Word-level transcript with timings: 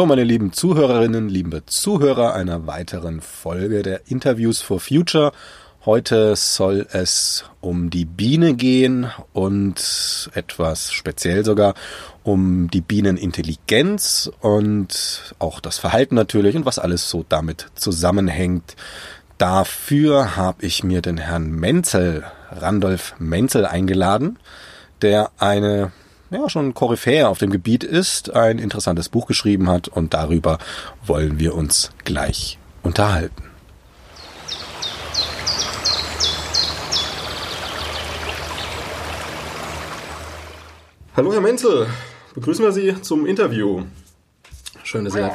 Hallo 0.00 0.06
meine 0.06 0.24
lieben 0.24 0.50
Zuhörerinnen, 0.54 1.28
liebe 1.28 1.66
Zuhörer 1.66 2.32
einer 2.32 2.66
weiteren 2.66 3.20
Folge 3.20 3.82
der 3.82 4.08
Interviews 4.08 4.62
for 4.62 4.80
Future. 4.80 5.30
Heute 5.84 6.36
soll 6.36 6.86
es 6.90 7.44
um 7.60 7.90
die 7.90 8.06
Biene 8.06 8.54
gehen 8.54 9.10
und 9.34 10.30
etwas 10.32 10.90
speziell 10.90 11.44
sogar 11.44 11.74
um 12.22 12.70
die 12.70 12.80
Bienenintelligenz 12.80 14.32
und 14.40 15.34
auch 15.38 15.60
das 15.60 15.76
Verhalten 15.78 16.14
natürlich 16.14 16.56
und 16.56 16.64
was 16.64 16.78
alles 16.78 17.10
so 17.10 17.22
damit 17.28 17.66
zusammenhängt. 17.74 18.76
Dafür 19.36 20.34
habe 20.34 20.64
ich 20.64 20.82
mir 20.82 21.02
den 21.02 21.18
Herrn 21.18 21.50
Menzel, 21.50 22.24
Randolph 22.50 23.16
Menzel 23.18 23.66
eingeladen, 23.66 24.38
der 25.02 25.30
eine 25.36 25.92
ja, 26.30 26.48
schon 26.48 26.74
Koryphäe 26.74 27.28
auf 27.28 27.38
dem 27.38 27.50
Gebiet 27.50 27.82
ist, 27.84 28.34
ein 28.34 28.58
interessantes 28.58 29.08
Buch 29.08 29.26
geschrieben 29.26 29.68
hat 29.68 29.88
und 29.88 30.14
darüber 30.14 30.58
wollen 31.04 31.38
wir 31.38 31.54
uns 31.54 31.90
gleich 32.04 32.58
unterhalten. 32.82 33.42
Hallo 41.16 41.32
Herr 41.32 41.40
Menzel, 41.40 41.88
begrüßen 42.34 42.64
wir 42.64 42.72
Sie 42.72 43.02
zum 43.02 43.26
Interview. 43.26 43.82
Schön, 44.84 45.04
dass 45.04 45.14
Sie 45.14 45.28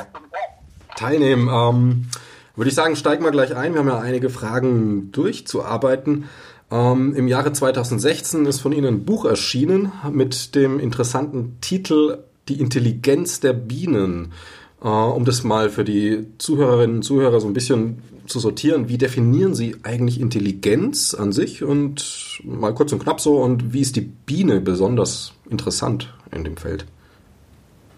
teilnehmen. 0.95 1.49
Ähm, 1.51 2.07
würde 2.55 2.69
ich 2.69 2.75
sagen, 2.75 2.95
steigen 2.95 3.25
wir 3.25 3.31
gleich 3.31 3.53
ein. 3.53 3.73
Wir 3.73 3.79
haben 3.79 3.89
ja 3.89 3.99
einige 3.99 4.29
Fragen 4.29 5.11
durchzuarbeiten. 5.11 6.29
Ähm, 6.71 7.15
Im 7.15 7.27
Jahre 7.27 7.53
2016 7.53 8.45
ist 8.45 8.59
von 8.59 8.71
Ihnen 8.71 8.87
ein 8.87 9.05
Buch 9.05 9.25
erschienen 9.25 9.91
mit 10.11 10.55
dem 10.55 10.79
interessanten 10.79 11.59
Titel 11.61 12.23
Die 12.47 12.59
Intelligenz 12.59 13.39
der 13.39 13.53
Bienen. 13.53 14.33
Äh, 14.81 14.87
um 14.87 15.25
das 15.25 15.43
mal 15.43 15.69
für 15.69 15.83
die 15.83 16.27
Zuhörerinnen 16.37 16.97
und 16.97 17.03
Zuhörer 17.03 17.39
so 17.39 17.47
ein 17.47 17.53
bisschen 17.53 18.01
zu 18.27 18.39
sortieren, 18.39 18.89
wie 18.89 18.97
definieren 18.97 19.53
Sie 19.53 19.75
eigentlich 19.83 20.19
Intelligenz 20.19 21.13
an 21.13 21.31
sich 21.31 21.63
und 21.63 22.41
mal 22.43 22.73
kurz 22.73 22.91
und 22.91 22.99
knapp 23.03 23.21
so 23.21 23.37
und 23.37 23.73
wie 23.73 23.81
ist 23.81 23.95
die 23.95 24.01
Biene 24.01 24.61
besonders 24.61 25.33
interessant 25.49 26.13
in 26.31 26.43
dem 26.43 26.57
Feld? 26.57 26.85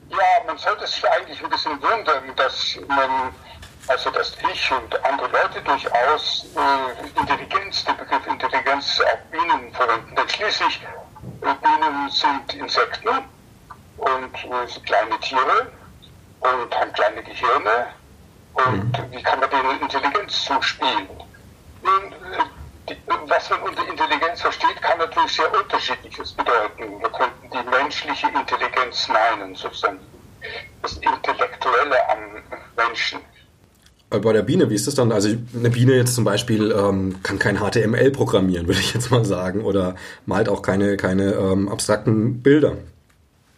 Ja, 0.09 0.17
man 0.45 0.57
sollte 0.57 0.85
sich 0.85 1.03
eigentlich 1.07 1.41
ein 1.43 1.49
bisschen 1.49 1.71
wundern, 1.81 2.23
dass 2.35 2.77
man 2.87 3.31
also 3.87 4.09
dass 4.11 4.33
ich 4.51 4.71
und 4.71 5.05
andere 5.05 5.27
Leute 5.27 5.61
durchaus 5.61 6.45
äh, 6.55 7.19
Intelligenz, 7.19 7.85
den 7.85 7.97
Begriff 7.97 8.27
Intelligenz 8.27 9.01
auf 9.01 9.19
Bienen 9.31 9.71
verwenden. 9.73 10.15
Denn 10.15 10.29
schließlich, 10.29 10.81
äh, 11.41 11.53
Bienen 11.61 12.09
sind 12.09 12.53
Insekten 12.53 13.07
und 13.97 14.35
äh, 14.35 14.67
sind 14.67 14.85
kleine 14.85 15.19
Tiere 15.19 15.71
und 16.39 16.75
haben 16.75 16.93
kleine 16.93 17.23
Gehirne. 17.23 17.87
Und 18.53 18.97
mhm. 18.97 19.11
wie 19.11 19.23
kann 19.23 19.39
man 19.39 19.49
denen 19.49 19.81
Intelligenz 19.81 20.45
zuspielen? 20.45 21.07
Nun, 21.81 22.13
äh, 22.13 22.43
die, 22.89 22.97
was 23.27 23.49
man 23.49 23.61
unter 23.61 23.87
Intelligenz 23.87 24.41
versteht, 24.41 24.81
kann 24.81 24.97
natürlich 24.97 25.35
sehr 25.35 25.53
unterschiedliches 25.53 26.33
bedeuten. 26.33 26.99
Wir 26.99 27.09
könnten 27.09 27.49
die 27.51 27.69
menschliche 27.69 28.27
Intelligenz 28.27 29.07
meinen, 29.07 29.55
sozusagen 29.55 29.99
das 30.81 30.93
Intellektuelle 30.97 32.09
am 32.09 32.43
Menschen. 32.75 33.21
Äh, 34.09 34.19
bei 34.19 34.33
der 34.33 34.41
Biene, 34.41 34.69
wie 34.69 34.75
ist 34.75 34.87
das 34.87 34.95
dann? 34.95 35.11
Also 35.11 35.29
eine 35.29 35.69
Biene 35.69 35.93
jetzt 35.93 36.15
zum 36.15 36.23
Beispiel 36.23 36.71
ähm, 36.71 37.17
kann 37.23 37.39
kein 37.39 37.57
HTML 37.57 38.11
programmieren, 38.11 38.67
würde 38.67 38.79
ich 38.79 38.93
jetzt 38.93 39.11
mal 39.11 39.25
sagen, 39.25 39.63
oder 39.63 39.95
malt 40.25 40.49
auch 40.49 40.61
keine, 40.61 40.97
keine 40.97 41.33
ähm, 41.33 41.69
abstrakten 41.69 42.41
Bilder. 42.41 42.77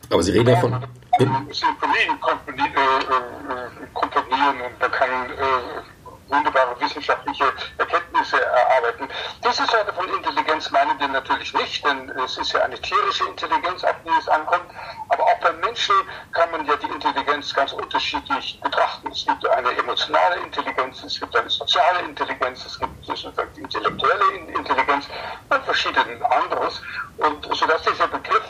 Aber 0.10 0.24
Sie 0.24 0.32
reden 0.32 0.50
ja 0.50 0.58
von... 0.58 0.72
Sinfonien 1.20 2.20
komponieren, 2.22 2.72
äh, 2.72 3.88
komponieren 3.94 4.56
und 4.66 4.80
man 4.80 4.92
kann 4.92 5.10
äh, 5.10 6.32
wunderbare 6.32 6.76
wissenschaftliche 6.80 7.44
Erkenntnisse 7.78 7.99
erarbeiten. 8.34 9.08
Diese 9.44 9.66
Sorte 9.66 9.94
von 9.94 10.08
Intelligenz 10.10 10.70
meinen 10.72 11.00
wir 11.00 11.08
natürlich 11.08 11.54
nicht, 11.54 11.86
denn 11.86 12.10
es 12.24 12.38
ist 12.38 12.52
ja 12.52 12.62
eine 12.62 12.80
tierische 12.80 13.26
Intelligenz, 13.26 13.84
auf 13.84 13.96
die 14.06 14.12
es 14.20 14.28
ankommt. 14.28 14.70
Aber 15.10 15.24
auch 15.24 15.40
beim 15.40 15.60
Menschen 15.60 15.96
kann 16.34 16.52
man 16.52 16.66
ja 16.66 16.76
die 16.76 16.88
Intelligenz 16.88 17.54
ganz 17.54 17.72
unterschiedlich 17.74 18.60
betrachten. 18.62 19.12
Es 19.12 19.26
gibt 19.26 19.48
eine 19.48 19.72
emotionale 19.78 20.36
Intelligenz, 20.38 21.04
es 21.04 21.20
gibt 21.20 21.36
eine 21.36 21.50
soziale 21.50 22.00
Intelligenz, 22.02 22.66
es 22.66 22.80
gibt 22.80 23.06
sozusagen 23.06 23.56
intellektuelle 23.56 24.34
Intelligenz 24.48 25.08
und 25.50 25.66
verschiedene 25.66 26.32
anderes. 26.32 26.82
Und 27.18 27.56
sodass 27.56 27.82
dieser 27.84 28.08
Begriff, 28.08 28.44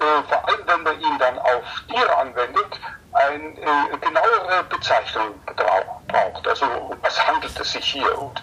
äh, 0.00 0.22
vor 0.28 0.48
allem 0.48 0.66
wenn 0.66 0.82
man 0.82 1.00
ihn 1.00 1.18
dann 1.18 1.38
auf 1.38 1.62
Tiere 1.88 2.16
anwendet, 2.16 2.80
eine 3.12 3.34
äh, 3.36 3.98
genauere 4.00 4.64
Bezeichnung 4.68 5.34
braucht. 6.08 6.48
Also 6.48 6.96
was 7.02 7.26
handelt 7.26 7.58
es 7.58 7.72
sich 7.72 7.84
hier? 7.84 8.18
Und 8.18 8.42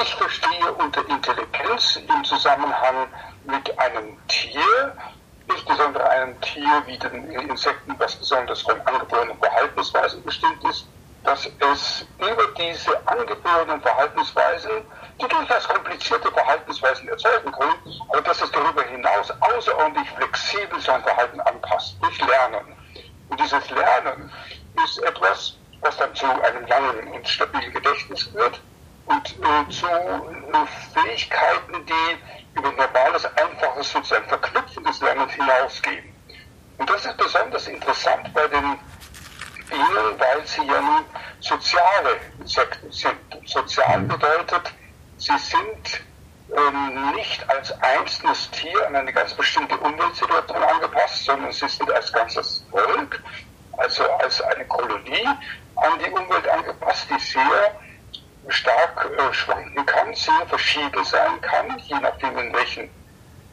ich 0.00 0.14
verstehe 0.14 0.72
unter 0.72 1.06
Intelligenz 1.08 1.96
im 1.96 2.24
Zusammenhang 2.24 3.08
mit 3.44 3.78
einem 3.78 4.18
Tier, 4.26 4.96
insbesondere 5.46 6.08
einem 6.08 6.40
Tier 6.40 6.82
wie 6.86 6.98
den 6.98 7.30
Insekten, 7.30 7.94
was 7.98 8.16
besonders 8.16 8.62
von 8.62 8.80
angeborenen 8.82 9.38
Verhaltensweisen 9.38 10.22
bestimmt 10.24 10.64
ist, 10.64 10.88
dass 11.24 11.46
es 11.46 12.06
über 12.18 12.46
diese 12.58 13.06
angeborenen 13.06 13.80
Verhaltensweisen, 13.82 14.84
die 15.20 15.28
durchaus 15.28 15.68
komplizierte 15.68 16.30
Verhaltensweisen 16.32 17.08
erzeugen 17.08 17.52
können, 17.52 17.76
aber 18.08 18.22
dass 18.22 18.40
es 18.40 18.50
darüber 18.50 18.82
hinaus 18.84 19.30
außerordentlich 19.40 20.08
flexibel 20.10 20.80
sein 20.80 21.02
Verhalten 21.02 21.40
anpasst, 21.42 21.96
durch 22.02 22.18
Lernen. 22.22 22.76
Und 23.28 23.38
dieses 23.38 23.70
Lernen 23.70 24.32
ist 24.84 25.02
etwas, 25.04 25.58
was 25.80 25.96
dann 25.96 26.14
zu 26.14 26.26
einem 26.26 26.66
langen 26.66 27.08
und 27.12 27.28
stabilen 27.28 27.72
Gedächtnis 27.72 28.22
führt 28.24 28.60
und 29.12 29.28
äh, 29.44 29.70
zu 29.70 29.86
äh, 29.86 30.66
Fähigkeiten, 30.94 31.86
die 31.86 32.58
über 32.58 32.72
normales, 32.72 33.24
einfaches 33.36 33.92
sozusagen 33.92 34.28
Verknüpfen 34.28 34.84
des 34.84 35.00
Lernens 35.00 35.32
hinausgehen. 35.32 36.04
Und 36.78 36.88
das 36.88 37.04
ist 37.04 37.16
besonders 37.16 37.66
interessant 37.68 38.32
bei 38.34 38.46
den 38.48 38.78
Bienen, 39.68 40.18
weil 40.18 40.46
sie 40.46 40.64
ja 40.66 40.80
nun 40.80 41.04
soziale 41.40 42.20
Insekten 42.38 42.90
sind. 42.90 43.16
Sozial 43.46 44.00
mhm. 44.00 44.08
bedeutet, 44.08 44.72
sie 45.18 45.38
sind 45.38 46.04
ähm, 46.56 47.12
nicht 47.14 47.48
als 47.48 47.72
einzelnes 47.82 48.50
Tier 48.50 48.86
an 48.86 48.96
eine 48.96 49.12
ganz 49.12 49.34
bestimmte 49.34 49.76
Umweltsituation 49.78 50.62
angepasst, 50.62 51.24
sondern 51.24 51.52
sie 51.52 51.68
sind 51.68 51.90
als 51.92 52.12
ganzes 52.12 52.64
Volk, 52.70 53.22
also 53.78 54.04
als 54.18 54.40
eine 54.42 54.64
Kolonie 54.66 55.26
an 55.76 55.98
die 56.04 56.10
Umwelt 56.10 56.46
angepasst, 56.48 57.06
die 57.10 57.20
sehr 57.20 57.74
stark 58.48 59.10
äh, 59.18 59.34
schwanken 59.34 59.86
kann, 59.86 60.14
sehr 60.14 60.46
verschieden 60.48 61.04
sein 61.04 61.40
kann, 61.40 61.78
je 61.78 61.98
nachdem 62.00 62.36
in 62.38 62.52
welchen 62.52 62.90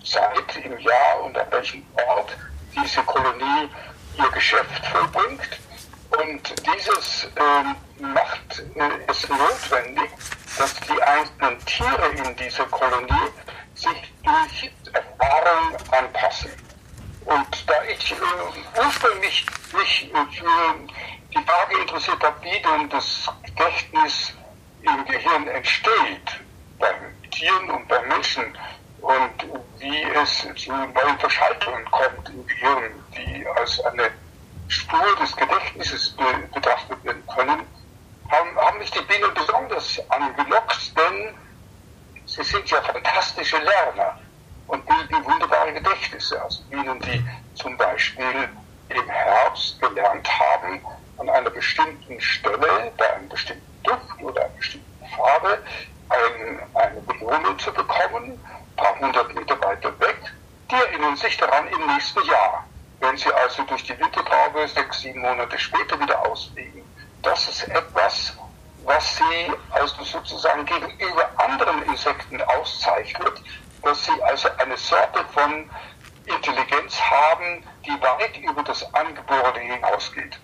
Zeit 0.04 0.56
im 0.64 0.78
Jahr 0.80 1.24
und 1.24 1.38
an 1.38 1.48
welchem 1.52 1.86
Ort 2.08 2.36
diese 2.76 3.02
Kolonie 3.04 3.70
ihr 4.18 4.30
Geschäft 4.32 4.86
vollbringt. 4.88 5.42
Und 6.12 6.56
dieses 6.66 7.26
äh, 7.36 8.04
macht 8.04 8.64
äh, 8.76 8.90
es 9.08 9.30
notwendig, 9.30 10.10
dass 10.58 10.76
die 10.82 11.02
einzelnen 11.02 11.66
Tiere 11.66 12.10
in 12.16 12.36
dieser 12.36 12.66
Kolonie 12.66 13.30
sich 13.76 14.14
durch 14.24 14.72
Erfahrung 14.94 15.76
anpassen. 15.92 16.52
Und 17.26 17.70
da 17.70 17.84
ich 17.84 18.12
äh, 18.12 18.80
ursprünglich 18.84 19.46
mich 19.72 20.12
für 20.12 20.76
die 21.32 21.46
Frage 21.46 21.80
interessiert 21.80 22.24
habe, 22.24 22.42
wie 22.42 22.60
denn 22.62 22.90
das 22.90 23.30
Gedächtnis 23.46 24.34
im 24.82 25.06
Gehirn 25.06 25.48
entsteht, 25.48 26.42
beim 26.78 27.22
Tieren 27.32 27.70
und 27.72 27.88
beim 27.88 28.08
Menschen, 28.08 28.58
und 29.02 29.32
wie 29.78 30.04
es 30.04 30.48
zu 30.56 30.72
neuen 30.72 31.20
Verschaltungen 31.20 31.86
kommt 31.86 32.30
im 32.30 32.46
Gehirn, 32.46 32.92
die 33.16 33.48
als 33.56 33.80
eine 33.86 34.12
Spur 34.68 35.16
des 35.22 35.36
Gedächtnisses 35.36 36.16
betrachtet 36.54 37.04
werden 37.04 37.24
können, 37.34 37.66
haben, 38.30 38.58
haben 38.58 38.78
mich 38.78 38.92
die 38.92 39.02
Bienen 39.02 39.34
besonders 39.34 40.00
angelockt, 40.10 40.98
denn 40.98 41.34
sie 42.26 42.44
sind 42.44 42.70
ja 42.70 42.82
fantastische 42.82 43.58
Lerner 43.58 44.20
und 44.68 44.86
bilden 44.86 45.26
wunderbare 45.26 45.74
Gedächtnisse. 45.74 46.42
Also 46.42 46.62
Bienen, 46.70 47.00
die 47.00 47.26
zum 47.56 47.76
Beispiel 47.78 48.50
im 48.90 49.10
Herbst 49.10 49.80
gelernt 49.80 50.28
haben, 50.40 50.82
an 51.18 51.30
einer 51.30 51.50
bestimmten 51.50 52.20
Stelle, 52.20 52.92
bei 52.98 53.14
einem 53.14 53.30
bestimmten 53.30 53.69
Duft 53.84 54.22
oder 54.22 54.42
einer 54.42 54.50
bestimmten 54.56 55.06
Farbe 55.16 55.60
ein, 56.10 56.60
eine 56.74 57.02
Belohnung 57.02 57.58
zu 57.60 57.72
bekommen, 57.74 58.32
ein 58.34 58.76
paar 58.76 59.00
hundert 59.00 59.34
Meter 59.36 59.62
weiter 59.62 59.98
weg. 60.00 60.18
Die 60.72 60.76
erinnern 60.76 61.16
sich 61.16 61.38
daran 61.38 61.68
im 61.68 61.86
nächsten 61.88 62.24
Jahr. 62.26 62.66
Wenn 63.00 63.18
sie 63.18 63.32
also 63.32 63.64
durch 63.64 63.84
die 63.84 63.98
Wintertraube 63.98 64.68
sechs, 64.68 65.02
sieben 65.02 65.22
Monate 65.22 65.58
später 65.58 66.00
wieder 66.00 66.20
ausfliegen. 66.28 66.84
Das 67.22 67.48
ist 67.48 67.68
etwas, 67.70 68.38
was 68.84 69.18
sie 69.18 69.52
also 69.72 70.04
sozusagen 70.04 70.66
gegenüber 70.66 71.30
anderen 71.38 71.84
Insekten 71.84 72.42
auszeichnet, 72.42 73.42
dass 73.84 74.06
sie 74.06 74.24
also 74.24 74.50
eine 74.58 74.78
Sorte 74.78 75.24
von 75.34 75.70
Intelligenz 76.26 77.00
haben, 77.02 77.64
die 77.86 78.02
weit 78.02 78.38
über 78.38 78.64
das 78.64 78.94
Angeborene 78.94 79.60
hinausgeht. 79.60 80.40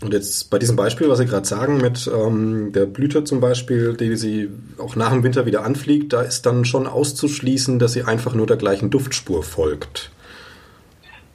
Und 0.00 0.14
jetzt 0.14 0.50
bei 0.50 0.58
diesem 0.58 0.76
Beispiel, 0.76 1.08
was 1.08 1.18
Sie 1.18 1.26
gerade 1.26 1.46
sagen, 1.46 1.78
mit 1.78 2.06
ähm, 2.06 2.72
der 2.72 2.86
Blüte 2.86 3.24
zum 3.24 3.40
Beispiel, 3.40 3.96
die 3.96 4.16
sie 4.16 4.48
auch 4.78 4.94
nach 4.94 5.10
dem 5.10 5.24
Winter 5.24 5.44
wieder 5.44 5.64
anfliegt, 5.64 6.12
da 6.12 6.22
ist 6.22 6.46
dann 6.46 6.64
schon 6.64 6.86
auszuschließen, 6.86 7.80
dass 7.80 7.94
sie 7.94 8.04
einfach 8.04 8.32
nur 8.32 8.46
der 8.46 8.58
gleichen 8.58 8.90
Duftspur 8.90 9.42
folgt. 9.42 10.12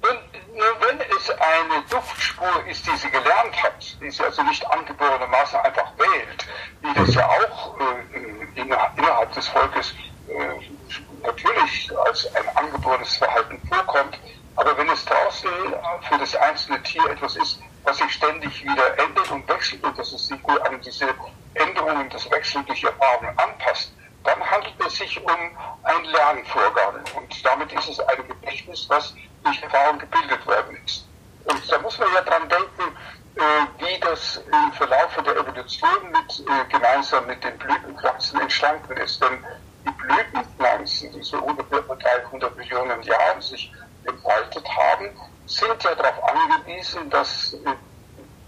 Und 0.01 0.19
wenn 0.80 0.98
es 1.18 1.30
eine 1.30 1.83
Duftspur 1.89 2.48
ist, 2.69 2.86
die 2.88 2.95
sie 2.95 3.10
gelernt 3.10 3.62
hat, 3.62 3.98
die 4.01 4.10
sie 4.10 4.24
also 4.24 4.42
nicht 4.44 4.66
angeborenermaßen 4.66 5.59
einfach 5.59 5.92
wählt, 5.98 6.48
wie 6.81 7.06
das 7.06 7.16
ja 7.16 7.27
auch 7.27 7.75
äh, 7.80 8.62
innerhalb 8.62 9.33
des 9.33 9.48
Volkes 9.48 9.94
äh, 10.30 10.71
natürlich 11.21 11.92
als 12.06 12.33
ein 12.33 12.56
angeborenes 12.56 13.18
Verhalten 13.18 13.59
vorkommt, 13.68 14.18
aber 14.56 14.77
wenn 14.77 14.89
es 14.89 15.04
draußen 15.04 15.50
für 16.07 16.18
das 16.18 16.36
einzelne 16.36 16.81
Tier 16.83 17.04
etwas 17.09 17.36
ist, 17.36 17.59
was 17.83 17.97
sich 17.97 18.12
ständig 18.12 18.63
wieder 18.63 18.97
ändert 19.00 19.30
und 19.31 19.47
wechselt 19.47 19.83
und 19.83 19.97
dass 19.97 20.12
es 20.13 20.27
sich 20.27 20.39
an 20.47 20.81
diese 20.81 21.07
Änderungen, 21.56 22.09
das 22.09 22.30
Wechsel 22.31 22.63
durch 22.63 22.83
Erfahrung 22.83 23.27
anpasst, 23.38 23.91
dann 24.24 24.39
handelt 24.50 24.74
es 24.85 24.95
sich 24.95 25.21
um 25.24 25.57
ein 25.83 26.03
Lernvorgang. 26.06 27.03
Und 27.15 27.45
damit 27.45 27.71
ist 27.74 27.89
es 27.89 28.00
ein 28.00 28.27
Gedächtnis, 28.27 28.85
was 28.89 29.13
durch 29.44 29.62
Erfahrung 29.62 30.00
gebildet 30.00 30.45
worden 30.47 30.77
ist. 30.85 31.06
Und 31.45 31.71
da 31.71 31.80
muss 31.80 32.00
man 32.00 32.07
ja 32.13 32.21
dran 32.21 32.47
denken, 32.47 32.95
äh, 33.35 33.41
wie 33.80 34.00
das 34.00 34.38
im 34.38 34.71
Verlauf 34.74 35.13
der 35.25 35.35
Evolution 35.35 36.12
mit, 36.12 36.39
äh, 36.47 36.71
gemeinsam 36.71 37.25
mit 37.27 37.44
den 37.44 37.57
Blütenpflanzen 37.57 38.39
entstanden 38.39 38.95
ist. 38.97 39.21
Denn 39.21 39.44
die 39.85 39.91
Blütenpflanzen, 39.91 41.12
die 41.12 41.24
so 41.24 41.38
ungefähr 41.39 41.83
vor 41.83 41.97
300 41.97 42.56
Millionen 42.56 43.01
Jahren 43.03 43.41
sich 43.41 43.71
entfaltet 44.06 44.65
haben, 44.69 45.09
sind 45.45 45.84
ja 45.84 45.95
darauf 45.95 46.24
angewiesen, 46.24 47.10
dass 47.10 47.54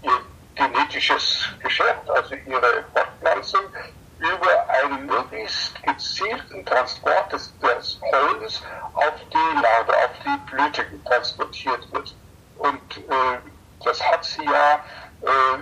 ihr 0.02 0.20
genetisches 0.54 1.48
Geschäft, 1.60 2.08
also 2.10 2.34
ihre 2.34 2.84
Fortpflanzung, 2.92 3.60
über 4.18 4.68
einen 4.70 5.06
möglichst 5.06 5.82
gezielten 5.82 6.64
Transport 6.64 7.32
des, 7.32 7.52
des 7.58 8.00
Pollens 8.10 8.62
auf 8.94 9.14
die 9.30 9.60
Larve, 9.62 9.92
auf 9.92 10.10
die 10.24 10.50
Blüte 10.50 10.84
transportiert 11.04 11.92
wird. 11.92 12.14
Und 12.58 12.96
äh, 12.96 13.38
das 13.84 14.02
hat 14.02 14.24
sie 14.24 14.44
ja, 14.44 14.76
äh, 15.20 15.58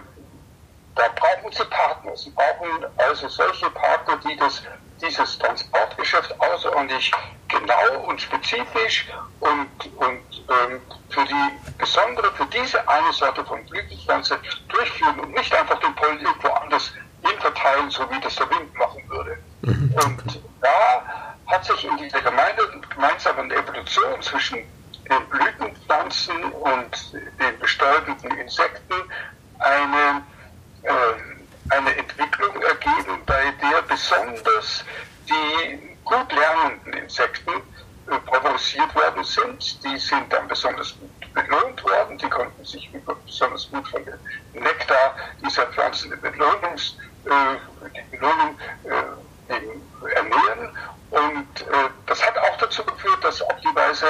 da 0.95 1.03
brauchen 1.17 1.51
sie 1.51 1.65
Partner. 1.65 2.17
Sie 2.17 2.31
brauchen 2.31 2.87
also 2.97 3.27
solche 3.29 3.69
Partner, 3.71 4.17
die 4.19 4.37
das 4.37 4.63
dieses 5.01 5.39
Transportgeschäft 5.39 6.35
außerordentlich 6.41 7.11
genau 7.49 8.01
und 8.07 8.21
spezifisch 8.21 9.07
und, 9.41 9.69
und 9.97 10.45
ähm, 10.49 10.81
für 11.11 11.25
die 11.25 11.75
besondere, 11.79 12.31
für 12.33 12.47
diese 12.47 12.87
eine 12.89 13.13
Sorte 13.13 13.45
von 13.45 13.65
Blütenpflanze 13.67 14.39
durchführen 14.69 15.21
und 15.21 15.31
nicht 15.33 15.55
einfach 15.55 15.79
den 15.81 15.95
Pollen 15.95 16.21
irgendwo 16.21 16.49
anders 16.49 16.93
hin 17.23 17.39
verteilen, 17.41 17.91
so 17.91 18.09
wie 18.11 18.21
das 18.21 18.37
der 18.37 18.49
Wind 18.51 18.75
machen 18.75 19.03
würde. 19.09 19.39
Mhm. 19.63 19.95
Und 20.05 20.43
da 20.61 21.03
hat 21.47 21.65
sich 21.65 21.85
in 21.85 21.97
dieser 21.97 22.21
gemeinsamen 22.21 23.51
Evolution 23.51 24.23
zwischen 24.23 24.59
den 25.09 25.29
Blütenpflanzen 25.29 26.45
und 26.53 27.13
den 27.13 27.59
bestäubenden 27.59 28.31
Insekten 28.39 28.95
eine 29.59 30.23
äh, 30.83 31.34
eine 31.71 31.97
Entwicklung 31.97 32.61
ergeben, 32.63 33.23
bei 33.27 33.53
der 33.63 33.83
besonders 33.83 34.85
die 35.29 35.97
gut 36.05 36.33
lernenden 36.33 36.93
Insekten 36.93 37.53
äh, 37.53 38.31
favorisiert 38.31 38.95
worden 38.95 39.25
sind. 39.25 39.85
Die 39.85 39.99
sind 39.99 40.33
dann 40.33 40.47
besonders 40.49 40.95
gut 40.99 41.35
belohnt 41.35 41.83
worden. 41.85 42.19
Die 42.19 42.29
konnten 42.29 42.65
sich 42.65 42.91
besonders 43.25 43.71
gut 43.71 43.89
von 43.89 44.05
dem 44.05 44.63
Nektar 44.63 45.15
dieser 45.45 45.67
Pflanzen, 45.67 46.11
die, 46.11 46.17
Belohnungs, 46.17 46.97
äh, 47.25 47.91
die 47.95 48.17
Belohnung 48.17 48.59
äh, 48.85 50.15
ernähren. 50.15 50.77
Und 51.11 51.65
das 52.07 52.27
hat 52.27 52.37
auch 52.37 52.57
dazu 52.59 52.85
geführt, 52.85 53.23
dass 53.23 53.41
auf 53.41 53.61
die 53.61 53.77
Weise 53.77 54.07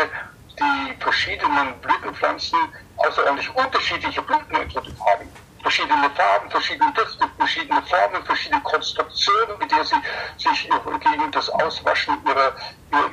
die 0.59 1.03
verschiedenen 1.03 1.79
Blütenpflanzen 1.81 2.59
außerordentlich 2.97 3.55
unterschiedliche 3.55 4.23
Blüten 4.23 4.55
entwickelt 4.57 4.97
haben 5.05 5.29
verschiedene 5.65 6.11
Farben, 6.11 6.51
verschiedene 6.51 6.93
Düfte, 6.93 7.27
verschiedene 7.39 7.83
Formen, 7.83 8.23
verschiedene 8.25 8.61
Konstruktionen, 8.63 9.59
mit 9.59 9.73
der 9.73 9.83
sie 9.83 9.97
sich 10.37 10.69
gegen 11.01 11.31
das 11.33 11.49
Auswaschen 11.49 12.19
ihrer, 12.27 12.53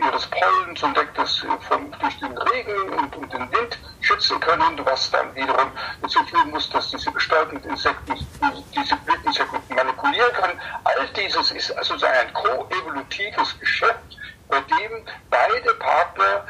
ihres 0.05 0.27
Pollens 0.27 0.83
und 0.83 0.97
das 1.15 1.37
von, 1.37 1.95
durch 2.01 2.19
den 2.19 2.37
Regen 2.37 2.89
und, 2.89 3.15
und, 3.15 3.33
den 3.33 3.49
Wind 3.53 3.79
schützen 4.01 4.37
können, 4.41 4.85
was 4.85 5.09
dann 5.11 5.33
wiederum 5.33 5.71
dazu 6.01 6.21
führen 6.25 6.51
muss, 6.51 6.69
dass 6.71 6.89
diese 6.89 7.09
bestäubenden 7.11 7.69
Insekten 7.69 8.15
diese 8.75 8.97
Blüteninsekten 8.97 9.75
manipulieren 9.75 10.33
können. 10.33 10.59
All 10.83 11.07
dieses 11.15 11.51
ist 11.51 11.71
also 11.71 11.95
ein 12.05 12.33
koevolutives 12.33 13.57
Geschäft, 13.61 14.19
bei 14.49 14.59
dem 14.59 15.05
beide 15.29 15.73
Partner 15.75 16.45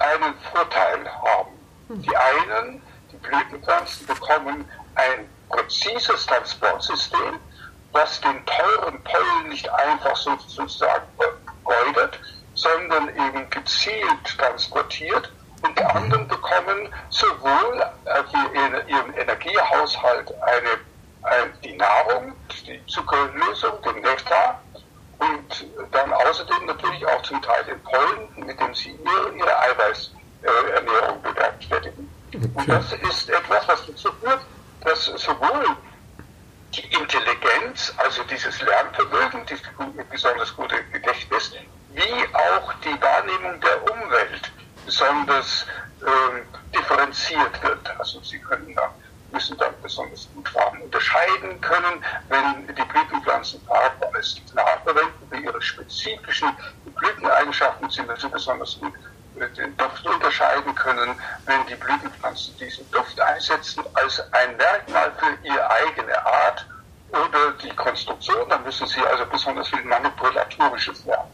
einen 0.00 0.34
Vorteil 0.52 1.08
haben. 1.08 1.50
Die 1.88 2.14
einen, 2.14 2.82
die 3.10 3.16
Blütenpflanzen, 3.16 4.06
bekommen 4.06 4.66
ein 4.94 5.28
präzises 5.48 6.26
Transportsystem, 6.26 7.38
das 7.92 8.20
den 8.20 8.44
teuren 8.46 9.02
Pollen 9.04 9.48
nicht 9.48 9.68
einfach 9.70 10.16
sozusagen 10.16 11.06
vergeudet, 11.16 12.18
sondern 12.54 13.08
eben 13.08 13.48
gezielt 13.50 14.38
transportiert 14.38 15.30
und 15.62 15.78
die 15.78 15.84
anderen 15.84 16.26
bekommen 16.28 16.88
sowohl 17.10 17.84
äh, 18.04 18.22
für 18.24 18.54
ihren 18.54 19.14
Energiehaushalt 19.14 20.32
eine, 20.42 20.70
eine, 21.22 21.52
die 21.62 21.76
Nahrung, 21.76 22.34
die 22.66 22.84
Zuckerlösung, 22.86 23.80
den 23.82 24.02
Nektar 24.02 24.60
und 25.18 25.66
dann 25.92 26.12
außerdem 26.12 26.66
natürlich 26.66 27.06
auch 27.06 27.22
zum 27.22 27.40
Teil 27.42 27.64
den 27.64 27.80
Pollen, 27.82 28.46
mit 28.46 28.60
dem 28.60 28.74
sie 28.74 28.90
ihre, 28.90 29.32
ihre 29.34 29.58
Eiweißernährung 29.60 31.22
bewerkstelligen. 31.22 32.10
Okay. 32.28 32.50
Und 32.54 32.68
das 32.68 32.92
ist 32.92 33.30
etwas, 33.30 33.68
was 33.68 33.86
dazu 33.86 34.12
führt, 34.20 34.40
dass 34.84 35.04
sowohl 35.06 35.76
die 36.74 36.86
Intelligenz, 36.92 37.92
also 37.96 38.22
dieses 38.24 38.60
Lernvermögen, 38.62 39.46
dieses 39.46 39.64
besonders 40.10 40.54
gute 40.54 40.82
Gedächtnis, 40.84 41.52
wie 41.90 42.34
auch 42.34 42.72
die 42.84 43.00
Wahrnehmung 43.00 43.60
der 43.60 43.90
Umwelt 43.90 44.52
besonders 44.84 45.66
ähm, 46.02 46.44
differenziert 46.74 47.62
wird. 47.62 47.98
Also 47.98 48.20
sie 48.22 48.40
können 48.40 48.74
dann, 48.74 48.90
müssen 49.30 49.56
dann 49.58 49.74
besonders 49.80 50.28
gut 50.34 50.48
Farben 50.48 50.82
unterscheiden 50.82 51.60
können, 51.60 52.04
wenn 52.28 52.66
die 52.66 52.82
Blütenpflanzen 52.82 53.62
Farben 53.62 54.04
als 54.14 54.34
Signal 54.34 54.80
verwenden 54.84 55.28
für 55.28 55.36
ihre 55.36 55.62
spezifischen 55.62 56.56
Blüteneigenschaften, 56.84 57.88
sie 57.90 58.02
müssen 58.02 58.30
besonders 58.30 58.78
gut 58.78 58.92
den 59.34 59.76
Duft 59.76 60.06
unterscheiden 60.06 60.74
können, 60.74 61.14
wenn 61.46 61.66
die 61.68 61.74
Blütenpflanzen 61.74 62.56
diesen 62.58 62.90
Duft 62.90 63.20
einsetzen 63.20 63.82
als 63.94 64.20
ein 64.32 64.56
Merkmal 64.56 65.12
für 65.18 65.46
ihre 65.46 65.70
eigene 65.70 66.26
Art 66.26 66.66
oder 67.10 67.52
die 67.62 67.74
Konstruktion, 67.76 68.48
dann 68.48 68.62
müssen 68.64 68.86
sie 68.86 69.00
also 69.00 69.24
besonders 69.26 69.68
viel 69.68 69.84
Manipulatorisches 69.84 71.04
lernen. 71.04 71.30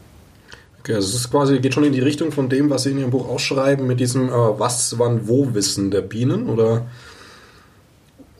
Okay, 0.79 0.95
also 0.95 1.09
es 1.09 1.13
ist 1.13 1.31
quasi, 1.31 1.59
geht 1.59 1.75
schon 1.75 1.83
in 1.83 1.93
die 1.93 1.99
Richtung 1.99 2.31
von 2.31 2.49
dem, 2.49 2.71
was 2.71 2.83
Sie 2.83 2.91
in 2.91 2.97
Ihrem 2.97 3.11
Buch 3.11 3.29
ausschreiben, 3.29 3.85
mit 3.85 3.99
diesem 3.99 4.29
äh, 4.29 4.59
Was, 4.59 4.97
Wann, 4.97 5.27
Wo-Wissen 5.27 5.91
der 5.91 6.01
Bienen, 6.01 6.49
oder? 6.49 6.87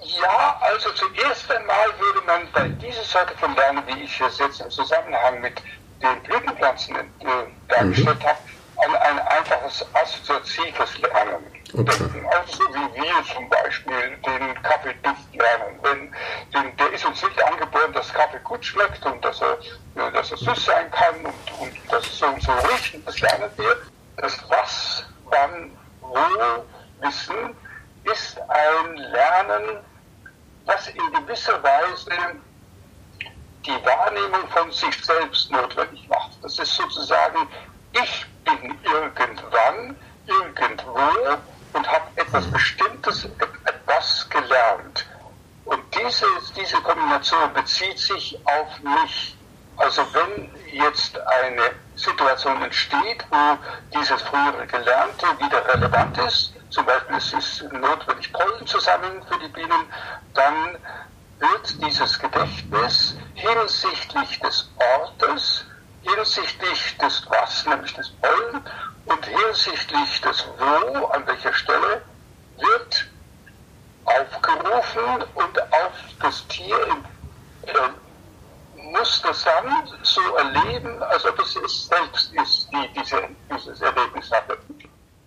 Ja, 0.02 0.60
also 0.60 0.90
zuerst 0.90 1.52
einmal 1.52 1.86
würde 2.00 2.26
man 2.26 2.42
bei 2.52 2.68
dieser 2.84 3.04
Sorte 3.04 3.34
von 3.38 3.56
Lernen, 3.56 3.84
wie 3.86 4.04
ich 4.04 4.20
es 4.20 4.40
jetzt 4.40 4.60
im 4.60 4.72
Zusammenhang 4.72 5.40
mit 5.40 5.54
den 6.02 6.20
Blütenpflanzen 6.24 6.96
äh, 6.96 7.02
dargestellt 7.68 8.18
mhm. 8.18 8.24
habe, 8.24 8.40
an 8.78 8.96
ein 8.96 9.20
einfaches 9.52 9.86
assoziatives 9.94 10.98
Lernen 11.00 11.44
denken. 11.74 12.26
Also 12.30 12.58
so 12.58 12.64
wie 12.74 13.02
wir 13.02 13.34
zum 13.34 13.50
Beispiel 13.50 14.18
den 14.26 14.62
Kaffeeduft 14.64 15.36
lernen. 15.36 15.80
Wenn, 15.82 16.14
den, 16.54 16.78
der 16.78 16.92
ist 16.92 17.06
uns 17.06 17.22
nicht 17.24 17.44
angeboren, 17.44 17.94
dass 17.94 18.14
Kaffee 18.14 18.40
gut 18.44 18.64
schmeckt 18.64 19.06
und 19.06 19.24
dass 19.24 19.42
er, 19.42 19.58
dass 20.12 20.32
er 20.32 20.38
süß 20.38 20.66
sein 20.66 20.90
kann 20.92 21.26
und, 21.26 21.60
und 21.60 21.92
dass 21.92 22.06
es 22.06 22.20
so 22.20 22.28
und 22.28 22.42
so 22.42 22.52
riecht. 22.52 22.96
Das 23.06 23.20
lernen 23.20 23.50
wir. 23.58 23.78
Das 24.18 24.38
Was, 24.50 25.06
Wann, 25.26 25.72
Wo 26.02 26.18
Wissen 27.00 27.56
ist 28.04 28.40
ein 28.40 28.96
Lernen, 28.96 29.80
das 30.66 30.88
in 30.90 31.14
gewisser 31.14 31.62
Weise 31.64 32.12
die 33.66 33.86
Wahrnehmung 33.86 34.48
von 34.50 34.72
sich 34.72 35.04
selbst 35.06 35.52
notwendig 35.52 36.08
macht. 36.08 36.32
Das 36.42 36.58
ist 36.58 36.76
sozusagen, 36.76 37.48
ich 37.94 38.26
bin 38.44 38.80
irgendwann, 38.84 39.98
irgendwo 40.26 41.10
und 41.74 41.88
habe 41.88 42.06
etwas 42.16 42.50
Bestimmtes, 42.52 43.26
etwas 43.66 44.30
gelernt. 44.30 45.06
Und 45.66 45.84
diese, 45.96 46.26
diese 46.56 46.82
Kombination 46.82 47.54
bezieht 47.54 47.98
sich 48.00 48.38
auf 48.46 48.80
mich. 48.82 49.38
Also 49.78 50.06
wenn 50.14 50.50
jetzt 50.72 51.20
eine 51.20 51.72
Situation 51.96 52.62
entsteht, 52.62 53.26
wo 53.30 53.58
dieses 53.94 54.22
frühere 54.22 54.68
Gelernte 54.68 55.26
wieder 55.40 55.66
relevant 55.68 56.18
ist, 56.20 56.54
zum 56.70 56.86
Beispiel 56.86 57.16
es 57.18 57.34
ist 57.34 57.64
notwendig 57.72 58.32
Pollen 58.32 58.68
zu 58.68 58.80
sammeln 58.80 59.24
für 59.24 59.40
die 59.40 59.48
Bienen, 59.48 59.92
dann 60.34 60.78
wird 61.40 61.82
dieses 61.82 62.20
Gedächtnis 62.20 63.18
hinsichtlich 63.34 64.40
des 64.40 64.72
Ortes, 65.00 65.66
hinsichtlich 66.02 66.98
des 66.98 67.26
Was, 67.30 67.66
nämlich 67.66 67.94
des 67.94 68.10
Pollen, 68.22 68.62
und 69.06 69.26
hinsichtlich 69.26 70.22
des 70.22 70.46
Wo, 70.58 71.06
an 71.08 71.26
welcher 71.28 71.54
Stelle, 71.54 72.02
wird 72.58 73.08
aufgerufen 74.06 75.24
und 75.36 75.62
auf 75.62 75.94
das 76.22 76.46
Tier 76.48 76.78
äh, 77.66 77.72
muss 78.92 79.22
das 79.24 79.44
dann 79.44 79.88
so 80.04 80.22
erleben, 80.36 81.02
als 81.04 81.26
ob 81.26 81.40
es 81.40 81.54
selbst 81.54 82.34
ist, 82.34 82.68
die 82.72 83.00
diese, 83.00 83.18
dieses 83.56 83.82
Erlebnis 83.82 84.32
hatte. 84.32 84.58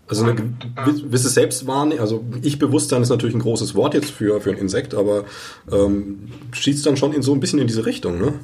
Also 0.07 0.25
eine 0.25 0.35
gewisse 0.35 1.31
Selbstwahrnehmung, 1.31 2.01
also 2.01 2.25
Ich-Bewusstsein 2.43 3.01
ist 3.01 3.09
natürlich 3.09 3.35
ein 3.35 3.41
großes 3.41 3.75
Wort 3.75 3.95
jetzt 3.95 4.11
für, 4.11 4.41
für 4.41 4.51
ein 4.51 4.59
Insekt, 4.59 4.95
aber 4.95 5.25
ähm, 5.73 6.31
schießt 6.53 6.85
dann 6.85 6.99
schon 6.99 7.15
in 7.15 7.23
so 7.23 7.33
ein 7.33 7.41
bisschen 7.41 7.59
in 7.59 7.67
diese 7.67 7.87
Richtung, 7.87 8.19
ne? 8.19 8.39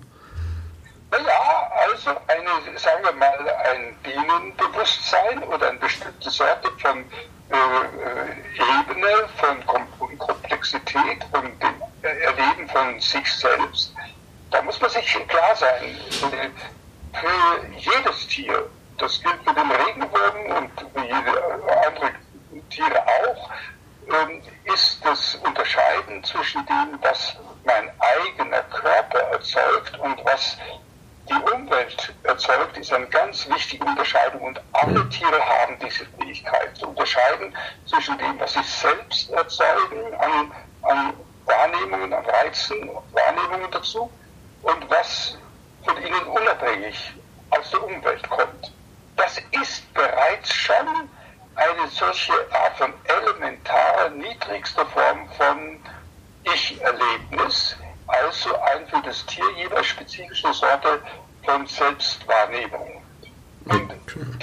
Also 2.07 2.19
eine, 2.29 2.79
sagen 2.79 3.05
wir 3.05 3.13
mal, 3.13 3.55
ein 3.65 3.95
Bienenbewusstsein 4.03 5.43
oder 5.43 5.69
eine 5.69 5.79
bestimmte 5.79 6.31
Sorte 6.31 6.71
von 6.79 7.05
äh, 7.51 7.55
äh 7.55 8.81
Ebene, 8.81 9.29
von 9.37 10.19
Komplexität 10.19 11.27
und 11.33 11.63
dem 11.63 11.83
Erleben 12.03 12.69
von 12.71 12.99
sich 13.01 13.31
selbst, 13.31 13.95
da 14.51 14.63
muss 14.63 14.81
man 14.81 14.89
sich 14.89 15.13
klar 15.29 15.55
sein, 15.55 16.01
für 17.13 17.67
jedes 17.77 18.27
Tier 18.29 18.71
das 19.01 19.21
gilt 19.23 19.43
für 19.45 19.55
den 19.55 19.71
Regenwurm 19.71 20.57
und 20.57 20.71
für 20.81 21.03
jede 21.03 21.87
andere 21.87 22.13
Tiere 22.69 23.03
auch, 23.03 23.51
ähm, 24.13 24.43
ist 24.65 25.05
das 25.05 25.35
Unterscheiden 25.37 26.23
zwischen 26.25 26.65
dem, 26.67 26.99
was 27.01 27.37
mein 27.65 27.91
eigener 27.99 28.63
Körper 28.65 29.19
erzeugt 29.33 29.99
und 29.99 30.25
was 30.25 30.57
die 31.31 31.53
Umwelt 31.53 32.13
erzeugt, 32.25 32.77
ist 32.77 32.93
eine 32.93 33.07
ganz 33.07 33.49
wichtige 33.49 33.85
Unterscheidung 33.85 34.43
und 34.43 34.61
alle 34.73 35.09
Tiere 35.09 35.41
haben 35.41 35.79
diese 35.79 36.05
Fähigkeit 36.19 36.77
zu 36.77 36.89
unterscheiden 36.89 37.55
zwischen 37.87 38.19
dem, 38.19 38.39
was 38.41 38.53
sie 38.53 38.63
selbst 38.63 39.31
erzeugen 39.31 40.15
an, 40.15 40.53
an 40.83 41.15
Wahrnehmungen, 41.47 42.13
an 42.13 42.25
Reizen, 42.25 42.91
Wahrnehmungen 43.13 43.71
dazu 43.71 44.11
und 44.63 44.91
was 44.91 45.39
von 45.85 45.97
ihnen 46.03 46.23
unabhängig 46.27 47.15
aus 47.51 47.71
der 47.71 47.85
Umwelt 47.85 48.29
kommt. 48.29 48.73
Das 49.17 49.39
ist 49.63 49.93
bereits 49.95 50.53
schon 50.53 51.09
eine 51.55 51.89
solche 51.89 52.33
Art 52.53 52.77
von 52.77 52.93
elementarer, 53.05 54.11
niedrigster 54.11 54.87
Form 54.87 55.29
von 55.37 55.81
Ich-Erlebnis, 56.45 57.77
also 58.11 58.51
ein 58.61 58.87
für 58.89 59.01
das 59.03 59.25
Tier 59.27 59.45
jeweils 59.57 59.87
spezifische 59.87 60.53
Sorte 60.53 61.01
von 61.45 61.67
Selbstwahrnehmung. 61.67 63.03
Und 63.67 63.93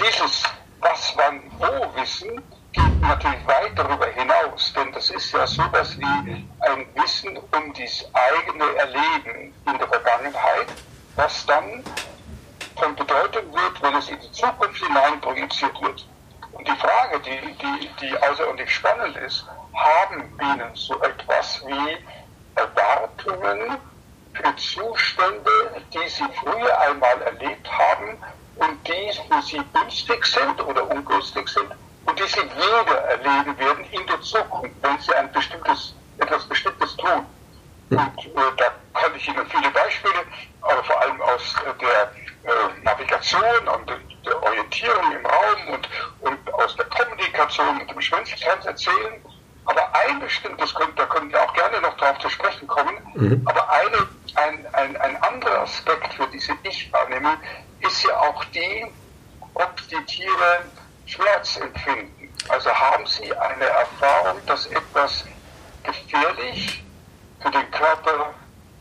dieses 0.00 0.42
Was, 0.80 1.12
wann, 1.16 1.42
wo 1.58 2.00
Wissen 2.00 2.40
geht 2.72 3.00
natürlich 3.00 3.46
weit 3.46 3.76
darüber 3.76 4.06
hinaus, 4.06 4.72
denn 4.74 4.92
das 4.92 5.10
ist 5.10 5.32
ja 5.32 5.46
sowas 5.46 5.98
wie 5.98 6.04
ein 6.60 6.86
Wissen 6.94 7.36
um 7.36 7.72
das 7.74 8.04
eigene 8.14 8.76
Erleben 8.76 9.52
in 9.66 9.78
der 9.78 9.88
Vergangenheit, 9.88 10.68
was 11.16 11.44
dann 11.46 11.82
von 12.76 12.94
Bedeutung 12.94 13.52
wird, 13.52 13.82
wenn 13.82 13.96
es 13.96 14.08
in 14.08 14.20
die 14.20 14.30
Zukunft 14.30 14.84
hinein 14.84 15.20
projiziert 15.20 15.80
wird. 15.82 16.06
Und 16.52 16.66
die 16.66 16.76
Frage, 16.76 17.20
die, 17.20 17.40
die, 17.54 17.90
die 18.00 18.18
außerordentlich 18.18 18.72
spannend 18.72 19.16
ist, 19.16 19.44
haben 19.74 20.36
Bienen 20.36 20.74
so 20.74 21.00
etwas 21.02 21.64
wie 21.66 21.98
Erwartungen 22.58 23.78
für 24.34 24.56
Zustände, 24.56 25.50
die 25.92 26.08
sie 26.08 26.24
früher 26.40 26.80
einmal 26.80 27.20
erlebt 27.22 27.68
haben 27.70 28.18
und 28.56 28.88
die 28.88 29.12
für 29.28 29.42
sie 29.42 29.62
günstig 29.72 30.24
sind 30.26 30.60
oder 30.66 30.88
ungünstig 30.90 31.48
sind 31.48 31.70
und 32.06 32.18
die 32.18 32.26
sie 32.26 32.42
wieder 32.42 32.96
erleben 33.04 33.58
werden 33.58 33.84
in 33.90 34.06
der 34.06 34.20
Zukunft, 34.20 34.74
wenn 34.82 34.98
sie 34.98 35.14
ein 35.14 35.30
bestimmtes, 35.32 35.94
etwas 36.18 36.44
Bestimmtes 36.48 36.96
tun. 36.96 37.26
Und 37.90 37.98
äh, 37.98 38.30
da 38.56 38.72
kann 38.94 39.14
ich 39.16 39.28
Ihnen 39.28 39.46
viele 39.46 39.70
Beispiele, 39.70 40.20
aber 40.60 40.84
vor 40.84 41.00
allem 41.00 41.20
aus 41.22 41.54
der 41.80 42.12
äh, 42.44 42.82
Navigation 42.82 43.68
und 43.68 43.90
der 44.26 44.42
Orientierung 44.42 45.12
im 45.12 45.24
Raum 45.24 45.74
und, 45.74 45.88
und 46.20 46.54
aus 46.54 46.76
der 46.76 46.84
Kommunikation 46.86 47.78
mit 47.78 47.90
dem 47.90 48.00
Schwänzchen 48.00 48.62
erzählen. 48.64 49.22
Aber 49.68 49.94
ein 49.94 50.18
bestimmtes, 50.18 50.72
da 50.96 51.04
können 51.04 51.30
wir 51.30 51.42
auch 51.42 51.52
gerne 51.52 51.78
noch 51.82 51.94
darauf 51.98 52.18
zu 52.20 52.30
sprechen 52.30 52.66
kommen, 52.66 52.96
mhm. 53.12 53.42
aber 53.44 53.68
eine, 53.70 54.08
ein, 54.34 54.66
ein, 54.74 54.96
ein 54.96 55.22
anderer 55.22 55.60
Aspekt 55.60 56.14
für 56.14 56.26
diese 56.28 56.54
Ich-Wahrnehmung 56.62 57.36
ist 57.80 58.02
ja 58.02 58.18
auch 58.18 58.42
die, 58.46 58.86
ob 59.52 59.76
die 59.88 60.02
Tiere 60.06 60.64
Schmerz 61.04 61.58
empfinden. 61.58 62.32
Also 62.48 62.70
haben 62.70 63.04
sie 63.04 63.30
eine 63.36 63.64
Erfahrung, 63.66 64.40
dass 64.46 64.64
etwas 64.68 65.26
gefährlich 65.82 66.82
für 67.42 67.50
den 67.50 67.70
Körper 67.70 68.34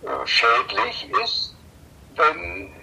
äh, 0.04 0.26
schädlich 0.26 1.10
ist, 1.22 1.54
wenn 2.16 2.74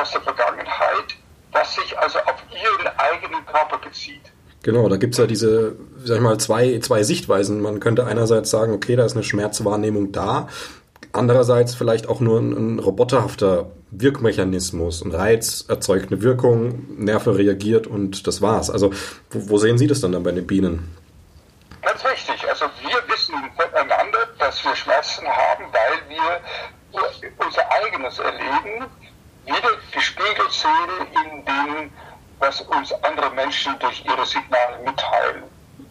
aus 0.00 0.12
der 0.12 0.20
Vergangenheit, 0.20 1.16
was 1.50 1.74
sich 1.74 1.98
also 1.98 2.20
auf 2.20 2.40
ihren 2.52 2.86
eigenen 2.98 3.44
Körper 3.46 3.78
bezieht. 3.78 4.32
Genau, 4.68 4.86
da 4.90 4.98
gibt 4.98 5.14
es 5.14 5.18
ja 5.18 5.26
diese, 5.26 5.76
sag 6.04 6.16
ich 6.16 6.22
mal, 6.22 6.36
zwei, 6.36 6.78
zwei 6.80 7.02
Sichtweisen. 7.02 7.62
Man 7.62 7.80
könnte 7.80 8.04
einerseits 8.04 8.50
sagen, 8.50 8.74
okay, 8.74 8.96
da 8.96 9.06
ist 9.06 9.14
eine 9.14 9.24
Schmerzwahrnehmung 9.24 10.12
da. 10.12 10.48
Andererseits 11.10 11.74
vielleicht 11.74 12.06
auch 12.06 12.20
nur 12.20 12.38
ein, 12.38 12.52
ein 12.52 12.78
roboterhafter 12.78 13.70
Wirkmechanismus. 13.92 15.02
Ein 15.02 15.12
Reiz 15.12 15.64
erzeugt 15.68 16.12
eine 16.12 16.20
Wirkung, 16.20 16.84
Nerve 16.98 17.38
reagiert 17.38 17.86
und 17.86 18.26
das 18.26 18.42
war's. 18.42 18.68
Also, 18.68 18.92
wo, 19.30 19.48
wo 19.48 19.56
sehen 19.56 19.78
Sie 19.78 19.86
das 19.86 20.02
dann, 20.02 20.12
dann 20.12 20.22
bei 20.22 20.32
den 20.32 20.46
Bienen? 20.46 20.94
Ganz 21.80 22.04
richtig. 22.04 22.46
Also, 22.46 22.66
wir 22.82 23.14
wissen 23.14 23.36
voneinander, 23.56 24.18
dass 24.38 24.62
wir 24.66 24.76
Schmerzen 24.76 25.26
haben, 25.26 25.64
weil 25.72 26.14
wir 26.14 27.32
unser 27.38 27.62
eigenes 27.72 28.18
Erleben 28.18 28.84
wieder 29.46 29.70
gespiegelt 29.94 30.52
sehen 30.52 31.06
in 31.24 31.44
dem, 31.46 31.90
was 32.38 32.60
uns 32.62 32.92
andere 33.04 33.30
Menschen 33.30 33.78
durch 33.78 34.04
ihre 34.04 34.24
Signale 34.26 34.78
mitteilen. 34.84 35.44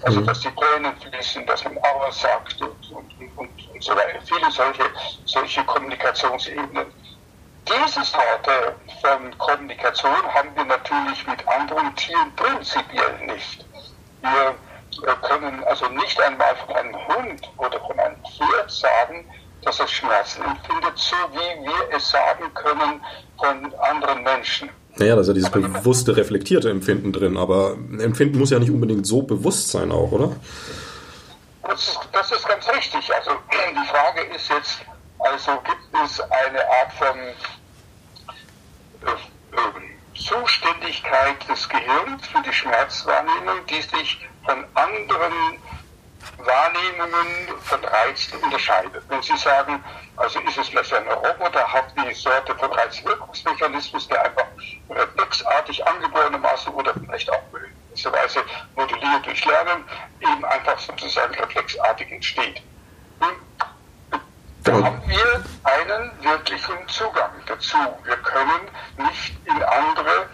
Also, 0.03 0.21
mhm. 0.21 0.25
dass 0.27 0.39
die 0.41 0.53
Tränen 0.55 0.95
fließen, 0.97 1.45
dass 1.45 1.63
man 1.63 1.77
Aua 1.77 2.11
sagt 2.11 2.61
und, 2.61 2.91
und, 2.91 3.37
und, 3.37 3.49
und 3.73 3.83
so 3.83 3.95
weiter. 3.95 4.19
Viele 4.25 4.51
solche, 4.51 4.83
solche 5.25 5.63
Kommunikationsebenen. 5.63 6.85
Diese 7.67 8.03
Sorte 8.03 8.75
von 9.01 9.37
Kommunikation 9.37 10.33
haben 10.33 10.55
wir 10.55 10.65
natürlich 10.65 11.27
mit 11.27 11.45
anderen 11.47 11.93
Tieren 11.95 12.33
prinzipiell 12.35 13.17
nicht. 13.25 13.65
Wir 14.21 15.15
können 15.21 15.63
also 15.65 15.87
nicht 15.89 16.19
einmal 16.21 16.55
von 16.55 16.75
einem 16.75 16.95
Hund 17.07 17.49
oder 17.57 17.79
von 17.81 17.99
einem 17.99 18.15
Pferd 18.23 18.71
sagen, 18.71 19.29
dass 19.63 19.79
es 19.79 19.91
Schmerzen 19.91 20.43
empfindet, 20.43 20.97
so 20.97 21.15
wie 21.33 21.65
wir 21.67 21.95
es 21.95 22.09
sagen 22.09 22.53
können 22.53 23.01
von 23.37 23.73
anderen 23.79 24.23
Menschen. 24.23 24.69
Naja, 24.99 25.15
da 25.15 25.21
ist 25.21 25.27
ja 25.27 25.33
dieses 25.33 25.51
bewusste, 25.51 26.17
reflektierte 26.17 26.69
Empfinden 26.69 27.13
drin, 27.13 27.37
aber 27.37 27.77
Empfinden 27.99 28.39
muss 28.39 28.49
ja 28.49 28.59
nicht 28.59 28.71
unbedingt 28.71 29.05
so 29.05 29.21
bewusst 29.21 29.69
sein 29.69 29.91
auch, 29.91 30.11
oder? 30.11 30.35
Das 31.63 31.87
ist, 31.87 31.99
das 32.11 32.31
ist 32.31 32.47
ganz 32.47 32.67
richtig. 32.69 33.13
Also 33.13 33.31
die 33.51 33.87
Frage 33.87 34.21
ist 34.35 34.49
jetzt, 34.49 34.79
also 35.19 35.51
gibt 35.63 35.77
es 36.03 36.19
eine 36.21 36.59
Art 36.59 36.93
von 36.97 37.17
äh, 39.05 39.11
äh, 39.11 40.17
Zuständigkeit 40.17 41.47
des 41.49 41.69
Gehirns 41.69 42.25
für 42.27 42.41
die 42.41 42.53
Schmerzwahrnehmung, 42.53 43.65
die 43.69 43.81
sich 43.81 44.27
von 44.45 44.63
anderen 44.73 45.33
Wahrnehmungen 46.37 47.47
von 47.63 47.83
Reizen 47.83 48.39
unterscheidet. 48.39 49.03
Wenn 49.09 49.21
Sie 49.21 49.37
sagen, 49.37 49.83
also 50.17 50.39
ist 50.41 50.57
es 50.57 50.69
vielleicht 50.69 50.93
ein 50.93 51.07
Roboter, 51.07 51.71
hat 51.71 51.93
die 51.97 52.13
Sorte 52.13 52.55
von 52.55 52.71
Reizwirkungsmechanismus, 52.71 54.07
der 54.07 54.25
einfach 54.25 54.45
reflexartig 54.89 55.85
angeborenermaßen 55.85 56.73
oder 56.73 56.93
vielleicht 56.93 57.29
auch 57.31 57.41
in 57.53 57.73
gewisser 57.89 58.13
Weise 58.13 58.43
modelliert 58.75 59.25
durch 59.25 59.45
Lernen, 59.45 59.83
eben 60.21 60.45
einfach 60.45 60.79
sozusagen 60.79 61.33
reflexartig 61.35 62.11
entsteht. 62.11 62.61
Da 64.63 64.73
haben 64.73 65.01
wir 65.07 65.43
einen 65.63 66.11
wirklichen 66.21 66.87
Zugang 66.89 67.31
dazu. 67.45 67.77
Wir 68.03 68.17
können 68.17 68.69
nicht 68.97 69.37
in 69.45 69.63
andere 69.63 70.27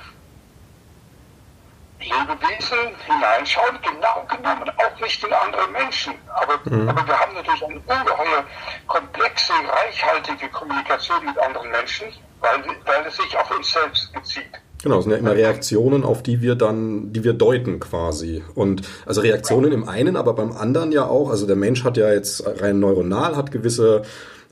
Lebewesen 2.04 2.96
hineinschauen, 3.06 3.80
genau 3.82 4.26
genommen 4.28 4.70
auch 4.78 5.00
nicht 5.00 5.24
in 5.24 5.34
andere 5.34 5.68
Menschen. 5.70 6.14
Aber, 6.36 6.60
mhm. 6.66 6.90
aber 6.90 7.08
wir 7.08 7.20
haben 7.20 7.34
natürlich 7.34 7.64
eine 7.64 7.80
ungeheuer 7.80 8.44
komplexe, 8.88 9.54
reichhaltige 9.68 10.50
Kommunikation 10.50 11.26
mit 11.26 11.38
anderen 11.40 11.70
Menschen. 11.72 12.08
weil, 12.44 12.64
weil 12.86 13.08
es 13.08 13.16
sich 13.16 13.38
auf 13.38 13.50
uns 13.56 13.72
selbst 13.72 14.14
bezieht. 14.14 14.44
Genau, 14.84 14.98
es 14.98 15.06
sind 15.06 15.14
ja 15.14 15.18
immer 15.18 15.34
Reaktionen, 15.34 16.04
auf 16.04 16.24
die 16.24 16.42
wir 16.42 16.56
dann, 16.56 17.14
die 17.14 17.24
wir 17.24 17.32
deuten 17.32 17.80
quasi. 17.80 18.44
Und 18.54 18.82
also 19.06 19.22
Reaktionen 19.22 19.72
im 19.72 19.88
einen, 19.88 20.18
aber 20.18 20.34
beim 20.34 20.52
anderen 20.52 20.92
ja 20.92 21.06
auch. 21.06 21.30
Also 21.30 21.48
der 21.48 21.56
Mensch 21.56 21.86
hat 21.86 21.96
ja 21.96 22.12
jetzt 22.12 22.44
rein 22.46 22.80
neuronal, 22.82 23.38
hat 23.38 23.52
gewisse 23.52 24.02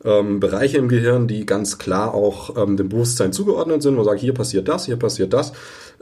ähm, 0.04 0.40
Bereiche 0.40 0.78
im 0.78 0.90
Gehirn, 0.90 1.28
die 1.28 1.46
ganz 1.46 1.78
klar 1.78 2.14
auch 2.14 2.58
ähm, 2.58 2.78
dem 2.78 2.90
Bewusstsein 2.90 3.34
zugeordnet 3.34 3.82
sind, 3.82 3.94
wo 3.94 3.98
man 3.98 4.06
sagt, 4.06 4.20
hier 4.20 4.34
passiert 4.34 4.68
das, 4.68 4.86
hier 4.86 4.98
passiert 4.98 5.34
das. 5.34 5.52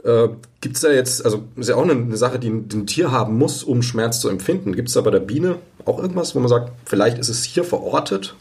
Äh, 0.04 0.28
Gibt 0.60 0.76
es 0.76 0.82
da 0.82 0.90
jetzt, 0.90 1.24
also 1.24 1.44
ist 1.56 1.68
ja 1.68 1.76
auch 1.76 1.82
eine, 1.82 1.92
eine 1.92 2.16
Sache, 2.16 2.38
die 2.38 2.48
ein, 2.48 2.68
die 2.68 2.78
ein, 2.78 2.86
Tier 2.86 3.10
haben 3.12 3.36
muss, 3.36 3.62
um 3.62 3.82
Schmerz 3.82 4.20
zu 4.20 4.28
empfinden. 4.28 4.74
Gibt 4.74 4.88
es 4.88 4.94
da 4.94 5.02
bei 5.02 5.10
der 5.10 5.20
Biene 5.20 5.56
auch 5.84 5.98
irgendwas, 5.98 6.34
wo 6.34 6.40
man 6.40 6.48
sagt, 6.48 6.72
vielleicht 6.86 7.18
ist 7.18 7.28
es 7.28 7.44
hier 7.44 7.64
verortet? 7.64 8.34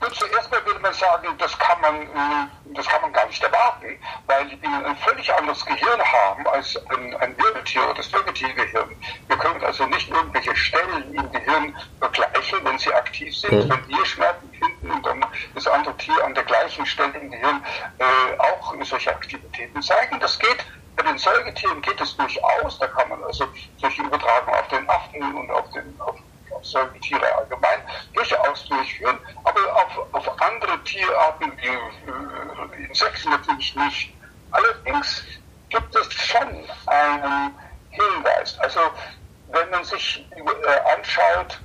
Und 0.00 0.14
zuerst 0.14 0.50
mal 0.50 0.57
würde 0.57 0.57
man 0.88 0.94
sagen, 0.94 1.38
das 1.38 1.58
kann 1.58 1.80
man, 1.80 2.02
äh, 2.02 2.48
das 2.74 2.86
kann 2.86 3.02
man 3.02 3.12
gar 3.12 3.26
nicht 3.26 3.42
erwarten, 3.42 3.98
weil 4.26 4.48
die 4.48 4.56
Bienen 4.56 4.84
ein 4.84 4.96
völlig 4.96 5.32
anderes 5.34 5.64
Gehirn 5.64 6.00
haben 6.00 6.46
als 6.46 6.76
ein, 6.88 7.14
ein 7.16 7.36
Wirbeltier 7.36 7.84
oder 7.84 7.94
das 7.94 8.12
Vegetilgehirn. 8.12 8.96
Wir 9.26 9.36
können 9.36 9.62
also 9.64 9.86
nicht 9.86 10.08
irgendwelche 10.08 10.56
Stellen 10.56 11.14
im 11.14 11.30
Gehirn 11.30 11.76
vergleichen, 11.98 12.64
wenn 12.64 12.78
sie 12.78 12.92
aktiv 12.94 13.36
sind. 13.36 13.52
Mhm. 13.52 13.70
Wenn 13.70 13.88
wir 13.88 14.06
Schmerzen 14.06 14.50
finden 14.52 14.90
und 14.90 15.04
dann 15.04 15.24
das 15.54 15.66
andere 15.66 15.96
Tier 15.98 16.24
an 16.24 16.34
der 16.34 16.44
gleichen 16.44 16.86
Stelle 16.86 17.18
im 17.18 17.30
Gehirn 17.30 17.64
äh, 17.98 18.38
auch 18.38 18.74
solche 18.82 19.10
Aktivitäten 19.10 19.82
zeigen. 19.82 20.18
Das 20.20 20.38
geht 20.38 20.64
bei 20.96 21.04
den 21.04 21.18
Säugetieren 21.18 21.80
geht 21.80 22.00
es 22.00 22.16
durchaus, 22.16 22.76
da 22.80 22.88
kann 22.88 23.08
man 23.08 23.22
also 23.22 23.46
solche 23.76 24.02
Übertragungen 24.02 24.58
auf 24.58 24.66
den 24.66 24.88
Affen 24.90 25.36
und 25.36 25.48
auf 25.52 25.70
den 25.70 26.00
auf 26.00 26.16
Säugetiere 26.62 27.34
allgemein 27.36 27.80
durchaus 28.14 28.64
durchführen, 28.66 29.18
aber 29.44 29.60
auf, 29.74 30.14
auf 30.14 30.42
andere 30.42 30.82
Tierarten 30.84 31.52
wie 31.56 32.80
äh, 32.82 32.86
Insekten 32.86 33.30
natürlich 33.30 33.74
nicht. 33.76 34.14
Allerdings 34.50 35.24
gibt 35.68 35.94
es 35.94 36.12
schon 36.12 36.64
einen 36.86 37.54
Hinweis. 37.90 38.58
Also 38.58 38.80
wenn 39.48 39.70
man 39.70 39.84
sich 39.84 40.26
äh, 40.30 40.94
anschaut, 40.96 41.58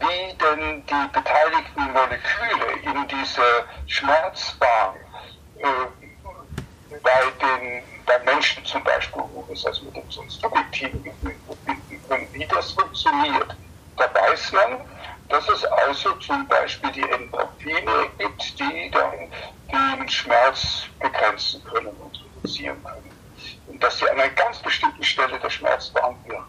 wie 0.00 0.34
denn 0.38 0.84
die 0.86 1.08
beteiligten 1.12 1.92
Moleküle 1.92 2.72
in 2.82 3.08
dieser 3.08 3.64
Schmerzbahn 3.86 4.96
äh, 5.58 5.66
bei 7.02 7.22
den 7.40 7.82
bei 8.10 8.18
Menschen 8.24 8.64
zum 8.64 8.82
Beispiel, 8.82 9.22
wo 9.32 9.46
wir 9.46 9.54
es 9.54 9.64
also 9.64 9.84
mit 9.84 9.94
dem 9.94 10.10
subjektiven 10.10 11.04
Gefühl 11.04 11.36
verbinden 11.46 12.02
können, 12.08 12.28
wie 12.32 12.46
das 12.46 12.72
funktioniert, 12.72 13.54
da 13.96 14.14
weiß 14.14 14.52
man, 14.52 14.80
dass 15.28 15.48
es 15.48 15.64
also 15.64 16.12
zum 16.14 16.46
Beispiel 16.48 16.90
die 16.92 17.08
Endorphine 17.08 18.10
gibt, 18.18 18.58
die 18.58 18.90
dann 18.90 19.30
den 19.70 20.08
Schmerz 20.08 20.86
begrenzen 20.98 21.62
können 21.64 21.94
und 21.96 22.18
reduzieren 22.24 22.82
können. 22.82 23.10
Und 23.66 23.82
dass 23.82 23.98
sie 23.98 24.08
an 24.08 24.20
einer 24.20 24.30
ganz 24.30 24.58
bestimmten 24.58 25.04
Stelle 25.04 25.38
der 25.38 25.50
Schmerzbahn 25.50 26.16
wirken. 26.24 26.46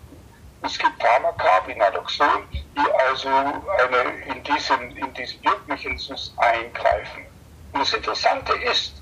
Es 0.63 0.77
gibt 0.77 1.01
Pharmaka 1.01 1.67
wie 1.67 1.75
Naloxon, 1.75 2.48
die 2.51 2.91
also 3.07 3.29
eine, 3.29 4.24
in 4.25 4.43
diesen, 4.43 4.95
in 4.98 5.13
diesen 5.13 5.43
Wirkmechanismus 5.43 6.33
eingreifen. 6.38 7.25
Und 7.74 7.81
das 7.81 7.93
Interessante 7.93 8.53
ist, 8.63 9.01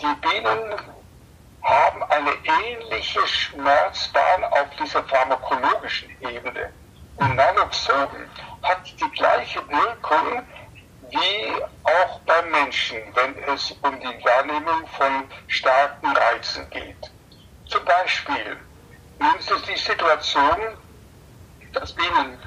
die 0.00 0.14
Bienen 0.22 0.74
haben 1.62 2.02
eine 2.04 2.32
ähnliche 2.44 3.26
Schmerzbahn 3.26 4.44
auf 4.44 4.68
dieser 4.82 5.04
pharmakologischen 5.04 6.10
Ebene. 6.20 6.72
Naloxon 7.28 8.30
hat 8.62 8.94
die 9.00 9.10
gleiche 9.10 9.60
Wirkung 9.68 10.46
wie 11.02 11.62
auch 11.84 12.20
beim 12.26 12.50
Menschen, 12.50 12.98
wenn 13.14 13.36
es 13.44 13.70
um 13.82 14.00
die 14.00 14.24
Wahrnehmung 14.24 14.86
von 14.88 15.28
starken 15.46 16.16
Reizen 16.16 16.68
geht. 16.70 17.12
Zum 17.66 17.84
Beispiel, 17.84 18.58
nehmen 19.18 19.40
Sie 19.40 19.62
die 19.72 19.78
Situation, 19.78 20.78
dass 21.72 21.94
Bienen 21.94 22.38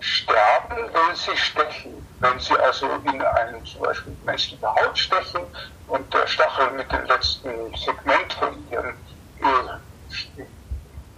sterben, 0.00 0.92
wenn 0.92 1.16
sie 1.16 1.36
stechen. 1.36 2.06
Wenn 2.20 2.38
sie 2.38 2.56
also 2.58 2.86
in 2.90 3.22
einen 3.22 3.64
zum 3.64 3.82
Beispiel 3.82 4.18
menschliche 4.22 4.66
Haut 4.66 4.98
stechen 4.98 5.46
und 5.86 6.12
der 6.12 6.26
Stachel 6.26 6.70
mit 6.72 6.90
dem 6.92 7.04
letzten 7.06 7.74
Segment 7.74 8.32
von 8.34 8.66
ihrem 8.68 8.98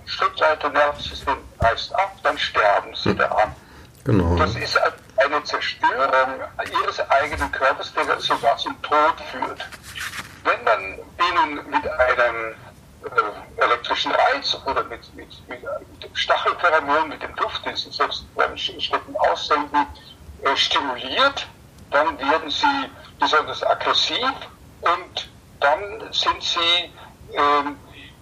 Schrittseite 0.07 0.71
Nervensystem 0.71 1.37
reißt 1.61 1.95
ab, 1.95 2.17
dann 2.23 2.39
sterben 2.39 2.95
sie 2.95 3.11
hm. 3.11 3.19
daran. 3.19 3.55
Genau. 4.05 4.37
Das 4.37 4.55
ist 4.55 4.79
eine 5.17 5.43
Zerstörung 5.43 6.41
ihres 6.81 7.11
eigenen 7.11 7.51
Körpers, 7.51 7.93
der 7.93 8.21
sogar 8.21 8.57
zum 8.57 8.81
Tod 8.83 9.21
führt. 9.33 9.67
Wenn 10.45 10.63
man 10.65 10.99
ihnen 11.29 11.71
mit 11.71 11.89
einem 11.89 12.55
äh, 13.03 13.63
elektrischen 13.63 14.13
Reiz 14.13 14.57
oder 14.65 14.85
mit, 14.85 15.13
mit, 15.17 15.29
mit, 15.49 15.61
mit 15.61 16.05
dem 16.05 16.15
Stachelpheromon, 16.15 17.09
mit 17.09 17.23
dem 17.23 17.35
Duft, 17.35 17.67
den 17.67 17.75
sie 17.75 17.91
selbst 17.91 18.33
beim 18.37 18.57
Stecken 18.57 19.17
aussenden, 19.17 19.87
äh, 20.43 20.57
stimuliert, 20.57 21.49
dann 21.91 22.19
werden 22.19 22.51
sie 22.51 22.91
besonders 23.19 23.63
aggressiv 23.65 24.33
und 24.83 25.29
dann 25.61 26.13
sind 26.13 26.43
sie 26.43 26.93
ähm, 27.33 27.77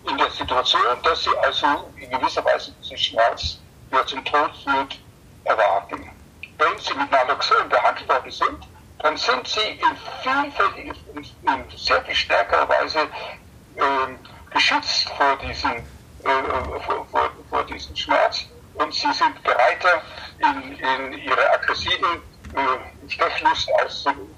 in 0.08 0.18
der 0.18 0.30
Situation, 0.30 0.82
dass 1.02 1.24
sie 1.24 1.36
also 1.42 1.66
in 1.96 2.10
gewisser 2.10 2.44
Weise 2.44 2.72
diesen 2.82 2.98
Schmerz, 2.98 3.58
der 3.90 4.06
zum 4.06 4.24
Tod 4.24 4.50
führt, 4.62 4.98
erwarten. 5.44 6.10
Wenn 6.58 6.78
sie 6.78 6.94
mit 6.94 7.10
Naloxon 7.10 7.68
behandelt 7.68 8.08
worden 8.08 8.30
sind, 8.30 8.68
dann 9.00 9.16
sind 9.16 9.46
sie 9.46 9.60
in 9.60 9.96
vielfältiger, 10.22 10.94
in 11.14 11.76
sehr 11.76 12.02
viel 12.04 12.14
stärkerer 12.14 12.68
Weise 12.68 13.00
äh, 13.00 13.80
geschützt 14.50 15.08
vor 15.10 15.36
diesem, 15.36 15.72
äh, 15.72 16.80
vor, 16.86 17.06
vor, 17.10 17.30
vor, 17.50 17.64
diesem 17.64 17.94
Schmerz 17.96 18.46
und 18.74 18.94
sie 18.94 19.12
sind 19.12 19.42
bereiter, 19.42 20.02
in, 20.38 20.78
in 20.78 21.12
ihre 21.18 21.50
aggressiven 21.50 22.22
äh, 22.54 23.10
Stechlust 23.10 23.70
auszuüben. 23.74 24.34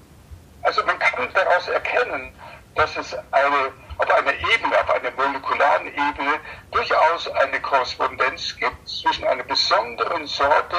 Also 0.63 0.83
man 0.85 0.99
kann 0.99 1.29
daraus 1.33 1.67
erkennen, 1.69 2.33
dass 2.75 2.97
es 2.97 3.15
eine 3.31 3.71
auf 3.97 4.11
einer 4.11 4.33
Ebene, 4.33 4.79
auf 4.79 4.89
einer 4.91 5.11
molekularen 5.11 5.87
Ebene 5.87 6.39
durchaus 6.71 7.27
eine 7.29 7.59
Korrespondenz 7.61 8.55
gibt 8.57 8.87
zwischen 8.87 9.25
einer 9.25 9.43
besonderen 9.43 10.27
Sorte 10.27 10.77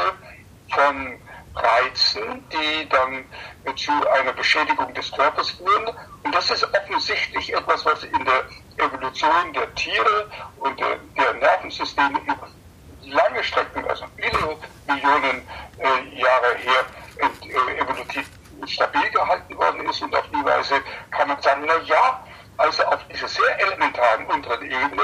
von 0.70 1.18
Reizen, 1.54 2.44
die 2.50 2.88
dann 2.88 3.24
zu 3.76 3.92
einer 4.10 4.32
Beschädigung 4.32 4.92
des 4.94 5.10
Körpers 5.12 5.50
führen. 5.50 5.88
Und 6.22 6.34
das 6.34 6.50
ist 6.50 6.64
offensichtlich 6.64 7.52
etwas, 7.52 7.84
was 7.84 8.04
in 8.04 8.24
der 8.24 8.44
Evolution 8.76 9.52
der 9.54 9.74
Tiere 9.74 10.30
und 10.60 10.78
der, 10.78 10.96
der 11.16 11.34
Nervensysteme 11.34 12.20
über 12.20 12.48
lange 13.02 13.42
Strecken, 13.42 13.84
also 13.88 14.04
viele 14.16 14.56
Millionen 14.86 15.42
äh, 15.78 16.20
Jahre 16.20 16.54
her, 16.56 16.84
äh, 17.16 17.80
evolutiv 17.80 18.28
stabil 18.66 19.10
gehalten 19.10 19.56
worden 19.56 19.88
ist. 19.88 20.02
Und 20.02 20.14
auf 20.14 20.26
die 20.28 20.44
Weise 20.44 20.80
kann 21.10 21.28
man 21.28 21.40
sagen, 21.40 21.64
na 21.66 21.78
ja, 21.84 22.24
also 22.58 22.82
auf 22.84 23.00
dieser 23.10 23.28
sehr 23.28 23.60
elementaren 23.60 24.26
unteren 24.26 24.64
Ebene 24.64 25.02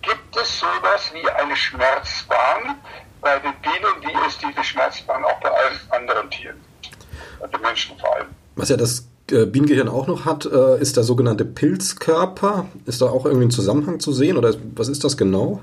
gibt 0.00 0.36
es 0.36 0.58
sowas 0.58 1.12
wie 1.12 1.28
eine 1.30 1.54
Schmerzbahn 1.54 2.76
bei 3.20 3.38
den 3.38 3.54
Bienen, 3.60 4.02
wie 4.02 4.26
es 4.26 4.38
diese 4.38 4.64
Schmerzbahn 4.64 5.24
auch 5.24 5.40
bei 5.40 5.50
allen 5.50 5.78
anderen 5.90 6.30
Tieren, 6.30 6.60
bei 7.40 7.46
den 7.46 7.60
Menschen 7.60 7.98
vor 7.98 8.14
allem. 8.16 8.28
Was 8.56 8.68
ja 8.68 8.76
das 8.76 9.08
äh, 9.30 9.46
Bienengehirn 9.46 9.88
auch 9.88 10.06
noch 10.06 10.24
hat, 10.24 10.44
äh, 10.46 10.80
ist 10.80 10.96
der 10.96 11.04
sogenannte 11.04 11.44
Pilzkörper. 11.44 12.66
Ist 12.86 13.00
da 13.02 13.06
auch 13.06 13.24
irgendwie 13.24 13.46
ein 13.46 13.50
Zusammenhang 13.50 14.00
zu 14.00 14.12
sehen 14.12 14.36
oder 14.36 14.54
was 14.74 14.88
ist 14.88 15.04
das 15.04 15.16
genau? 15.16 15.60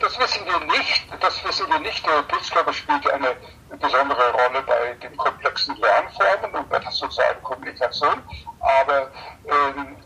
Das 0.00 0.16
wissen 0.18 0.46
wir 0.46 0.60
nicht. 0.78 1.06
Das 1.20 1.44
wissen 1.44 1.66
wir 1.68 1.80
nicht. 1.80 2.06
Der 2.06 2.22
Pilzkörper 2.22 2.72
spielt 2.72 3.10
eine 3.10 3.34
besondere 3.70 4.30
Rolle 4.32 4.62
bei 4.64 4.94
den 5.02 5.16
komplexen 5.16 5.76
Lernformen 5.76 6.54
und 6.54 6.68
bei 6.68 6.78
der 6.78 6.92
sozialen 6.92 7.42
Kommunikation. 7.42 8.22
Aber 8.60 9.10
ähm, 9.46 9.96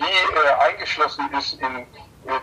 wie 0.00 0.04
äh, 0.04 0.70
eingeschlossen 0.70 1.30
ist 1.38 1.54
in 1.60 1.76
äh, 1.76 1.84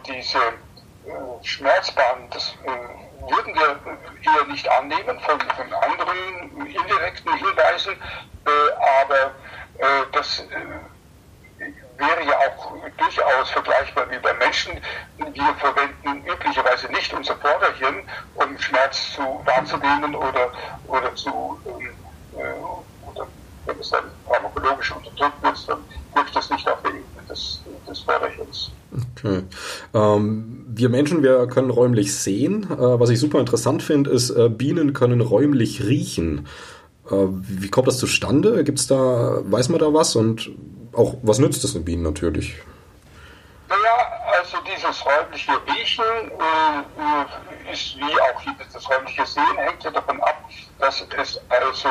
diese 0.06 0.38
äh, 0.38 1.44
Schmerzbahn, 1.44 2.30
das 2.32 2.54
äh, 2.66 3.30
würden 3.30 3.56
wir 3.56 3.80
eher 4.22 4.46
nicht 4.48 4.70
annehmen 4.70 5.20
von, 5.20 5.40
von 5.40 5.74
anderen 5.74 6.68
indirekten 6.68 7.34
Hinweisen, 7.34 7.94
äh, 7.94 8.50
aber 9.04 9.32
äh, 9.80 10.06
das 10.12 10.44
wäre 11.98 12.24
ja 12.24 12.38
auch 12.38 12.74
durchaus 12.98 13.50
vergleichbar 13.50 14.10
wie 14.12 14.20
bei 14.20 14.34
Menschen. 14.36 14.80
Wir 15.18 15.56
verwenden 15.60 16.24
üblicherweise 16.28 16.88
nicht 16.92 17.12
unser 17.12 17.36
Vorderhirn, 17.38 18.08
um 18.36 18.58
Schmerz 18.60 19.14
zu 19.14 19.42
wahrzunehmen 19.46 20.14
oder, 20.14 20.52
oder 20.88 21.16
zu, 21.16 21.60
oder 22.34 23.28
wenn 23.66 23.80
es 23.80 23.90
dann 23.90 24.12
pharmakologisch 24.28 24.92
unterdrückt 24.92 25.42
wird, 25.42 25.70
dann 25.70 25.84
wirkt 26.14 26.36
das 26.36 26.50
nicht 26.52 26.70
auf 26.70 26.78
der 27.28 27.36
Ebene 27.36 27.36
des, 27.36 27.62
des 27.88 28.00
Förderchens. 28.00 28.72
Okay. 29.16 29.44
Ähm, 29.94 30.66
wir 30.68 30.90
Menschen, 30.90 31.24
wir 31.24 31.48
können 31.48 31.70
räumlich 31.70 32.16
sehen. 32.16 32.64
Äh, 32.72 33.00
was 33.00 33.10
ich 33.10 33.20
super 33.20 33.40
interessant 33.40 33.84
finde, 33.84 34.10
ist, 34.10 34.30
äh, 34.30 34.50
Bienen 34.50 34.94
können 34.94 35.22
räumlich 35.22 35.84
riechen. 35.84 36.48
Äh, 37.10 37.16
wie 37.30 37.70
kommt 37.70 37.88
das 37.88 37.98
zustande? 37.98 38.64
Gibt's 38.64 38.88
da, 38.88 39.40
weiß 39.44 39.70
man 39.70 39.80
da 39.80 39.94
was? 39.94 40.16
Und 40.16 40.52
auch, 40.94 41.16
was 41.22 41.40
nützt 41.40 41.64
es 41.64 41.74
den 41.74 41.86
Bienen 41.86 42.04
natürlich? 42.04 42.56
Naja, 43.70 44.08
also 44.40 44.58
dieses 44.66 45.06
räumliche 45.06 45.52
Riechen 45.52 46.32
äh, 46.32 47.74
ist 47.74 47.98
wie 47.98 48.04
auch 48.04 48.42
das 48.74 48.90
räumliche 48.90 49.26
Sehen, 49.26 49.58
hängt 49.58 49.84
ja 49.84 49.92
davon 49.92 50.22
ab, 50.22 50.42
dass 50.80 51.06
es 51.18 51.40
also 51.50 51.90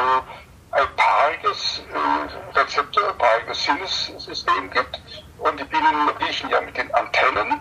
ein 0.71 0.87
paariges 0.97 1.83
äh, 1.93 2.59
Rezeptor, 2.59 3.09
ein 3.09 3.19
paariges 3.19 3.65
Sinnessystem 3.65 4.71
gibt. 4.71 5.01
Und 5.39 5.61
die 5.61 5.65
Bienen 5.65 6.09
riechen 6.21 6.51
ja 6.51 6.61
mit 6.61 6.77
den 6.77 6.93
Antennen 6.95 7.61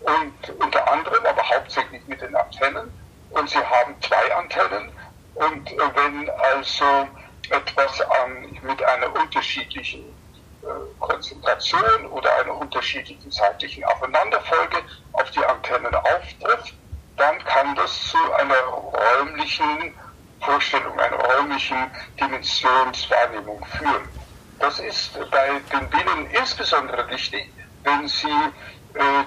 und 0.00 0.50
unter 0.60 0.92
anderem, 0.92 1.26
aber 1.26 1.42
hauptsächlich 1.48 2.06
mit 2.06 2.20
den 2.20 2.34
Antennen. 2.36 2.92
Und 3.30 3.50
sie 3.50 3.58
haben 3.58 3.94
zwei 4.00 4.34
Antennen. 4.34 4.92
Und 5.34 5.70
äh, 5.72 5.76
wenn 5.94 6.30
also 6.30 7.08
etwas 7.50 8.00
an, 8.00 8.58
mit 8.62 8.82
einer 8.82 9.14
unterschiedlichen 9.14 10.04
äh, 10.62 10.66
Konzentration 10.98 12.06
oder 12.06 12.34
einer 12.38 12.56
unterschiedlichen 12.56 13.30
zeitlichen 13.30 13.84
Aufeinanderfolge 13.84 14.78
auf 15.12 15.30
die 15.30 15.44
Antennen 15.44 15.94
auftrifft, 15.94 16.74
dann 17.16 17.38
kann 17.44 17.74
das 17.74 18.08
zu 18.08 18.18
einer 18.34 18.60
räumlichen 18.60 19.94
Vorstellung, 20.40 20.98
einer 20.98 21.16
räumlichen 21.16 21.90
Dimensionswahrnehmung 22.20 23.64
führen. 23.64 24.08
Das 24.58 24.78
ist 24.80 25.12
bei 25.30 25.60
den 25.72 25.90
Bienen 25.90 26.30
insbesondere 26.30 27.08
wichtig, 27.10 27.52
wenn 27.84 28.08
sie 28.08 28.26
äh, 28.94 29.24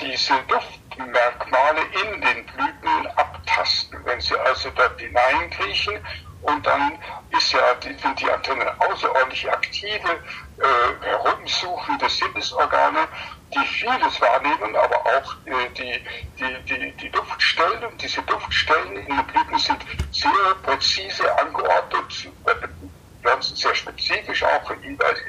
diese 0.00 0.34
Duftmerkmale 0.48 1.82
in 2.02 2.20
den 2.20 2.46
Blüten 2.46 3.06
abtasten. 3.16 3.98
Wenn 4.04 4.20
sie 4.20 4.36
also 4.38 4.70
dort 4.70 4.98
hineinkriechen 5.00 6.00
und 6.42 6.66
dann 6.66 6.98
ist 7.30 7.52
ja, 7.52 7.74
die, 7.74 7.94
sind 7.94 8.20
die 8.20 8.30
Antennen 8.30 8.68
außerordentlich 8.80 9.50
aktive, 9.50 10.10
äh, 10.58 11.04
herumsuchende 11.06 12.08
Sinnesorgane, 12.08 13.06
die 13.54 13.66
vieles 13.66 14.20
wahrnehmen, 14.20 14.74
aber 14.74 14.96
auch 14.96 15.34
äh, 15.46 15.68
die, 15.76 16.04
die, 16.38 16.64
die, 16.64 16.92
die 16.92 17.10
Duftstellen. 17.10 17.96
Diese 17.98 18.22
Duftstellen 18.22 18.96
in 18.96 19.06
den 19.06 19.26
Blüten 19.26 19.58
sind 19.58 19.84
sehr 20.10 20.54
präzise 20.62 21.38
angeordnet, 21.38 22.24
den 22.24 22.81
Pflanzen 23.22 23.56
sehr 23.56 23.74
spezifisch, 23.74 24.42
auch 24.44 24.66
für 24.66 24.76
jeweils 24.82 25.20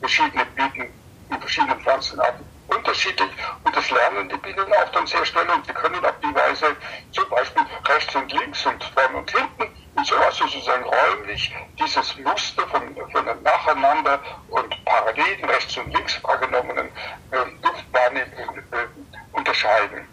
verschiedene 0.00 0.44
Blüten 0.46 0.88
in 1.30 1.40
verschiedenen 1.40 1.80
Pflanzenarten 1.80 2.46
unterschiedlich 2.68 3.30
und 3.64 3.76
das 3.76 3.90
lernen 3.90 4.28
die 4.28 4.36
Bienen 4.38 4.72
auch 4.72 4.88
dann 4.92 5.06
sehr 5.06 5.24
schnell 5.24 5.48
und 5.50 5.66
sie 5.66 5.72
können 5.72 6.04
auf 6.04 6.18
die 6.22 6.34
Weise 6.34 6.76
zum 7.12 7.28
Beispiel 7.28 7.62
rechts 7.88 8.14
und 8.14 8.32
links 8.32 8.66
und 8.66 8.82
vorne 8.84 9.18
und 9.18 9.30
hinten 9.30 9.68
und 9.94 10.06
so 10.06 10.14
was 10.18 10.36
sozusagen 10.36 10.84
räumlich 10.84 11.54
dieses 11.78 12.16
Muster 12.18 12.66
von, 12.68 12.96
von 13.12 13.42
nacheinander 13.42 14.20
und 14.48 14.84
parallel 14.84 15.44
rechts 15.44 15.76
und 15.76 15.92
links 15.94 16.22
wahrgenommenen 16.24 16.90
äh, 17.30 17.44
Duftwahrnehmungen 17.60 18.58
äh, 18.72 18.86
unterscheiden. 19.32 20.11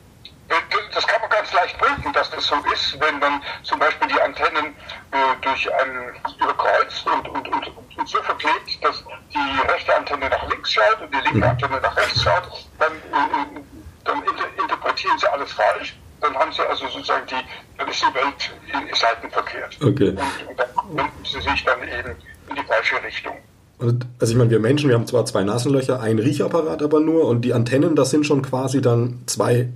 Äh, 0.49 0.55
das 0.93 1.05
kann 1.05 1.21
man 1.21 1.29
ganz 1.29 1.53
leicht 1.53 1.77
prüfen, 1.77 2.11
dass 2.13 2.29
das 2.31 2.45
so 2.45 2.55
ist, 2.73 2.99
wenn 2.99 3.19
man 3.19 3.41
zum 3.63 3.79
Beispiel 3.79 4.07
die 4.07 4.19
Antennen 4.21 4.73
äh, 5.11 5.17
durch 5.41 5.69
ein 5.73 6.15
überkreuzt 6.41 7.05
und, 7.05 7.29
und, 7.29 7.47
und, 7.47 7.67
und, 7.97 8.09
so 8.09 8.21
verklebt, 8.23 8.83
dass 8.83 9.03
die 9.31 9.71
rechte 9.71 9.95
Antenne 9.95 10.29
nach 10.29 10.49
links 10.49 10.73
schaut 10.73 11.01
und 11.01 11.13
die 11.13 11.17
linke 11.17 11.37
mhm. 11.37 11.43
Antenne 11.43 11.79
nach 11.81 11.95
rechts 11.95 12.23
schaut, 12.23 12.43
dann, 12.79 12.93
äh, 12.93 13.61
dann 14.03 14.17
inter 14.23 14.45
interpretieren 14.61 15.17
sie 15.19 15.31
alles 15.31 15.51
falsch. 15.51 15.95
Dann 16.21 16.35
haben 16.35 16.51
sie 16.51 16.67
also 16.67 16.87
sozusagen 16.87 17.25
die, 17.27 17.35
dann 17.77 17.87
ist 17.87 18.01
die 18.01 18.13
Welt 18.13 18.89
in 18.89 18.95
Seiten 18.95 19.31
verkehrt. 19.31 19.77
Okay. 19.81 20.09
Und, 20.09 20.19
und 20.49 20.59
dann 20.59 20.67
wenden 20.97 21.25
sie 21.25 21.41
sich 21.41 21.63
dann 21.63 21.81
eben 21.83 22.15
in 22.49 22.55
die 22.55 22.63
falsche 22.63 23.01
Richtung. 23.03 23.37
Also 23.79 24.33
ich 24.33 24.35
meine, 24.35 24.49
wir 24.49 24.59
Menschen, 24.59 24.89
wir 24.89 24.95
haben 24.95 25.07
zwar 25.07 25.25
zwei 25.25 25.43
Nasenlöcher, 25.43 26.01
ein 26.01 26.19
Riechapparat 26.19 26.81
aber 26.81 26.99
nur 26.99 27.25
und 27.25 27.41
die 27.43 27.53
Antennen, 27.53 27.95
das 27.95 28.09
sind 28.09 28.25
schon 28.25 28.41
quasi 28.41 28.81
dann 28.81 29.21
zwei 29.25 29.69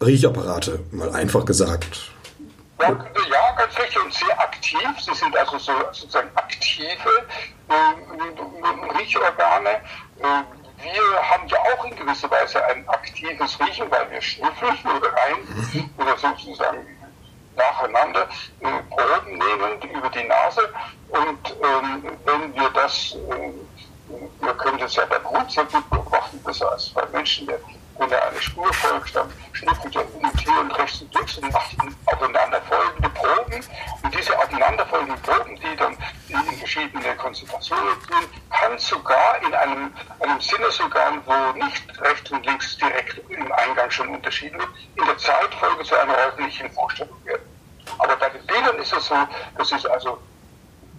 Riechapparate, 0.00 0.80
mal 0.90 1.10
einfach 1.14 1.44
gesagt. 1.44 2.10
Ja, 2.80 2.90
ganz 3.56 3.78
richtig 3.78 4.02
und 4.02 4.12
sehr 4.12 4.38
aktiv. 4.38 4.88
Sie 5.00 5.14
sind 5.14 5.36
also 5.36 5.58
so, 5.58 5.72
sozusagen 5.92 6.28
aktive 6.34 7.26
äh, 7.68 8.98
Riechorgane. 8.98 9.70
Äh, 9.70 10.42
wir 10.82 11.30
haben 11.30 11.48
ja 11.48 11.56
auch 11.58 11.84
in 11.86 11.96
gewisser 11.96 12.30
Weise 12.30 12.62
ein 12.66 12.86
aktives 12.88 13.58
Riechen, 13.60 13.90
weil 13.90 14.10
wir 14.10 14.20
schnüffeln 14.20 14.78
oder 14.84 15.12
rein 15.14 15.36
mhm. 15.72 15.90
oder 15.96 16.16
sozusagen 16.18 16.86
nacheinander 17.56 18.28
äh, 18.60 18.66
Proben 18.90 19.38
nehmen 19.38 19.96
über 19.96 20.10
die 20.10 20.24
Nase. 20.24 20.68
Und 21.08 21.56
ähm, 21.62 22.18
wenn 22.24 22.54
wir 22.54 22.70
das, 22.70 23.16
äh, 23.30 24.44
wir 24.44 24.54
können 24.54 24.78
das 24.78 24.96
ja 24.96 25.04
beim 25.06 25.24
Hund 25.30 25.50
sehr 25.50 25.64
gut 25.64 25.88
beobachten, 25.88 26.42
besser 26.42 26.70
als 26.72 26.90
bei 26.90 27.06
Menschen, 27.12 27.46
der 27.46 27.58
wenn 27.98 28.10
er 28.10 28.28
eine 28.28 28.40
Spur 28.40 28.72
folgt, 28.72 29.14
dann 29.14 29.32
schnippelt 29.52 29.94
er 29.94 30.14
um 30.14 30.24
und 30.24 30.40
hier 30.40 30.58
und 30.58 30.70
rechts 30.78 31.02
und 31.02 31.14
links 31.14 31.38
und 31.38 31.52
macht 31.52 31.76
aufeinanderfolgende 32.06 33.08
Proben. 33.10 33.64
Und 34.02 34.14
diese 34.14 34.36
aufeinanderfolgenden 34.36 35.22
Proben, 35.22 35.56
die 35.56 35.76
dann 35.76 35.96
in 36.28 36.58
verschiedene 36.58 37.14
Konzentrationen 37.16 37.94
gehen, 38.06 38.42
kann 38.50 38.78
sogar 38.78 39.40
in 39.42 39.54
einem, 39.54 39.92
einem 40.20 40.40
Sinnesorgan, 40.40 41.22
wo 41.24 41.64
nicht 41.64 42.00
rechts 42.00 42.30
und 42.30 42.44
links 42.44 42.76
direkt 42.78 43.18
im 43.30 43.52
Eingang 43.52 43.90
schon 43.90 44.08
unterschieden 44.08 44.58
wird, 44.58 44.70
in 44.96 45.04
der 45.06 45.18
Zeitfolge 45.18 45.84
zu 45.84 45.94
einer 45.96 46.14
räumlichen 46.14 46.70
Vorstellung 46.72 47.24
werden. 47.24 47.42
Aber 47.98 48.16
bei 48.16 48.28
den 48.30 48.44
Bildern 48.46 48.76
ist 48.78 48.92
es 48.92 49.06
so, 49.06 49.16
das 49.56 49.70
ist 49.70 49.86
also 49.86 50.18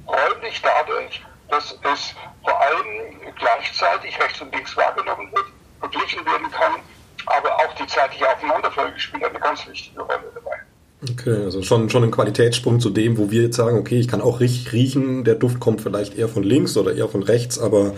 räumlich 0.07 0.61
dadurch, 0.61 1.21
dass 1.49 1.77
es 1.83 2.15
vor 2.43 2.59
allem 2.59 3.33
gleichzeitig 3.35 4.19
rechts 4.19 4.41
und 4.41 4.53
links 4.53 4.75
wahrgenommen 4.77 5.31
wird 5.31 5.45
verglichen 5.79 6.25
werden 6.25 6.51
kann. 6.51 6.73
Aber 7.25 7.55
auch 7.55 7.73
die 7.75 7.87
zeitliche 7.87 8.29
Aufeinanderfolge 8.29 8.99
spielt 8.99 9.23
eine 9.23 9.39
ganz 9.39 9.65
wichtige 9.67 10.01
Rolle 10.01 10.31
dabei. 10.33 10.57
Okay, 11.11 11.43
also 11.43 11.61
schon, 11.61 11.89
schon 11.89 12.03
ein 12.03 12.11
Qualitätssprung 12.11 12.79
zu 12.79 12.89
dem, 12.89 13.17
wo 13.17 13.29
wir 13.29 13.43
jetzt 13.43 13.57
sagen, 13.57 13.77
okay, 13.77 13.99
ich 13.99 14.07
kann 14.07 14.21
auch 14.21 14.39
riechen, 14.39 15.23
der 15.23 15.35
Duft 15.35 15.59
kommt 15.59 15.81
vielleicht 15.81 16.17
eher 16.17 16.29
von 16.29 16.43
links 16.43 16.77
oder 16.77 16.95
eher 16.95 17.07
von 17.07 17.21
rechts, 17.21 17.59
aber 17.59 17.93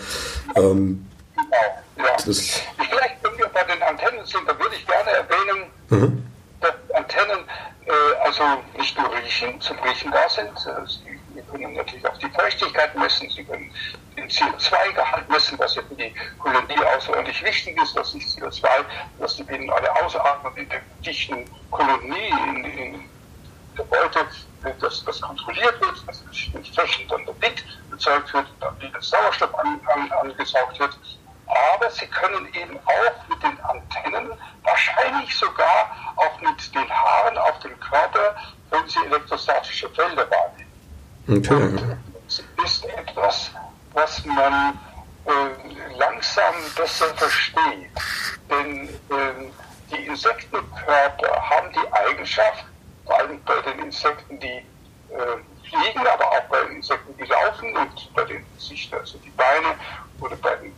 ähm, 0.55 1.05
genau, 1.35 1.57
ja. 1.97 2.03
Das 2.25 2.25
vielleicht, 2.27 3.23
wenn 3.23 3.37
wir 3.37 3.47
bei 3.47 3.63
den 3.63 3.81
Antennen 3.81 4.25
sind, 4.25 4.41
da 4.47 4.57
würde 4.59 4.75
ich 4.75 4.85
gerne 4.85 5.09
erwähnen, 5.11 5.67
mhm. 5.89 6.23
dass 6.59 6.73
Antennen 6.95 7.39
äh, 7.85 8.25
also 8.25 8.43
nicht 8.77 8.97
nur 8.97 9.09
riechen, 9.13 9.61
zum 9.61 9.77
Riechen 9.79 10.11
da 10.11 10.27
sind, 10.27 10.49
äh, 10.49 11.26
sie 11.37 11.43
können 11.51 11.73
natürlich 11.73 12.05
auch 12.07 12.17
die 12.17 12.29
Feuchtigkeit 12.29 12.95
messen, 12.95 13.29
sie 13.29 13.43
können 13.43 13.71
den 14.15 14.27
CO2-Gehalt 14.27 15.29
messen, 15.29 15.57
was 15.59 15.75
ja 15.75 15.81
für 15.83 15.95
die 15.95 16.13
Kolonie 16.39 16.83
außerordentlich 16.95 17.43
wichtig 17.43 17.79
ist, 17.81 17.95
dass 17.95 18.11
sich 18.11 18.23
CO2, 18.23 18.67
dass 19.19 19.35
die 19.35 19.43
Bienen 19.43 19.69
alle 19.69 19.93
ausatmen 20.03 20.55
in 20.55 20.69
der 20.69 20.81
dichten 21.05 21.45
Kolonie, 21.69 22.29
in, 22.47 22.63
in 22.65 23.09
der 23.77 23.83
Beute, 23.83 24.27
dass 24.79 25.03
das 25.03 25.21
kontrolliert 25.21 25.79
wird, 25.79 26.07
dass 26.07 26.23
entsprechend 26.53 27.11
dann 27.11 27.25
der 27.25 27.33
Bit 27.33 27.63
erzeugt 27.91 28.33
wird, 28.33 28.47
dann 28.59 28.81
wieder 28.81 29.01
Sauerstoff 29.01 29.53
an, 29.55 29.79
an, 29.93 30.11
angesaugt 30.11 30.79
wird. 30.79 30.97
Aber 31.45 31.89
sie 31.91 32.07
können 32.07 32.51
eben 32.53 32.77
auch 32.79 33.29
mit 33.29 33.41
den 33.41 33.59
Antennen, 33.61 34.31
wahrscheinlich 34.63 35.33
sogar 35.35 36.13
auch 36.17 36.41
mit 36.41 36.75
den 36.75 36.89
Haaren 36.89 37.37
auf 37.37 37.59
dem 37.59 37.79
Körper, 37.79 38.35
wenn 38.71 38.87
sie 38.89 38.99
elektrostatische 39.05 39.89
Felder 39.91 40.29
wahrnehmen. 40.29 40.56
Okay. 41.29 41.73
Es 42.25 42.41
ist 42.63 42.85
etwas, 42.85 43.51
was 43.93 44.23
man 44.25 44.79
äh, 45.25 45.97
langsam 45.97 46.55
besser 46.73 47.07
versteht. 47.15 47.89
Denn 48.49 48.87
äh, 48.87 49.51
die 49.91 50.05
Insektenkörper 50.05 51.49
haben 51.49 51.67
die 51.73 51.93
Eigenschaft, 51.93 52.65
vor 53.05 53.19
allem 53.19 53.41
bei 53.43 53.59
den 53.61 53.79
Insekten, 53.79 54.39
die 54.39 54.47
äh, 54.47 55.37
fliegen, 55.67 56.07
aber 56.07 56.25
auch 56.25 56.43
bei 56.49 56.63
den 56.63 56.77
Insekten, 56.77 57.13
die 57.17 57.25
laufen 57.25 57.75
und 57.75 58.13
bei 58.15 58.23
den 58.23 58.45
sich 58.57 58.89
also 58.93 59.17
die 59.17 59.31
Beine 59.31 59.75
oder 60.21 60.37
bei 60.37 60.55
den 60.55 60.73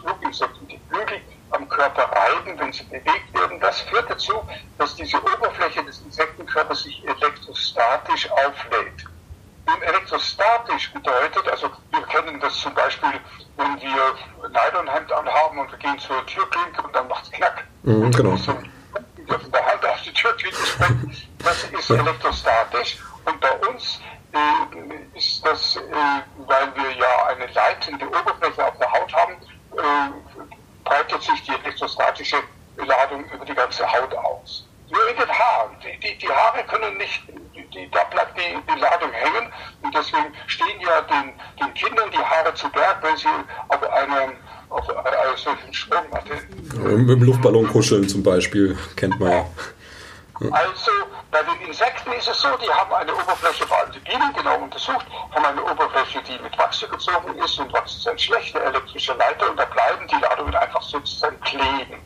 Fluginsekten 0.00 0.68
die 0.68 0.80
Flügel 0.88 1.20
am 1.50 1.68
Körper 1.68 2.04
reiben, 2.04 2.56
wenn 2.56 2.72
sie 2.72 2.84
bewegt 2.84 3.34
werden. 3.34 3.58
Das 3.58 3.80
führt 3.80 4.08
dazu, 4.08 4.34
dass 4.78 4.94
diese 4.94 5.16
Oberfläche 5.16 5.82
des 5.82 6.00
Insektenkörpers 6.02 6.84
sich 6.84 7.04
elektrostatisch 7.04 8.30
auflädt. 8.30 9.08
Elektrostatisch 9.82 10.92
bedeutet, 10.92 11.48
also 11.48 11.70
wir 11.90 12.02
kennen 12.06 12.40
das 12.40 12.54
zum 12.58 12.74
Beispiel, 12.74 13.20
wenn 13.56 13.80
wir 13.80 14.48
Nylonhemd 14.48 15.12
anhaben 15.12 15.58
und 15.58 15.70
wir 15.70 15.78
gehen 15.78 15.98
zur 15.98 16.24
Türklinke 16.26 16.82
und 16.82 16.94
dann 16.94 17.08
macht 17.08 17.24
es 17.24 17.30
knack. 17.32 17.64
Mhm, 17.82 18.10
genau. 18.10 18.36
So, 18.36 18.56
wir 19.16 19.38
von 19.38 19.52
der 19.52 19.66
Hand 19.66 19.84
auf 19.84 20.02
die 20.02 20.12
Türklinke 20.12 20.66
springen. 20.66 21.16
Das 21.38 21.64
ist 21.64 21.90
elektrostatisch. 21.90 22.98
Und 23.24 23.40
bei 23.40 23.52
uns 23.68 24.00
äh, 24.32 25.18
ist 25.18 25.44
das, 25.44 25.76
äh, 25.76 25.80
weil 26.46 26.74
wir 26.74 26.92
ja 26.92 27.26
eine 27.28 27.46
leitende 27.52 28.06
Oberfläche 28.06 28.66
auf 28.66 28.78
der 28.78 28.92
Haut 28.92 29.12
haben, 29.14 29.34
äh, 29.76 30.10
breitet 30.84 31.22
sich 31.22 31.42
die 31.44 31.52
elektrostatische 31.52 32.36
Ladung 32.76 33.24
über 33.30 33.44
die 33.44 33.54
ganze 33.54 33.90
Haut 33.90 34.14
aus. 34.14 34.67
Nur 34.90 35.10
in 35.10 35.16
den 35.16 35.28
Haaren. 35.28 35.76
Die, 35.82 35.98
die, 36.00 36.18
die 36.18 36.28
Haare 36.28 36.64
können 36.64 36.96
nicht 36.96 37.22
die, 37.74 37.90
da 37.90 38.04
bleibt 38.04 38.36
die, 38.38 38.56
die 38.72 38.80
Ladung 38.80 39.12
hängen 39.12 39.52
und 39.82 39.94
deswegen 39.94 40.32
stehen 40.46 40.80
ja 40.80 41.00
den, 41.02 41.32
den 41.60 41.74
Kindern 41.74 42.10
die 42.10 42.18
Haare 42.18 42.54
zu 42.54 42.68
Berg, 42.70 42.98
wenn 43.02 43.16
sie 43.16 43.28
auf 43.68 43.82
einem 43.82 44.32
auf 44.70 44.88
einer 44.88 45.36
solchen 45.36 45.72
Sprungmatte. 45.72 46.34
Im 46.74 47.22
Luftballon 47.22 47.66
kuscheln 47.68 48.06
zum 48.06 48.22
Beispiel, 48.22 48.76
kennt 48.96 49.18
man 49.18 49.30
ja. 49.30 49.46
Also 50.52 50.90
bei 51.32 51.42
den 51.42 51.66
Insekten 51.66 52.12
ist 52.12 52.28
es 52.28 52.40
so, 52.40 52.48
die 52.62 52.70
haben 52.70 52.92
eine 52.92 53.12
Oberfläche, 53.12 53.66
vor 53.66 53.78
allem 53.78 53.90
die 53.92 53.98
Bienen 54.00 54.32
genau 54.36 54.58
untersucht, 54.58 55.06
haben 55.32 55.44
eine 55.44 55.64
Oberfläche, 55.64 56.22
die 56.22 56.38
mit 56.42 56.56
Wachs 56.56 56.80
gezogen 56.80 57.34
ist 57.42 57.58
und 57.58 57.72
Wachs 57.72 57.96
ist 57.96 58.08
ein 58.08 58.18
schlechter 58.18 58.62
elektrischer 58.62 59.16
Leiter 59.16 59.50
und 59.50 59.56
da 59.56 59.64
bleiben 59.64 60.06
die 60.06 60.20
Ladungen 60.20 60.54
einfach 60.54 60.82
sozusagen 60.82 61.40
kleben. 61.40 61.98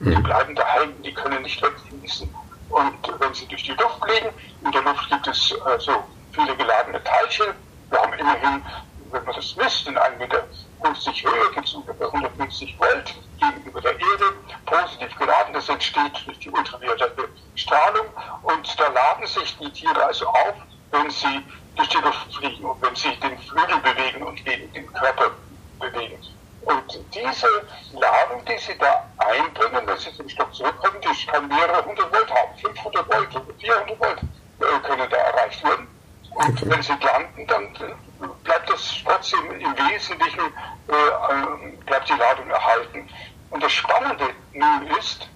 Die 0.00 0.16
mhm. 0.16 0.22
bleiben 0.22 0.54
da 0.54 0.66
hängen, 0.66 1.02
die 1.02 1.12
können 1.12 1.42
nicht 1.42 1.62
wegfließen. 1.62 2.34
Und 2.70 3.20
wenn 3.20 3.34
sie 3.34 3.46
durch 3.46 3.64
die 3.64 3.72
Luft 3.72 4.02
fliegen, 4.02 4.30
in 4.64 4.72
der 4.72 4.82
Luft 4.82 5.10
gibt 5.10 5.26
es 5.26 5.54
also 5.66 5.92
viele 6.32 6.56
geladene 6.56 7.02
Teilchen. 7.04 7.48
Wir 7.90 8.00
haben 8.00 8.12
immerhin, 8.14 8.62
wenn 9.10 9.24
man 9.24 9.34
das 9.34 9.54
misst, 9.56 9.86
in 9.86 9.98
1,50 9.98 10.18
Meter 10.18 10.44
Höhe 10.82 11.50
gibt 11.54 11.68
es 11.68 11.74
ungefähr 11.74 12.06
150 12.06 12.78
Volt 12.78 13.14
gegenüber 13.38 13.80
der 13.82 13.92
Erde, 13.92 14.32
positiv 14.64 15.14
geladen. 15.18 15.52
Das 15.52 15.68
entsteht 15.68 16.12
durch 16.24 16.38
die 16.38 16.50
ultraviolette 16.50 17.28
Strahlung 17.56 18.06
und 18.42 18.80
da 18.80 18.88
laden 18.88 19.26
sich 19.26 19.58
die 19.58 19.70
Tiere 19.70 20.02
also 20.02 20.26
auf, 20.28 20.54
wenn 20.92 21.10
sie 21.10 21.44
durch 21.76 21.88
die 21.88 21.98
Luft 21.98 22.34
fliegen 22.34 22.64
und 22.64 22.80
wenn 22.80 22.96
sie 22.96 23.14
den 23.16 23.38
Flügel 23.38 23.76
bewegen 23.80 24.22
und 24.22 24.46
den 24.46 24.92
Körper 24.94 25.32
bewegen. 25.78 26.18
Und 26.62 27.00
diese 27.14 27.48
Ladung, 27.92 28.44
die 28.46 28.58
sie 28.58 28.78
da 28.78 29.09
einbringen, 29.30 29.86
wenn 29.86 29.98
sie 29.98 30.12
zum 30.14 30.28
Stock 30.28 30.54
zurückkommen, 30.54 31.00
die 31.00 31.26
kann 31.26 31.48
mehrere 31.48 31.84
hundert 31.84 32.12
Volt 32.12 32.30
haben. 32.30 32.58
500 32.58 33.08
Volt, 33.08 33.28
400 33.60 34.00
Volt 34.00 34.18
äh, 34.22 34.86
können 34.86 35.10
da 35.10 35.16
erreicht 35.16 35.64
werden. 35.64 35.86
Und 36.34 36.70
wenn 36.70 36.82
sie 36.82 36.92
landen, 36.92 37.46
dann 37.46 37.96
bleibt 38.44 38.70
das 38.70 39.02
trotzdem 39.04 39.50
im 39.60 39.76
Wesentlichen, 39.90 40.40
äh, 40.88 41.76
bleibt 41.86 42.08
die 42.08 42.14
Ladung 42.14 42.48
erhalten. 42.50 43.08
Und 43.50 43.62
das 43.62 43.72
Spannende 43.72 44.30
nun 44.52 44.86
ist, 44.98 45.28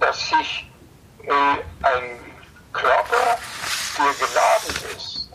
dass 0.00 0.28
sich 0.28 0.70
äh, 1.24 1.86
ein 1.86 2.18
Körper, 2.72 3.38
der 3.98 4.26
geladen 4.26 4.96
ist, 4.96 5.30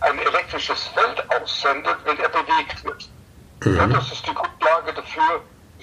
ein 0.00 0.18
elektrisches 0.18 0.88
Feld 0.88 1.24
aussendet, 1.32 1.96
wenn 2.04 2.18
er 2.18 2.28
bewegt 2.28 2.84
wird. 2.84 3.08
Mhm. 3.64 3.76
Ja, 3.76 3.86
das 3.86 4.12
ist 4.12 4.26
die 4.26 4.34
Grundlage 4.34 4.92
dafür, 4.92 5.42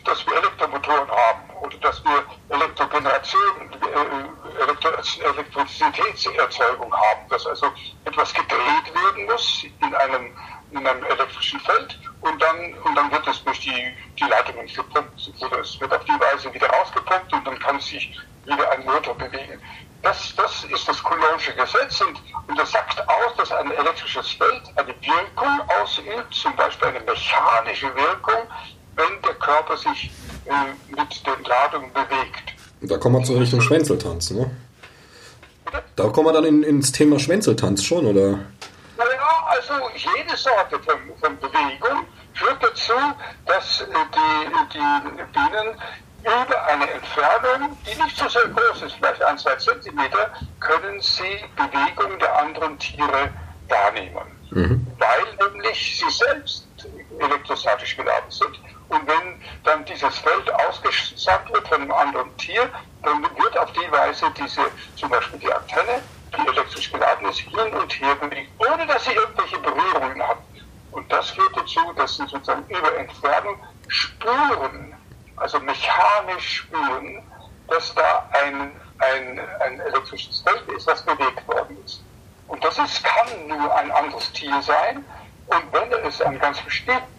dass 0.09 0.25
wir 0.25 0.35
Elektromotoren 0.37 1.09
haben 1.09 1.49
oder 1.61 1.77
dass 1.77 2.03
wir 2.03 2.25
Elektrogeneration, 2.49 3.71
äh, 3.71 5.23
Elektrizitätserzeugung 5.23 6.93
haben, 6.93 7.29
dass 7.29 7.45
also 7.45 7.71
etwas 8.05 8.33
gedreht 8.33 8.93
werden 8.93 9.25
muss 9.27 9.65
in 9.81 9.93
einem, 9.93 10.35
in 10.71 10.87
einem 10.87 11.03
elektrischen 11.03 11.59
Feld 11.59 11.99
und 12.21 12.41
dann, 12.41 12.73
und 12.83 12.95
dann 12.95 13.11
wird 13.11 13.27
es 13.27 13.43
durch 13.43 13.59
die, 13.59 13.95
die 14.19 14.23
Leitungen 14.23 14.65
gepumpt 14.65 15.31
oder 15.39 15.59
es 15.59 15.79
wird 15.79 15.93
auf 15.93 16.03
die 16.05 16.19
Weise 16.19 16.51
wieder 16.53 16.69
rausgepumpt 16.69 17.31
und 17.33 17.45
dann 17.45 17.59
kann 17.59 17.79
sich 17.79 18.17
wieder 18.45 18.71
ein 18.71 18.83
Motor 18.85 19.15
bewegen. 19.15 19.61
Das, 20.01 20.33
das 20.35 20.63
ist 20.63 20.87
das 20.87 21.03
Coulombsche 21.03 21.53
Gesetz 21.53 22.01
und, 22.01 22.19
und 22.47 22.57
das 22.57 22.71
sagt 22.71 22.99
aus, 23.07 23.35
dass 23.37 23.51
ein 23.51 23.69
elektrisches 23.71 24.31
Feld 24.31 24.63
eine 24.77 24.95
Wirkung 25.01 25.61
ausübt, 25.81 26.33
zum 26.33 26.55
Beispiel 26.55 26.87
eine 26.87 27.01
mechanische 27.01 27.93
Wirkung, 27.95 28.47
wenn 28.99 29.21
der 29.21 29.33
Körper 29.35 29.77
sich 29.77 30.11
äh, 30.45 30.51
mit 30.89 31.25
den 31.25 31.43
Ladungen 31.45 31.91
bewegt. 31.93 32.53
Da 32.81 32.97
kommen 32.97 33.19
wir 33.19 33.23
zur 33.23 33.39
Richtung 33.39 33.61
Schwänzeltanz, 33.61 34.31
ne? 34.31 34.51
Da 35.95 36.07
kommen 36.09 36.27
wir 36.27 36.33
dann 36.33 36.45
in, 36.45 36.63
ins 36.63 36.91
Thema 36.91 37.19
Schwänzeltanz 37.19 37.83
schon, 37.83 38.05
oder? 38.05 38.39
Naja, 38.97 39.47
also 39.47 39.73
jede 39.95 40.35
Sorte 40.35 40.79
von, 40.79 40.97
von 41.21 41.37
Bewegung 41.37 42.05
führt 42.33 42.61
dazu, 42.61 42.93
dass 43.45 43.81
äh, 43.81 43.85
die, 43.85 44.77
die 44.77 45.23
Bienen 45.33 45.75
über 46.21 46.65
eine 46.65 46.89
Entfernung, 46.91 47.77
die 47.85 48.01
nicht 48.01 48.17
so 48.17 48.27
sehr 48.27 48.47
groß 48.47 48.81
ist, 48.83 48.95
vielleicht 48.95 49.21
ein, 49.23 49.37
zwei 49.37 49.55
Zentimeter, 49.55 50.31
können 50.59 50.99
sie 51.01 51.39
Bewegungen 51.55 52.19
der 52.19 52.39
anderen 52.39 52.77
Tiere 52.79 53.29
wahrnehmen. 53.69 54.39
Mhm. 54.51 54.87
Weil 54.97 55.49
nämlich 55.51 55.99
sie 55.99 56.11
selbst 56.11 56.67
elektrostatisch 57.19 57.95
geladen 57.95 58.29
sind. 58.29 58.59
Und 58.89 59.07
wenn 59.07 59.41
dann 59.63 59.85
dieses 59.85 60.17
Feld 60.17 60.51
ausgesandt 60.51 61.53
wird 61.53 61.67
von 61.67 61.81
einem 61.81 61.91
anderen 61.91 62.35
Tier, 62.37 62.69
dann 63.03 63.21
wird 63.21 63.57
auf 63.57 63.71
die 63.73 63.91
Weise 63.91 64.25
diese, 64.37 64.61
zum 64.95 65.09
Beispiel 65.09 65.39
die 65.39 65.53
Antenne, 65.53 66.01
die 66.35 66.47
elektrisch 66.47 66.91
geladen 66.91 67.29
ist, 67.29 67.39
hin 67.39 67.73
und 67.73 67.93
her 67.93 68.15
bewegt, 68.15 68.49
ohne 68.57 68.85
dass 68.87 69.05
sie 69.05 69.11
irgendwelche 69.11 69.59
Berührungen 69.59 70.21
hat. 70.27 70.37
Und 70.91 71.11
das 71.11 71.29
führt 71.29 71.55
dazu, 71.55 71.79
dass 71.95 72.15
sie 72.15 72.25
sozusagen 72.27 72.65
über 72.67 72.97
Entfernung 72.97 73.59
spüren, 73.87 74.95
also 75.37 75.59
mechanisch 75.59 76.57
spüren, 76.57 77.23
dass 77.67 77.93
da 77.93 78.27
ein, 78.31 78.71
ein, 78.97 79.39
ein 79.59 79.79
elektrisches 79.81 80.41
Feld 80.41 80.67
ist, 80.75 80.87
das 80.87 81.05
bewegt 81.05 81.47
worden 81.47 81.77
ist. 81.85 82.01
Und 82.47 82.63
das 82.63 82.79
ist, 82.79 83.03
kann 83.03 83.47
nur 83.47 83.75
ein 83.75 83.91
anderes 83.91 84.31
Tier 84.31 84.59
sein. 84.63 85.05
Und 85.47 85.63
wenn 85.71 85.91
es 86.05 86.21
ein 86.21 86.39
ganz 86.39 86.59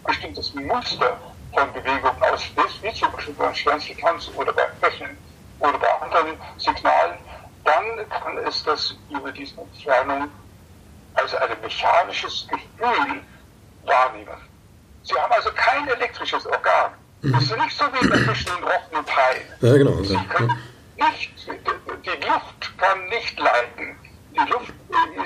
bestimmtes 0.05 0.53
Muster 0.53 1.17
von 1.53 1.73
Bewegung 1.73 2.21
auslöst, 2.21 2.81
wie 2.81 2.93
zum 2.93 3.11
Beispiel 3.11 3.33
beim 3.33 3.53
Schwänzeltanz 3.53 4.29
oder 4.35 4.53
beim 4.53 4.69
Rechnen 4.81 5.17
oder 5.59 5.77
bei 5.77 6.01
anderen 6.01 6.37
Signalen, 6.57 7.17
dann 7.63 8.09
kann 8.09 8.37
es 8.45 8.63
das 8.63 8.95
über 9.09 9.31
diese 9.31 9.59
Entfernung 9.61 10.29
als 11.13 11.35
ein 11.35 11.49
mechanisches 11.61 12.47
Gefühl 12.47 13.21
wahrnehmen. 13.83 14.37
Sie 15.03 15.15
haben 15.15 15.31
also 15.31 15.49
kein 15.55 15.87
elektrisches 15.87 16.45
Organ. 16.45 16.91
Mhm. 17.21 17.33
Das 17.33 17.43
ist 17.43 17.57
nicht 17.57 17.77
so 17.77 17.85
wie 17.93 18.25
zwischen 18.25 18.51
den 18.55 18.63
Rochen 18.63 18.97
und 18.97 19.15
Haien. 19.15 19.41
Ja, 19.61 19.77
genau. 19.77 20.03
Sie 20.03 20.17
können 20.27 20.57
nicht, 20.97 21.31
die 21.47 22.27
Luft 22.27 22.77
kann 22.77 23.05
nicht 23.09 23.39
leiten. 23.39 23.97
Die 24.33 24.51
Luft 24.51 24.73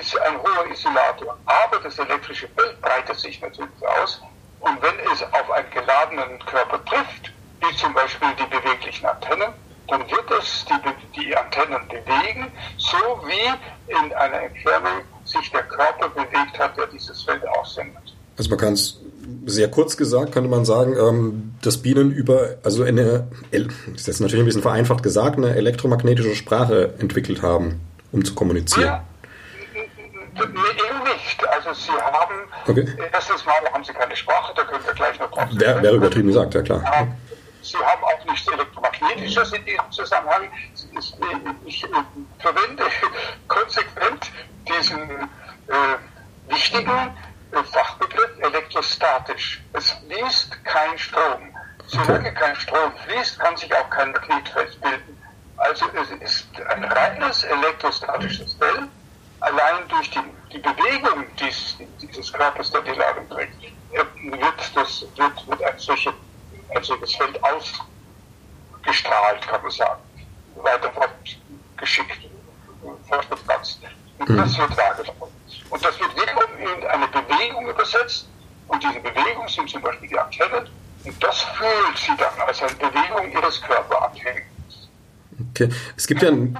ist 0.00 0.18
ein 0.20 0.38
hoher 0.42 0.66
Isolator, 0.70 1.38
aber 1.46 1.78
das 1.78 1.98
elektrische 1.98 2.48
Feld 2.48 2.80
breitet 2.80 3.16
sich 3.16 3.40
natürlich 3.40 3.70
aus. 4.02 4.20
Und 4.66 4.82
wenn 4.82 5.12
es 5.12 5.22
auf 5.22 5.50
einen 5.50 5.70
geladenen 5.70 6.38
Körper 6.44 6.84
trifft, 6.84 7.32
wie 7.60 7.76
zum 7.76 7.94
Beispiel 7.94 8.28
die 8.38 8.50
beweglichen 8.50 9.06
Antennen, 9.06 9.52
dann 9.88 10.00
wird 10.00 10.30
es 10.40 10.64
die, 10.66 11.20
die 11.20 11.36
Antennen 11.36 11.86
bewegen, 11.88 12.46
so 12.76 12.96
wie 13.24 13.92
in 13.92 14.12
einer 14.14 14.42
Entfernung 14.42 15.02
sich 15.24 15.50
der 15.52 15.62
Körper 15.62 16.08
bewegt 16.08 16.58
hat, 16.58 16.76
der 16.76 16.88
dieses 16.88 17.22
Feld 17.22 17.46
aussendet. 17.46 18.02
Also 18.36 18.50
man 18.50 18.58
kann 18.58 18.72
es 18.72 19.00
sehr 19.46 19.70
kurz 19.70 19.96
gesagt, 19.96 20.32
könnte 20.32 20.50
man 20.50 20.64
sagen, 20.64 20.96
ähm, 20.98 21.54
dass 21.62 21.78
Bienen 21.78 22.10
über, 22.10 22.56
also 22.64 22.82
eine, 22.82 23.28
das 23.52 23.62
ist 23.94 24.06
jetzt 24.08 24.20
natürlich 24.20 24.42
ein 24.42 24.46
bisschen 24.46 24.62
vereinfacht 24.62 25.02
gesagt, 25.02 25.36
eine 25.38 25.54
elektromagnetische 25.54 26.34
Sprache 26.34 26.94
entwickelt 26.98 27.42
haben, 27.42 27.80
um 28.10 28.24
zu 28.24 28.34
kommunizieren. 28.34 28.86
Ja, 28.86 29.04
eben 30.44 31.02
nicht. 31.02 31.48
Also 31.48 31.72
sie 31.72 31.92
haben, 31.92 32.34
okay. 32.66 32.86
erstens 33.12 33.44
mal 33.44 33.54
haben 33.72 33.84
sie 33.84 33.92
keine 33.92 34.16
Sprache, 34.16 34.52
da 34.54 34.64
können 34.64 34.84
wir 34.84 34.94
gleich 34.94 35.18
noch 35.18 35.30
drauf 35.30 35.48
Wäre 35.52 35.82
wär 35.82 35.92
übertrieben 35.92 36.28
gesagt, 36.28 36.54
ja 36.54 36.62
klar. 36.62 36.82
Sie 37.62 37.76
haben 37.78 38.04
auch 38.04 38.24
nichts 38.30 38.46
Elektromagnetisches 38.48 39.52
in 39.52 39.64
diesem 39.64 39.90
Zusammenhang. 39.90 40.48
Ich, 40.74 41.14
ich, 41.64 41.84
ich 41.84 41.86
verwende 42.38 42.84
konsequent 43.48 44.30
diesen 44.68 45.10
äh, 45.10 46.48
wichtigen 46.48 47.16
Fachbegriff 47.72 48.30
elektrostatisch. 48.40 49.62
Es 49.72 49.90
fließt 49.90 50.64
kein 50.64 50.98
Strom. 50.98 51.54
Solange 51.86 52.32
kein 52.34 52.54
Strom 52.56 52.92
fließt, 53.04 53.38
kann 53.38 53.56
sich 53.56 53.72
auch 53.74 53.88
kein 53.90 54.12
Magnetfeld 54.12 54.80
bilden. 54.80 55.16
Also 55.56 55.86
es 55.94 56.10
ist 56.20 56.48
ein 56.68 56.84
reines 56.84 57.44
elektrostatisches 57.44 58.54
Feld, 58.54 58.88
allein 59.40 59.88
durch 59.88 60.10
die, 60.10 60.20
die 60.52 60.58
Bewegung 60.58 61.24
dieses, 61.38 61.78
dieses 62.00 62.32
Körpers, 62.32 62.70
der 62.70 62.82
die 62.82 62.92
Ladung 62.92 63.28
trägt, 63.28 63.60
wird, 63.92 64.70
das, 64.74 65.04
wird, 65.16 65.48
wird 65.48 65.62
ein, 65.62 65.78
solche, 65.78 66.12
ein 66.74 66.82
solches 66.82 67.14
Feld 67.14 67.38
ausgestrahlt, 67.42 69.46
kann 69.46 69.62
man 69.62 69.70
sagen, 69.70 70.00
weiter 70.56 70.90
fortgeschickt, 70.92 72.28
fortgepflanzt. 73.08 73.80
Und 74.18 74.28
mhm. 74.28 74.36
das 74.38 74.58
wird 74.58 74.76
wahrgenommen. 74.76 75.32
Und 75.70 75.84
das 75.84 76.00
wird 76.00 76.14
wiederum 76.14 76.50
in 76.58 76.86
eine 76.86 77.06
Bewegung 77.08 77.68
übersetzt. 77.68 78.28
Und 78.68 78.82
diese 78.82 79.00
Bewegung 79.00 79.46
sind 79.48 79.68
zum 79.68 79.82
Beispiel 79.82 80.08
die 80.08 80.18
Antennen. 80.18 80.68
Und 81.04 81.22
das 81.22 81.42
fühlt 81.42 81.98
sie 81.98 82.16
dann 82.16 82.40
als 82.46 82.62
eine 82.62 82.72
Bewegung 82.74 83.30
ihres 83.30 83.60
Körperanhängens. 83.62 84.88
Okay. 85.50 85.68
Es 85.96 86.06
gibt 86.06 86.22
ja 86.22 86.28
einen, 86.28 86.58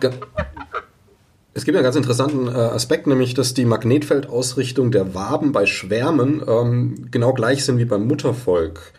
es 1.57 1.65
gibt 1.65 1.75
einen 1.75 1.85
ganz 1.85 1.97
interessanten 1.97 2.49
äh, 2.49 2.51
Aspekt, 2.51 3.07
nämlich 3.07 3.33
dass 3.33 3.55
die 3.55 3.65
Magnetfeldausrichtung 3.65 4.91
der 4.91 5.15
Waben 5.15 5.53
bei 5.53 5.65
Schwärmen 5.65 6.45
ähm, 6.47 7.09
genau 7.11 7.33
gleich 7.33 7.65
sind 7.65 7.79
wie 7.79 7.87
beim 7.87 8.07
Muttervolk. 8.07 8.93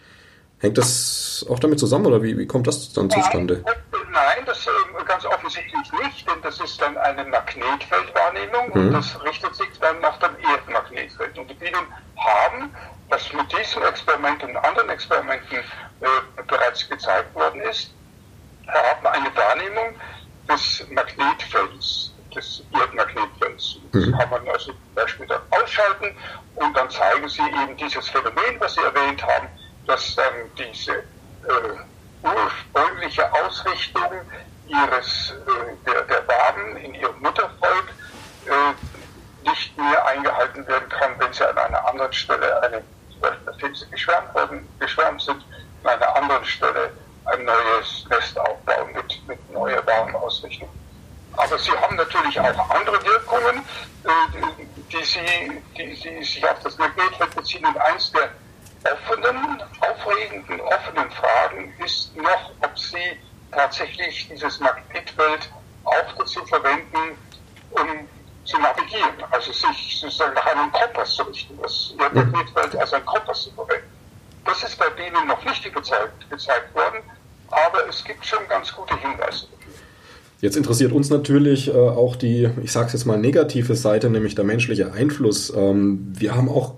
Hängt 0.58 0.80
das 0.80 1.46
auch 1.48 1.60
damit 1.60 1.80
zusammen 1.80 2.08
oder 2.08 2.24
wie, 2.24 2.36
wie 2.36 2.48
kommt 2.48 2.66
das 2.66 2.92
dann 2.94 3.12
zustande? 3.12 3.64
Nein, 4.12 4.44
das 4.48 4.66
äh, 4.66 4.70
ganz 5.06 5.24
offensichtlich 5.26 5.92
nicht, 6.04 6.28
denn 6.28 6.42
das 6.42 6.60
ist 6.60 6.82
dann 6.82 6.98
eine 6.98 7.26
Magnetfeldwahrnehmung 7.26 8.70
mhm. 8.74 8.88
und 8.88 8.94
das 8.94 9.24
richtet 9.24 9.54
sich 9.54 9.68
dann 9.80 10.00
nach 10.02 10.18
dem 10.18 10.32
Erdmagnetfeld. 10.52 11.38
Und 11.38 11.48
die 11.52 11.54
Bienen 11.54 11.86
haben, 12.18 12.72
was 13.10 13.32
mit 13.34 13.46
diesem 13.52 13.84
Experiment 13.84 14.44
und 14.44 14.58
anderen 14.58 14.90
Experimenten 14.90 15.60
äh, 15.60 16.08
bereits 16.48 16.90
gezeigt 16.90 17.36
worden 17.36 17.62
ist, 17.62 17.92
haben 18.68 19.06
eine 19.06 19.30
Wahrnehmung 19.36 19.94
des 20.50 20.84
Magnetfelds, 20.90 22.14
des. 22.38 22.64
Das 23.92 24.06
mhm. 24.06 24.18
kann 24.18 24.30
man 24.30 24.48
also 24.50 24.72
zum 24.72 24.94
Beispiel 24.96 25.28
dann 25.28 25.42
ausschalten 25.50 26.16
und 26.56 26.76
dann 26.76 26.90
zeigen 26.90 27.28
sie 27.28 27.42
eben 27.42 27.76
dieses 27.78 28.08
Phänomen, 28.10 28.60
was 28.60 28.74
Sie 28.74 28.82
erwähnt 28.82 29.22
haben, 29.24 29.48
dass 29.86 30.16
dann 30.16 30.34
diese 30.58 30.94
äh, 30.94 31.04
ursprüngliche 32.24 33.32
Ausrichtung 33.34 34.12
ihres, 34.68 35.34
äh, 35.48 35.86
der, 35.86 36.02
der 36.04 36.28
Waben 36.28 36.78
in 36.78 36.94
ihrem 36.94 37.20
Muttervolk 37.22 37.90
äh, 38.46 39.50
nicht 39.50 39.78
mehr 39.78 40.06
eingehalten 40.06 40.68
werden 40.68 40.90
kann, 40.90 41.12
wenn 41.20 41.32
sie 41.32 41.48
an 41.48 41.58
einer 41.58 41.88
anderen 41.88 42.12
Stelle, 42.12 42.62
eine, 42.64 42.84
nachdem 43.46 43.74
sie 43.76 43.90
geschwärmt, 43.90 44.34
worden, 44.34 44.68
geschwärmt 44.80 45.22
sind, 45.22 45.44
an 45.84 45.92
einer 45.92 46.16
anderen 46.16 46.46
Stelle 46.46 46.92
ein 47.26 47.46
neues 47.46 48.06
Nest 48.10 48.38
aufbauen 48.40 48.94
mit, 48.94 49.28
mit 49.28 49.52
neuer 49.52 49.86
Warenausrichtung. 49.86 50.70
Aber 51.38 51.58
sie 51.60 51.72
haben 51.72 51.96
natürlich 51.96 52.40
auch 52.40 52.70
andere 52.70 53.04
Wirkungen, 53.06 53.64
äh, 54.04 54.10
die, 54.92 55.04
sie, 55.04 55.62
die, 55.78 55.94
die 55.94 56.24
sich 56.24 56.44
auf 56.50 56.60
das 56.64 56.78
Magnetfeld 56.78 57.36
beziehen. 57.36 57.66
Und 57.66 57.78
eins 57.78 58.12
der 58.12 58.30
offenen, 58.84 59.62
aufregenden, 59.80 60.62
offenen 60.62 61.12
Fragen 61.12 61.74
ist 61.84 62.16
noch, 62.16 62.52
ob 62.62 62.78
Sie 62.78 63.20
tatsächlich 63.52 64.28
dieses 64.30 64.60
Magnetfeld 64.60 65.50
auch 65.84 66.14
dazu 66.18 66.46
verwenden, 66.46 67.18
um 67.72 68.08
zu 68.46 68.58
navigieren, 68.60 69.24
also 69.32 69.52
sich 69.52 70.00
sozusagen 70.00 70.34
nach 70.34 70.46
einem 70.46 70.72
Kompass 70.72 71.16
zu 71.16 71.24
richten, 71.24 71.60
das 71.62 71.94
Ihr 71.98 72.10
Magnetfeld 72.10 72.76
als 72.78 72.94
ein 72.94 73.06
Kompass 73.06 73.44
zu 73.44 73.52
verwenden. 73.52 73.92
Das 74.46 74.64
ist 74.64 74.78
bei 74.78 74.90
denen 74.92 75.28
noch 75.28 75.44
nicht 75.44 75.74
gezeigt, 75.74 76.30
gezeigt 76.30 76.74
worden, 76.74 77.04
aber 77.52 77.88
es 77.88 78.04
gibt 78.04 78.26
schon 78.26 78.48
ganz 78.48 78.74
gute 78.74 78.98
Hinweise. 78.98 79.48
Jetzt 80.40 80.56
interessiert 80.56 80.92
uns 80.92 81.10
natürlich 81.10 81.70
äh, 81.70 81.72
auch 81.72 82.16
die, 82.16 82.50
ich 82.64 82.72
sage 82.72 82.88
es 82.88 82.94
jetzt 82.94 83.06
mal, 83.06 83.18
negative 83.18 83.76
Seite, 83.76 84.10
nämlich 84.10 84.36
der 84.36 84.46
menschliche 84.46 84.92
Einfluss. 84.92 85.52
Ähm, 85.56 86.14
wir 86.18 86.36
haben 86.36 86.48
auch 86.48 86.76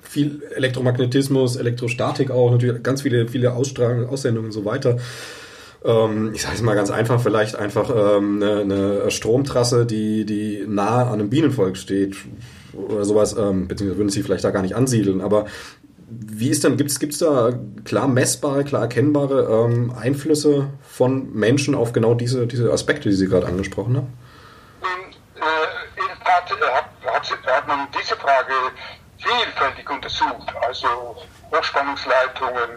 viel 0.00 0.42
Elektromagnetismus, 0.54 1.56
Elektrostatik 1.56 2.30
auch, 2.30 2.50
natürlich 2.50 2.82
ganz 2.82 3.02
viele, 3.02 3.28
viele 3.28 3.52
Ausstrahlungen, 3.52 4.08
Aussendungen 4.08 4.48
und 4.48 4.52
so 4.52 4.64
weiter. 4.64 4.98
Ähm, 5.84 6.30
ich 6.34 6.42
sage 6.42 6.54
es 6.54 6.62
mal 6.62 6.74
ganz 6.74 6.90
einfach, 6.90 7.20
vielleicht 7.20 7.56
einfach 7.56 7.90
ähm, 7.90 8.42
eine, 8.42 8.60
eine, 8.60 9.10
Stromtrasse, 9.10 9.84
die, 9.84 10.24
die 10.24 10.64
nah 10.66 11.08
an 11.08 11.20
einem 11.20 11.28
Bienenvolk 11.28 11.76
steht 11.76 12.16
oder 12.72 13.04
sowas, 13.04 13.36
ähm, 13.38 13.68
beziehungsweise 13.68 13.98
würden 13.98 14.08
sie 14.08 14.22
vielleicht 14.22 14.44
da 14.44 14.50
gar 14.50 14.62
nicht 14.62 14.76
ansiedeln, 14.76 15.20
aber 15.20 15.44
wie 16.20 16.50
ist 16.50 16.64
denn, 16.64 16.76
gibt 16.76 16.90
es 16.90 17.18
da 17.18 17.52
klar 17.84 18.08
messbare, 18.08 18.64
klar 18.64 18.82
erkennbare 18.82 19.66
ähm, 19.66 19.94
Einflüsse 19.98 20.70
von 20.82 21.32
Menschen 21.32 21.74
auf 21.74 21.92
genau 21.92 22.14
diese, 22.14 22.46
diese 22.46 22.72
Aspekte, 22.72 23.08
die 23.08 23.14
Sie 23.14 23.28
gerade 23.28 23.46
angesprochen 23.46 23.96
haben? 23.96 24.18
Äh, 24.82 26.00
in 26.00 26.06
der 26.06 26.18
Tat 26.24 26.50
hat, 27.06 27.46
hat, 27.46 27.68
man 27.68 27.88
diese 27.98 28.16
Frage 28.16 28.52
vielfältig 29.18 29.88
untersucht, 29.88 30.52
also 30.66 31.16
Hochspannungsleitungen, 31.50 32.70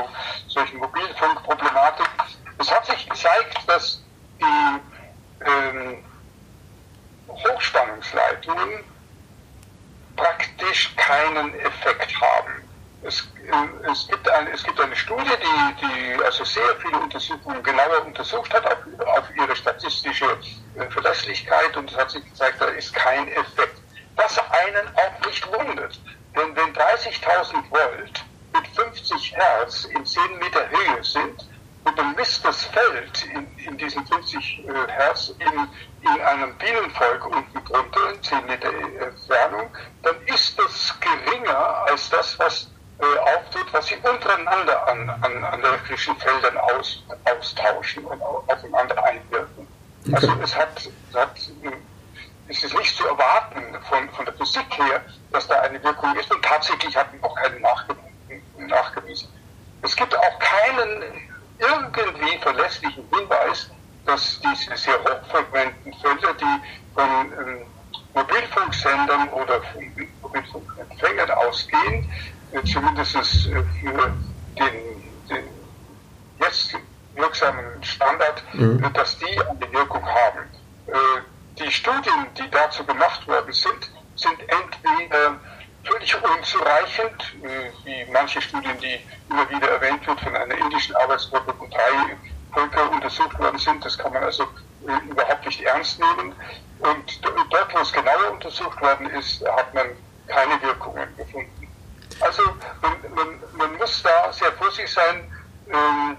solchen 0.48 0.78
Mobilfunkproblematik. 0.78 2.08
Es 2.58 2.70
hat 2.70 2.86
sich 2.86 3.08
gezeigt, 3.08 3.58
dass 3.66 4.02
die 4.40 4.95
ähm, 5.46 6.04
Hochspannungsleitungen 7.28 8.85
praktisch 10.16 10.94
keinen 10.96 11.54
Effekt 11.61 12.20
haben 12.20 12.66
es, 13.06 13.20
äh, 13.20 13.90
es, 13.90 14.09
gibt 14.09 14.28
ein, 14.28 14.46
es 14.48 14.62
gibt 14.64 14.80
eine 14.80 14.96
Studie, 14.96 15.30
die, 15.42 15.87
die 15.87 16.24
also 16.24 16.44
sehr 16.44 16.76
viele 16.80 16.98
Untersuchungen 16.98 17.62
genauer 17.62 18.04
untersucht 18.04 18.52
hat 18.52 18.66
auf, 18.66 18.78
auf 19.06 19.24
ihre 19.37 19.54
statistische 19.54 20.26
äh, 20.76 20.90
Verlässlichkeit 20.90 21.76
und 21.76 21.90
es 21.90 21.96
hat 21.96 22.11
sich 22.11 22.24
gezeigt, 22.24 22.61
da 22.61 22.66
ist 22.66 22.94
kein 22.94 23.28
Effekt. 23.28 23.80
Was 24.16 24.38
einen 24.38 24.88
auch 24.96 25.26
nicht 25.26 25.46
wundert, 25.46 26.00
denn 26.35 26.56
wenn 26.56 26.74
30.000 26.74 27.70
Volt 27.70 28.24
mit 28.54 28.66
50 28.74 29.37
Hertz 29.37 29.85
in 29.85 30.04
10 30.04 30.38
Meter 30.38 30.68
Höhe 30.70 31.04
sind 31.04 31.46
und 31.87 31.96
man 31.96 32.14
misst 32.16 32.44
das 32.44 32.64
Feld 32.64 33.27
in, 33.33 33.46
in 33.64 33.79
diesen 33.79 34.05
50 34.07 34.64
äh, 34.66 34.72
Hertz 34.88 35.33
in, 35.38 35.68
in 36.03 36.20
einem 36.20 36.57
Bienenvolk 36.59 37.25
unten 37.27 37.64
drunter, 37.64 38.12
in 38.12 38.22
10 38.22 38.46
Meter 38.46 38.68
Entfernung, 39.01 39.70
dann 40.03 40.16
ist 40.27 40.59
das 40.59 40.94
geringer 41.01 41.85
als 41.87 42.11
das, 42.11 42.37
was 42.40 42.70
äh, 42.99 43.18
auftritt, 43.37 43.72
was 43.72 43.87
sie 43.87 43.96
untereinander 43.96 44.88
an, 44.88 45.09
an, 45.09 45.44
an 45.44 45.62
elektrischen 45.62 46.16
Feldern 46.16 46.57
aus, 46.59 47.05
austauschen 47.25 48.05
und 48.05 48.20
aufeinander 48.20 49.05
einwirken. 49.05 49.68
Also 50.12 50.33
es 50.42 50.57
hat, 50.57 50.90
hat 51.14 51.38
es 52.49 52.64
ist 52.64 52.79
nicht 52.79 52.96
zu 52.96 53.07
erwarten 53.07 53.62
von, 53.88 54.09
von 54.11 54.25
der 54.25 54.35
Physik 54.35 54.66
her, 54.79 55.05
dass 55.31 55.46
da 55.46 55.61
eine 55.61 55.83
Wirkung 55.83 56.16
ist 56.16 56.33
und 56.35 56.44
tatsächlich 56.44 56.96
hat 56.96 57.12
man 57.12 57.31
auch 57.31 57.37
keine 57.37 57.61
nachgewiesen. 57.61 59.29
Es 59.83 59.94
gibt 59.94 60.16
auch 60.16 60.38
keinen 60.38 61.25
irgendwie 61.58 62.38
verlässlichen 62.38 63.04
Hinweis, 63.12 63.70
dass 64.04 64.40
diese 64.40 64.76
sehr 64.76 64.98
hochfrequenten 65.02 65.92
Felder, 65.94 66.34
die 66.34 66.94
von 66.94 67.32
ähm, 67.32 67.66
Mobilfunksendern 68.14 69.28
oder 69.30 69.60
von 69.62 70.10
Mobilfunkempfängern 70.22 71.30
ausgehen, 71.30 72.10
zumindest 72.64 73.16
äh, 73.16 73.62
für 73.80 74.14
den, 74.58 75.02
den 75.28 75.44
jetzt 76.40 76.76
wirksamen 77.14 77.82
Standard, 77.82 78.42
mhm. 78.52 78.82
Äh, 78.82 78.90
dass 78.92 79.18
die 79.18 79.40
eine 79.40 79.72
Wirkung 79.72 80.04
haben. 80.04 80.40
Äh, 80.86 80.92
die 81.58 81.70
Studien, 81.70 82.26
die 82.38 82.50
dazu 82.50 82.84
gemacht 82.84 83.26
worden 83.26 83.52
sind, 83.52 83.90
sind 84.14 84.38
entweder 84.40 85.38
völlig 85.87 86.16
unzureichend, 86.22 87.35
wie 87.85 88.05
manche 88.12 88.40
Studien, 88.42 88.79
die 88.81 88.99
immer 89.31 89.49
wieder 89.51 89.68
erwähnt 89.68 90.07
wird 90.07 90.20
von 90.20 90.35
einer 90.37 90.57
indischen 90.57 90.94
Arbeitsgruppe, 90.96 91.55
wo 91.59 91.66
drei 91.66 92.16
Völker 92.53 92.90
untersucht 92.90 93.38
worden 93.38 93.59
sind. 93.59 93.85
Das 93.85 93.96
kann 93.99 94.12
man 94.12 94.22
also 94.25 94.46
überhaupt 95.09 95.46
nicht 95.46 95.61
ernst 95.62 95.99
nehmen. 96.01 96.35
Und 96.79 97.25
dort, 97.51 97.75
wo 97.75 97.79
es 97.79 97.92
genauer 97.92 98.33
untersucht 98.33 98.81
worden 98.81 99.11
ist, 99.11 99.44
hat 99.46 99.72
man 99.75 99.87
keine 100.27 100.61
Wirkungen 100.62 101.16
gefunden. 101.16 101.68
Also 102.20 102.42
man, 102.83 102.92
man, 103.14 103.42
man 103.53 103.77
muss 103.77 104.03
da 104.03 104.33
sehr 104.33 104.53
vorsichtig 104.53 104.92
sein. 104.92 105.31
Ähm, 105.68 106.16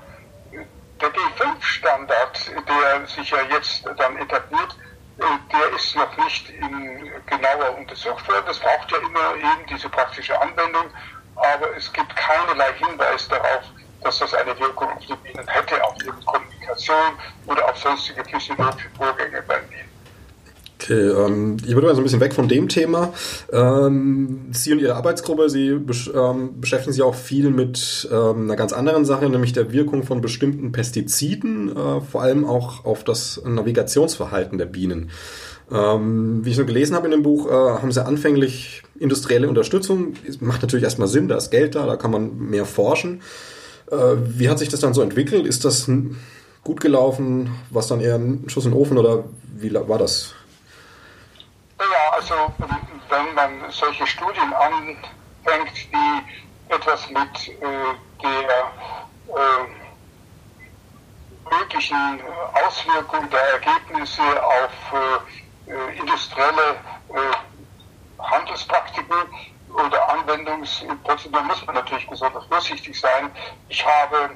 der 0.99 1.09
G5-Standard, 1.09 2.51
der 2.67 3.07
sich 3.07 3.29
ja 3.29 3.41
jetzt 3.51 3.85
dann 3.97 4.17
etabliert, 4.17 4.75
äh, 4.79 4.86
der 5.17 5.75
ist 5.75 5.95
noch 5.95 6.15
nicht 6.17 6.49
in, 6.49 7.11
genauer 7.25 7.77
untersucht 7.77 8.27
worden. 8.27 8.45
Das 8.45 8.59
braucht 8.59 8.91
ja 8.91 8.97
immer 8.99 9.35
eben 9.35 9.65
diese 9.69 9.89
praktische 9.89 10.39
Anwendung, 10.39 10.91
aber 11.35 11.75
es 11.75 11.91
gibt 11.93 12.15
keinerlei 12.15 12.73
Hinweis 12.73 13.27
darauf, 13.27 13.63
dass 14.01 14.19
das 14.19 14.33
eine 14.33 14.57
Wirkung 14.59 14.91
auf 14.91 15.05
die 15.05 15.15
Bienen 15.15 15.47
hätte, 15.47 15.83
auf 15.83 15.95
ihre 16.03 16.21
Kommunikation 16.25 17.17
oder 17.45 17.69
auf 17.69 17.77
sonstige 17.77 18.23
physiologische 18.25 18.89
Vorgänge 18.91 19.41
beim 19.43 19.67
Bienen. 19.69 19.86
Okay, 20.79 21.09
ähm, 21.09 21.57
ich 21.65 21.73
würde 21.73 21.87
mal 21.87 21.95
so 21.95 22.01
ein 22.01 22.03
bisschen 22.03 22.19
weg 22.19 22.33
von 22.33 22.47
dem 22.47 22.67
Thema. 22.69 23.11
Ähm, 23.51 24.45
Sie 24.51 24.71
und 24.71 24.79
Ihre 24.79 24.95
Arbeitsgruppe, 24.95 25.49
Sie 25.49 25.73
besch 25.73 26.11
ähm, 26.13 26.61
beschäftigen 26.61 26.93
sich 26.93 27.01
auch 27.01 27.15
viel 27.15 27.49
mit 27.49 28.07
ähm, 28.11 28.43
einer 28.43 28.55
ganz 28.55 28.73
anderen 28.73 29.03
Sache, 29.03 29.27
nämlich 29.27 29.53
der 29.53 29.71
Wirkung 29.71 30.03
von 30.03 30.21
bestimmten 30.21 30.71
Pestiziden, 30.71 31.75
äh, 31.75 32.01
vor 32.01 32.21
allem 32.21 32.45
auch 32.45 32.85
auf 32.85 33.03
das 33.03 33.41
Navigationsverhalten 33.43 34.59
der 34.59 34.67
Bienen. 34.67 35.09
Ähm, 35.71 36.45
wie 36.45 36.51
ich 36.51 36.55
so 36.55 36.65
gelesen 36.65 36.95
habe 36.95 37.07
in 37.07 37.11
dem 37.11 37.23
Buch, 37.23 37.47
äh, 37.47 37.51
haben 37.51 37.91
Sie 37.91 38.05
anfänglich 38.05 38.83
industrielle 38.99 39.49
Unterstützung. 39.49 40.13
Macht 40.41 40.61
natürlich 40.61 40.83
erstmal 40.83 41.07
Sinn, 41.07 41.27
da 41.27 41.37
ist 41.37 41.49
Geld 41.49 41.73
da, 41.73 41.87
da 41.87 41.95
kann 41.95 42.11
man 42.11 42.37
mehr 42.37 42.65
forschen. 42.65 43.21
Äh, 43.91 43.95
wie 44.27 44.47
hat 44.47 44.59
sich 44.59 44.69
das 44.69 44.81
dann 44.81 44.93
so 44.93 45.01
entwickelt? 45.01 45.47
Ist 45.47 45.65
das 45.65 45.89
gut 46.63 46.81
gelaufen? 46.81 47.49
Was 47.71 47.87
dann 47.87 47.99
eher 47.99 48.15
ein 48.15 48.43
Schuss 48.47 48.65
in 48.65 48.71
den 48.71 48.79
Ofen 48.79 48.99
oder 48.99 49.23
wie 49.59 49.73
war 49.73 49.97
das? 49.97 50.35
Ja, 51.79 52.09
also 52.11 52.33
wenn 53.09 53.33
man 53.35 53.71
solche 53.71 54.07
Studien 54.07 54.53
anfängt, 54.53 55.91
die 55.91 56.73
etwas 56.73 57.09
mit 57.09 57.47
äh, 57.49 57.93
der 58.23 58.71
äh, 59.27 59.67
möglichen 61.49 62.21
Auswirkung 62.65 63.29
der 63.29 63.41
Ergebnisse 63.53 64.21
auf 64.43 64.93
äh, 65.67 65.97
industrielle 65.97 66.77
äh, 67.13 68.23
Handelspraktiken 68.23 69.15
oder 69.69 70.09
Anwendungsprozedur 70.09 71.41
muss 71.43 71.65
man 71.65 71.75
natürlich 71.75 72.09
besonders 72.09 72.45
vorsichtig 72.47 72.99
sein. 72.99 73.31
Ich 73.67 73.85
habe 73.85 74.31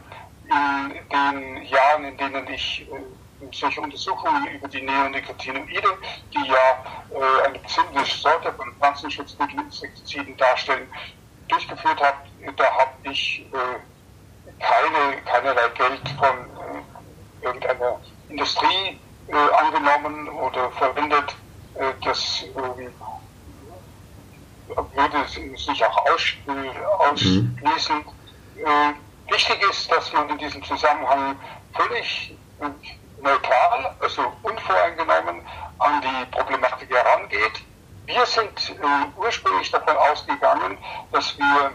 in 0.45 1.09
den 1.09 1.63
Jahren, 1.63 2.05
in 2.05 2.17
denen 2.17 2.47
ich 2.47 2.87
äh, 2.91 3.20
solche 3.53 3.81
Untersuchungen 3.81 4.47
über 4.47 4.67
die 4.67 4.81
Neonicotinoide, 4.81 5.97
die 6.33 6.47
ja 6.47 6.83
äh, 7.11 7.47
eine 7.47 7.59
bestimmte 7.59 8.05
Sorte 8.05 8.53
von 8.53 8.73
Pflanzenschutzmittelinsektiziden 8.75 10.35
darstellen, 10.37 10.87
durchgeführt 11.47 12.01
habe, 12.01 12.17
da 12.55 12.63
habe 12.63 12.91
ich 13.03 13.45
äh, 13.51 13.79
keine, 14.59 15.21
keinerlei 15.23 15.69
Geld 15.69 16.09
von 16.17 16.37
äh, 16.39 17.45
irgendeiner 17.45 17.99
Industrie 18.29 18.99
äh, 19.27 19.35
angenommen 19.35 20.29
oder 20.29 20.71
verwendet. 20.71 21.35
Äh, 21.75 21.93
das 22.03 22.43
ähm, 22.55 22.93
würde 24.67 25.57
sich 25.57 25.85
auch 25.85 26.05
aus, 26.05 26.33
ausschließen. 26.99 27.97
Mhm. 27.97 28.95
wichtig 29.29 29.69
ist, 29.69 29.91
dass 29.91 30.13
man 30.13 30.29
in 30.29 30.37
diesem 30.37 30.63
Zusammenhang 30.63 31.35
völlig 31.73 32.37
neutral, 33.21 33.95
also 33.99 34.33
unvoreingenommen 34.43 35.41
an 35.79 36.01
die 36.01 36.25
Problematik 36.31 36.89
herangeht. 36.89 37.63
Wir 38.05 38.25
sind 38.25 38.69
äh, 38.69 39.19
ursprünglich 39.19 39.71
davon 39.71 39.95
ausgegangen, 39.95 40.77
dass 41.11 41.37
wir 41.37 41.71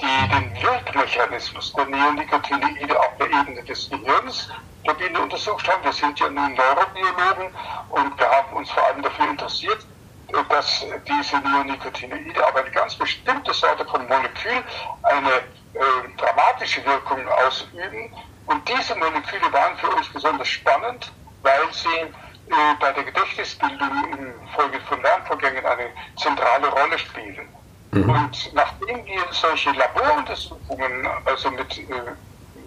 die, 0.00 0.28
den 0.28 0.62
Wirkmechanismus 0.62 1.72
der 1.72 1.86
Neonicotinoide 1.86 2.98
auf 2.98 3.16
der 3.18 3.26
Ebene 3.26 3.62
des 3.64 3.88
Gehirns 3.90 4.50
der 4.86 4.94
Biene 4.94 5.20
untersucht 5.20 5.66
haben. 5.68 5.82
Wir 5.84 5.92
sind 5.92 6.18
ja 6.20 6.28
nun 6.28 6.54
Neurobiologen 6.54 7.54
und 7.90 8.18
wir 8.18 8.30
haben 8.30 8.56
uns 8.56 8.70
vor 8.70 8.84
allem 8.84 9.02
dafür 9.02 9.30
interessiert, 9.30 9.86
äh, 10.28 10.36
dass 10.48 10.84
diese 11.08 11.38
Neonicotinoide 11.38 12.46
aber 12.46 12.60
eine 12.60 12.70
ganz 12.70 12.94
bestimmte 12.94 13.52
Sorte 13.52 13.84
von 13.86 14.06
Molekül 14.06 14.62
eine 15.02 15.32
äh, 15.74 16.18
dramatische 16.18 16.84
Wirkung 16.84 17.26
ausüben, 17.28 18.12
und 18.46 18.68
diese 18.68 18.94
Moleküle 18.96 19.52
waren 19.52 19.76
für 19.78 19.88
uns 19.88 20.08
besonders 20.08 20.48
spannend, 20.48 21.12
weil 21.42 21.72
sie 21.72 21.88
äh, 21.88 22.74
bei 22.78 22.92
der 22.92 23.04
Gedächtnisbildung 23.04 23.90
infolge 24.18 24.80
von 24.82 25.02
Lernvorgängen 25.02 25.64
eine 25.64 25.90
zentrale 26.16 26.68
Rolle 26.68 26.98
spielen. 26.98 27.48
Mhm. 27.92 28.10
Und 28.10 28.54
nachdem 28.54 29.04
wir 29.06 29.22
solche 29.30 29.70
Laboruntersuchungen, 29.72 31.08
also 31.24 31.50
mit, 31.50 31.78
äh, 31.78 31.92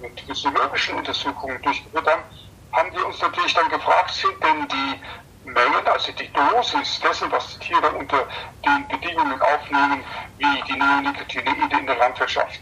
mit 0.01 0.19
physiologischen 0.21 0.95
Untersuchungen 0.95 1.61
durchgeführt 1.61 2.07
haben, 2.07 2.23
haben 2.71 2.93
wir 2.93 3.05
uns 3.05 3.21
natürlich 3.21 3.53
dann 3.53 3.69
gefragt, 3.69 4.11
sind 4.11 4.43
denn 4.43 4.67
die 4.67 5.49
Mengen, 5.49 5.87
also 5.87 6.11
die 6.11 6.29
Dosis 6.33 6.99
dessen, 6.99 7.31
was 7.31 7.57
die 7.57 7.67
Tiere 7.67 7.89
unter 7.91 8.27
den 8.65 8.87
Bedingungen 8.87 9.41
aufnehmen, 9.41 10.03
wie 10.37 10.61
die 10.67 10.77
Neonicotinoide 10.77 11.77
in 11.79 11.85
der 11.87 11.95
Landwirtschaft 11.97 12.59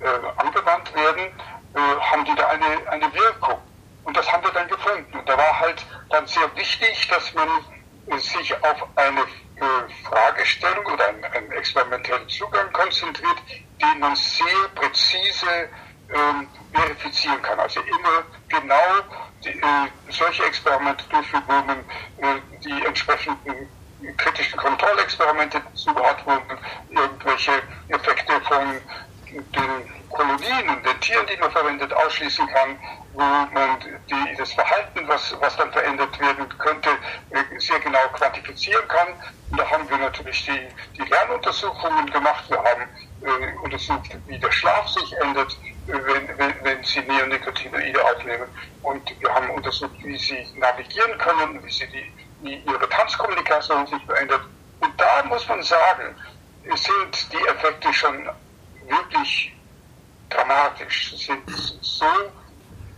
äh, 0.00 0.06
angewandt 0.36 0.94
werden, 0.94 1.32
äh, 1.76 2.00
haben 2.00 2.24
die 2.24 2.34
da 2.34 2.46
eine, 2.48 2.88
eine 2.90 3.12
Wirkung. 3.12 3.60
Und 4.04 4.16
das 4.16 4.30
haben 4.32 4.42
wir 4.44 4.52
dann 4.52 4.68
gefunden. 4.68 5.18
Und 5.18 5.28
da 5.28 5.36
war 5.36 5.60
halt 5.60 5.84
dann 6.10 6.26
sehr 6.26 6.54
wichtig, 6.56 7.08
dass 7.08 7.34
man 7.34 7.48
sich 8.18 8.54
auf 8.64 8.86
eine 8.96 9.20
äh, 9.20 10.04
Fragestellung 10.04 10.86
oder 10.86 11.08
einen, 11.08 11.24
einen 11.24 11.52
experimentellen 11.52 12.28
Zugang 12.28 12.72
konzentriert, 12.72 13.36
den 13.82 13.98
man 13.98 14.14
sehr 14.16 14.68
präzise 14.74 15.68
ähm, 16.14 16.48
verifizieren 16.72 17.42
kann. 17.42 17.58
Also 17.58 17.80
immer 17.80 18.24
genau 18.48 19.02
die, 19.44 19.50
äh, 19.50 19.88
solche 20.08 20.44
Experimente 20.44 21.04
durchführt, 21.10 21.42
wo 21.46 21.52
man 21.52 21.78
äh, 21.78 22.40
die 22.64 22.86
entsprechenden 22.86 23.68
kritischen 24.16 24.58
Kontrollexperimente 24.58 25.60
dazu 25.60 25.94
hat, 25.96 26.24
wo 26.24 26.30
man 26.30 26.58
irgendwelche 26.90 27.52
Effekte 27.88 28.40
von 28.42 28.80
den 29.30 30.05
Kolonien 30.16 30.68
und 30.70 30.84
den 30.84 30.98
Tieren, 31.00 31.26
die 31.26 31.36
man 31.36 31.50
verwendet, 31.50 31.92
ausschließen 31.92 32.46
kann, 32.48 32.78
wo 33.12 33.20
man 33.20 33.78
die, 33.80 34.36
das 34.36 34.52
Verhalten, 34.52 35.06
was, 35.06 35.36
was 35.40 35.56
dann 35.56 35.70
verändert 35.72 36.18
werden 36.18 36.48
könnte, 36.58 36.88
äh, 37.30 37.58
sehr 37.58 37.78
genau 37.80 38.08
quantifizieren 38.14 38.88
kann. 38.88 39.08
Und 39.50 39.60
da 39.60 39.70
haben 39.70 39.88
wir 39.88 39.98
natürlich 39.98 40.46
die, 40.46 40.68
die 40.96 41.08
Lernuntersuchungen 41.08 42.06
gemacht. 42.10 42.44
Wir 42.48 42.58
haben 42.58 42.88
äh, 43.22 43.58
untersucht, 43.62 44.08
wie 44.26 44.38
der 44.38 44.50
Schlaf 44.50 44.88
sich 44.88 45.12
ändert, 45.20 45.52
äh, 45.86 45.92
wenn, 45.92 46.38
wenn, 46.38 46.54
wenn 46.62 46.82
sie 46.82 47.00
Neonicotinoide 47.00 48.02
aufnehmen. 48.02 48.48
Und 48.82 49.20
wir 49.20 49.34
haben 49.34 49.50
untersucht, 49.50 49.96
wie 50.02 50.16
sie 50.16 50.46
navigieren 50.56 51.18
können, 51.18 51.62
wie, 51.62 51.70
sie 51.70 51.86
die, 51.88 52.12
wie 52.40 52.56
ihre 52.56 52.88
Tanzkommunikation 52.88 53.86
sich 53.86 54.02
verändert. 54.06 54.42
Und 54.80 54.98
da 54.98 55.22
muss 55.24 55.46
man 55.46 55.62
sagen, 55.62 56.16
sind 56.74 57.32
die 57.32 57.48
Effekte 57.48 57.92
schon 57.92 58.28
wirklich 58.88 59.55
dramatisch, 60.28 61.14
sind 61.16 61.48
so 61.80 62.06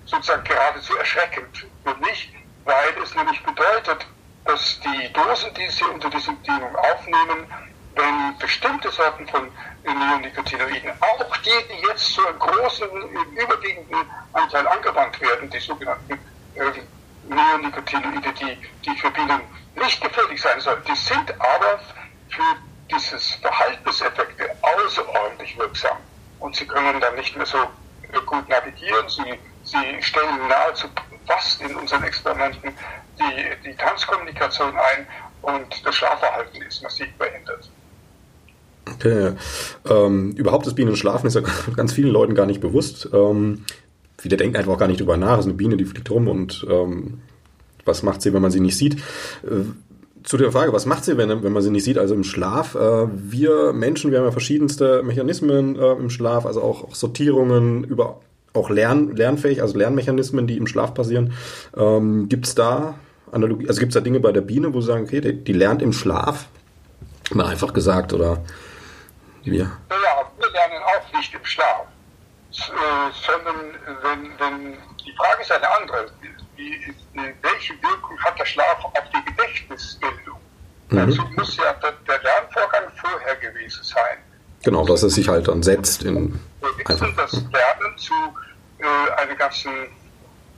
sozusagen 0.05 0.45
geradezu 0.45 0.97
erschreckend. 0.97 1.66
Für 1.85 1.95
mich, 1.97 2.33
weil 2.64 3.03
es 3.03 3.14
nämlich 3.14 3.43
bedeutet, 3.43 4.07
dass 4.45 4.81
die 4.81 5.12
Dosen, 5.12 5.53
die 5.55 5.68
sie 5.68 5.85
unter 5.85 6.09
diesen 6.11 6.37
Bedingungen 6.41 6.76
aufnehmen, 6.76 7.47
wenn 7.95 8.39
bestimmte 8.39 8.91
Sorten 8.91 9.26
von 9.29 9.53
Neonicotinoiden, 9.83 10.93
auch 11.01 11.37
die, 11.39 11.51
die 11.70 11.87
jetzt 11.89 12.12
zu 12.14 12.26
einem 12.26 12.39
großen, 12.39 12.89
überwiegenden 13.37 14.11
Anteil 14.33 14.66
angewandt 14.68 15.20
werden, 15.20 15.51
die 15.51 15.59
sogenannten 15.59 16.20
äh, 16.55 16.72
Neonicotinoide, 17.22 18.33
die, 18.33 18.62
die 18.85 18.97
für 18.97 19.11
Bienen 19.11 19.43
nicht 19.74 20.01
gefährlich 20.01 20.41
sein 20.41 20.61
sollen, 20.61 20.83
die 20.85 20.95
sind 20.95 21.33
aber 21.41 21.81
für 22.29 22.57
dieses 22.91 23.33
Verhaltenseffekte 23.35 24.57
außerordentlich 24.62 25.59
wirksam 25.59 26.08
und 26.41 26.55
sie 26.57 26.66
können 26.66 27.01
dann 27.01 27.14
nicht 27.16 27.36
mehr 27.36 27.47
so 27.47 27.59
gut 28.26 28.49
navigieren. 28.49 29.09
Sie, 29.09 29.39
sie 29.64 30.03
stellen 30.03 30.49
nahezu 30.49 30.89
fast 31.26 31.61
in 31.61 31.74
unseren 31.76 32.03
Experimenten 32.05 32.72
die, 33.18 33.68
die 33.68 33.76
Tanzkommunikation 33.76 34.70
ein 34.70 35.07
und 35.43 35.86
das 35.86 35.95
Schlafverhalten 35.95 36.62
ist 36.62 36.82
massiv 36.82 37.09
verändert. 37.16 37.70
Okay. 38.95 39.34
Ähm, 39.89 40.32
überhaupt 40.32 40.66
das 40.66 40.74
Bienenschlafen 40.74 41.26
ist 41.26 41.34
ja 41.34 41.43
ganz 41.76 41.93
vielen 41.93 42.11
Leuten 42.11 42.34
gar 42.34 42.47
nicht 42.47 42.61
bewusst. 42.61 43.09
Ähm, 43.12 43.64
viele 44.16 44.36
denken 44.36 44.57
einfach 44.57 44.72
auch 44.72 44.78
gar 44.78 44.89
nicht 44.89 45.01
drüber 45.01 45.16
nach. 45.16 45.34
Es 45.34 45.41
ist 45.41 45.47
eine 45.47 45.55
Biene, 45.55 45.76
die 45.76 45.84
fliegt 45.84 46.11
rum 46.11 46.28
und 46.28 46.66
ähm, 46.68 47.20
was 47.84 48.03
macht 48.03 48.22
sie, 48.22 48.32
wenn 48.32 48.43
man 48.43 48.51
sie 48.51 48.61
nicht 48.61 48.76
sieht? 48.76 49.03
Zu 50.29 50.37
der 50.37 50.53
Frage, 50.53 50.74
was 50.74 50.85
macht 50.85 51.07
sie, 51.07 51.16
wenn, 51.16 51.43
wenn 51.43 51.53
man 51.55 51.62
sie 51.62 51.70
nicht 51.70 51.85
sieht, 51.85 51.97
also 51.97 52.12
im 52.12 52.22
Schlaf? 52.22 52.74
Äh, 52.74 52.79
wir 52.79 53.72
Menschen, 53.72 54.11
wir 54.11 54.18
haben 54.18 54.26
ja 54.26 54.31
verschiedenste 54.31 55.03
Mechanismen 55.03 55.74
äh, 55.74 55.93
im 55.93 56.11
Schlaf, 56.11 56.45
also 56.45 56.61
auch, 56.62 56.85
auch 56.85 56.95
Sortierungen 56.95 57.83
über 57.83 58.20
auch 58.53 58.68
lern, 58.68 59.16
lernfähig, 59.16 59.62
also 59.62 59.79
Lernmechanismen, 59.79 60.47
die 60.47 60.59
im 60.59 60.66
Schlaf 60.66 60.93
passieren. 60.93 61.33
Ähm, 61.74 62.29
gibt 62.29 62.47
es 62.47 62.55
da 62.55 62.99
Analogie, 63.33 63.68
also 63.68 63.81
gibt 63.81 63.93
es 63.93 63.95
da 63.95 64.03
Dinge 64.03 64.20
bei 64.20 64.31
der 64.31 64.43
Biene, 64.43 64.74
wo 64.74 64.83
Sie 64.83 64.89
sagen, 64.89 65.05
okay, 65.05 65.22
die, 65.22 65.33
die 65.33 65.55
lernt 65.55 65.81
im 65.81 65.95
Schlaf? 65.95 66.49
Mal 67.31 67.47
einfach 67.47 67.72
gesagt, 67.72 68.12
oder 68.12 68.45
wir? 69.45 69.64
Naja, 69.89 70.31
wir 70.37 70.51
lernen 70.51 70.83
auch 70.85 71.16
nicht 71.16 71.33
im 71.33 71.45
Schlaf, 71.47 71.87
äh, 72.51 72.64
sondern 73.26 73.57
wenn, 74.03 74.24
wenn, 74.39 74.72
die 75.07 75.12
Frage 75.16 75.41
ist 75.41 75.53
eine 75.53 75.70
andere 75.70 76.07
welche 77.43 77.74
Wirkung 77.83 78.18
hat 78.20 78.39
der 78.39 78.47
Schlaf 78.47 78.85
auf 78.85 79.11
die 79.14 79.24
Gedächtnisbildung? 79.31 80.18
Mhm. 80.91 81.11
Dazu 81.11 81.22
muss 81.36 81.57
ja 81.57 81.72
der, 81.74 81.93
der, 82.07 82.22
Lernvorgang 82.22 82.84
vorher 83.01 83.36
gewesen 83.36 83.82
sein. 83.82 84.18
Genau, 84.64 84.84
dass 84.86 85.03
es 85.03 85.14
sich 85.14 85.28
halt 85.28 85.47
dann 85.49 85.62
setzt 85.62 86.03
in. 86.03 86.41
Wir 86.61 86.89
wissen, 86.89 87.14
dass 87.16 87.32
Lernen 87.32 87.97
zu 87.97 88.14
äh, 88.78 89.20
einer 89.20 89.34
ganzen 89.34 89.72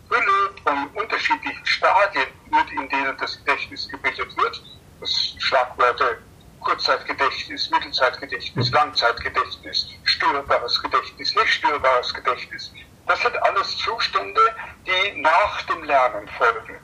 Fülle 0.08 0.50
von 0.64 0.86
unterschiedlichen 1.02 1.66
Stadien 1.66 2.26
wird, 2.50 2.70
in 2.72 2.88
denen 2.88 3.16
das 3.18 3.38
Gedächtnis 3.38 3.88
gebildet 3.88 4.36
wird. 4.36 4.62
Das 5.00 5.34
Schlagwörter 5.38 6.16
Kurzzeitgedächtnis, 6.60 7.70
Mittelzeitgedächtnis, 7.70 8.68
mhm. 8.68 8.74
Langzeitgedächtnis, 8.74 9.88
störbares 10.04 10.82
Gedächtnis, 10.82 11.34
nicht 11.34 11.48
störbares 11.48 12.14
Gedächtnis. 12.14 12.72
Das 13.06 13.20
sind 13.22 13.42
alles 13.42 13.76
Zustände, 13.78 14.40
die 14.86 15.20
nach 15.20 15.62
dem 15.62 15.82
Lernen 15.84 16.28
folgen. 16.38 16.76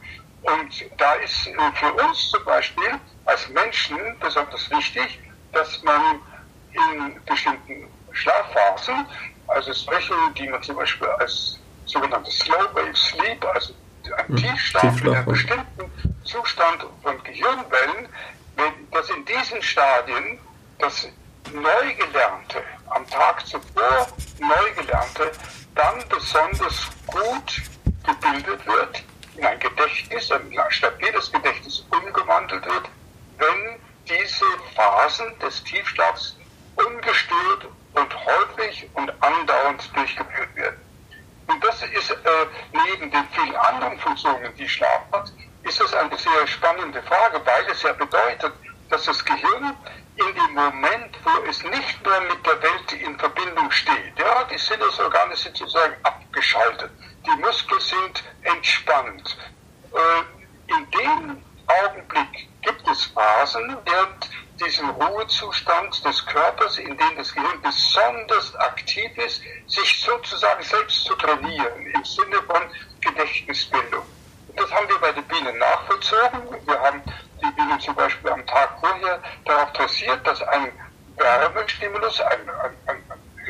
Und 0.47 0.85
da 0.97 1.15
ist 1.15 1.51
für 1.75 1.93
uns 1.93 2.31
zum 2.31 2.45
Beispiel 2.45 3.01
als 3.25 3.49
Menschen 3.49 3.99
besonders 4.21 4.71
wichtig, 4.71 5.19
dass 5.53 5.83
man 5.83 6.21
in 6.73 7.21
bestimmten 7.25 7.89
Schlafphasen, 8.13 9.07
also 9.49 9.73
solche, 9.73 10.15
die 10.39 10.49
man 10.49 10.63
zum 10.63 10.77
Beispiel 10.77 11.09
als 11.19 11.59
sogenannte 11.87 12.31
Slow 12.31 12.69
Wave 12.75 12.95
Sleep, 12.95 13.45
also 13.45 13.75
ein 14.17 14.25
mhm. 14.29 14.37
Tiefschlaf 14.37 15.01
in 15.03 15.15
einem 15.15 15.25
bestimmten 15.25 16.17
Zustand 16.25 16.87
von 17.03 17.23
Gehirnwellen, 17.25 18.09
dass 18.93 19.11
in 19.11 19.25
diesen 19.25 19.61
Stadien 19.63 20.39
das 20.79 21.09
Neugelernte, 21.53 22.63
am 22.91 23.09
Tag 23.09 23.45
zuvor 23.47 24.07
Neugelernte, 24.39 25.33
dann 25.75 26.05
besonders 26.09 26.87
gut 27.07 27.63
gebildet 28.05 28.67
wird, 28.67 29.03
in 29.37 29.45
ein 29.45 29.59
Gedächtnis, 29.59 30.31
ein 30.31 30.53
stabiles 30.71 31.31
Gedächtnis 31.33 31.85
umgewandelt 31.91 32.65
wird, 32.65 32.89
wenn 33.39 33.81
diese 34.09 34.45
Phasen 34.75 35.39
des 35.41 35.63
Tiefschlafs 35.65 36.37
kontinuierlich 38.67 38.89
und 38.95 39.13
andauernd 39.23 39.97
durchgeführt 39.97 40.55
werden. 40.55 40.81
Und 41.49 41.65
das 41.65 41.83
ist 41.83 42.11
äh, 42.11 42.17
neben 42.73 43.11
den 43.11 43.29
vielen 43.33 43.57
anderen 43.57 43.99
Funktionen, 43.99 44.55
die 44.57 44.69
Schlaf 44.69 45.03
hat, 45.13 45.33
ist 45.63 45.81
das 45.81 45.95
eine 45.95 46.17
sehr 46.17 46.47
spannende 46.47 47.03
Frage, 47.03 47.41
weil 47.45 47.67
es 47.71 47.83
ja 47.83 47.93
bedeutet, 47.93 48.53
dass 48.91 49.05
das 49.05 49.25
Gehirn 49.25 49.77
in 50.17 50.35
dem 50.35 50.55
Moment, 50.55 51.19
wo 51.25 51.49
es 51.49 51.63
nicht 51.63 52.07
mehr 52.07 52.21
mit 52.23 52.47
der 52.47 52.63
Welt 52.63 52.93
in 52.93 53.19
Verbindung 53.19 53.71
steht, 53.71 54.19
ja, 54.19 54.45
die 54.45 54.59
Sinnesorgane 54.59 55.37
sind 55.37 55.57
sozusagen 55.57 55.95
abgeschaltet, 56.03 56.91
die 57.27 57.41
Muskeln 57.41 57.81
sind 57.81 58.25
entspannt. 58.43 59.37
Äh, 59.93 60.73
in 60.73 60.91
dem 60.91 61.45
Augenblick 61.67 62.49
gibt 62.63 62.89
es 62.89 63.05
Phasen 63.07 63.77
während 63.85 64.31
diesem 64.61 64.89
Ruhezustand 64.91 66.05
des 66.05 66.25
Körpers, 66.27 66.79
in 66.79 66.97
dem 66.97 67.17
das 67.17 67.35
Gehirn 67.35 67.61
besonders 67.61 68.55
aktiv 68.57 69.11
ist, 69.19 69.43
sich 69.67 70.01
sozusagen 70.01 70.63
selbst 70.63 71.05
zu 71.05 71.15
trainieren 71.17 71.87
im 71.95 72.05
Sinne 72.05 72.43
von 72.43 72.63
Gedächtnisbildung. 73.01 74.05
Das 74.55 74.73
haben 74.73 74.89
wir 74.89 74.99
bei 74.99 75.13
den 75.13 75.27
Bienen 75.29 75.59
nachvollzogen. 75.59 76.67
Wir 76.67 76.81
haben 76.81 77.03
die 77.43 77.53
Bienen 77.53 77.81
zum 77.81 77.95
Beispiel 77.95 78.31
am 78.31 78.47
Tag 78.47 78.79
vorher 78.81 79.23
darauf 79.45 79.73
dressiert, 79.73 80.27
dass 80.27 80.41
ein 80.43 80.73
Wärmestimulus, 81.17 82.21
eine 82.21 82.53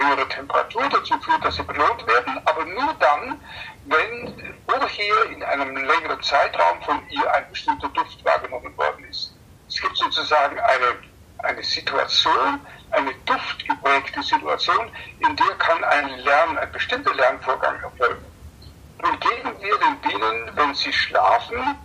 höhere 0.09 0.29
Temperatur 0.29 0.89
dazu 0.91 1.19
führt, 1.21 1.45
dass 1.45 1.57
sie 1.57 1.63
belohnt 1.63 2.07
werden, 2.07 2.41
aber 2.45 2.65
nur 2.65 2.95
dann, 2.95 3.41
wenn 3.85 4.57
vorher 4.69 5.25
in 5.31 5.43
einem 5.43 5.77
längeren 5.77 6.23
Zeitraum 6.23 6.83
von 6.83 7.01
ihr 7.11 7.33
ein 7.35 7.49
bestimmter 7.51 7.89
Duft 7.89 8.25
wahrgenommen 8.25 8.77
worden 8.77 9.05
ist. 9.05 9.35
Es 9.69 9.81
gibt 9.81 9.97
sozusagen 9.97 10.59
eine, 10.59 10.99
eine 11.39 11.63
Situation, 11.63 12.61
eine 12.91 13.13
duftgeprägte 13.25 14.23
Situation, 14.23 14.91
in 15.19 15.37
der 15.37 15.55
kann 15.59 15.83
ein 15.85 16.19
Lern, 16.21 16.59
ein 16.59 16.73
bestimmter 16.73 17.15
Lernvorgang 17.15 17.81
erfolgen. 17.81 18.25
Nun 19.03 19.21
geben 19.21 19.61
wir 19.61 19.79
den 19.79 20.01
Bienen, 20.01 20.51
wenn 20.55 20.75
sie 20.75 20.93
schlafen, 20.93 21.77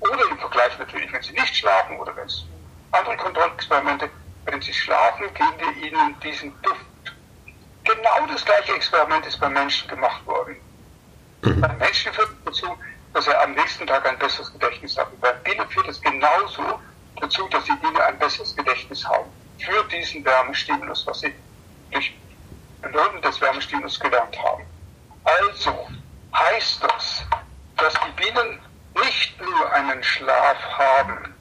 oder 0.00 0.30
im 0.30 0.38
Vergleich 0.38 0.78
natürlich, 0.78 1.12
wenn 1.12 1.22
sie 1.22 1.32
nicht 1.32 1.56
schlafen 1.56 1.98
oder 1.98 2.14
wenn 2.16 2.26
es 2.26 2.44
andere 2.92 3.16
Kontrollexperimente, 3.16 4.10
wenn 4.44 4.60
sie 4.60 4.72
schlafen, 4.72 5.32
geben 5.32 5.54
wir 5.58 5.88
ihnen 5.88 6.20
diesen 6.20 6.52
Duft. 6.62 6.83
Genau 7.84 8.26
das 8.26 8.44
gleiche 8.44 8.74
Experiment 8.74 9.26
ist 9.26 9.38
beim 9.38 9.52
Menschen 9.52 9.88
gemacht 9.88 10.26
worden. 10.26 10.56
Mhm. 11.42 11.60
Beim 11.60 11.78
Menschen 11.78 12.12
führt 12.12 12.30
dazu, 12.44 12.76
dass 13.12 13.26
er 13.26 13.42
am 13.42 13.52
nächsten 13.52 13.86
Tag 13.86 14.06
ein 14.08 14.18
besseres 14.18 14.52
Gedächtnis 14.52 14.96
hat. 14.96 15.12
Und 15.12 15.20
beim 15.20 15.42
Bienen 15.44 15.68
führt 15.68 15.88
es 15.88 16.00
genauso 16.00 16.80
dazu, 17.20 17.46
dass 17.48 17.64
die 17.64 17.76
Bienen 17.76 17.96
ein 17.98 18.18
besseres 18.18 18.56
Gedächtnis 18.56 19.06
haben 19.06 19.30
für 19.58 19.84
diesen 19.84 20.24
Wärmestimulus, 20.24 21.06
was 21.06 21.20
sie 21.20 21.34
durch 21.90 22.18
Belohnung 22.80 23.22
des 23.22 23.40
Wärmestimulus 23.40 24.00
gelernt 24.00 24.36
haben. 24.42 24.64
Also 25.24 25.88
heißt 26.34 26.82
das, 26.82 27.24
dass 27.76 27.94
die 27.94 28.22
Bienen 28.22 28.60
nicht 29.02 29.40
nur 29.40 29.72
einen 29.72 30.02
Schlaf 30.02 30.58
haben, 30.78 31.34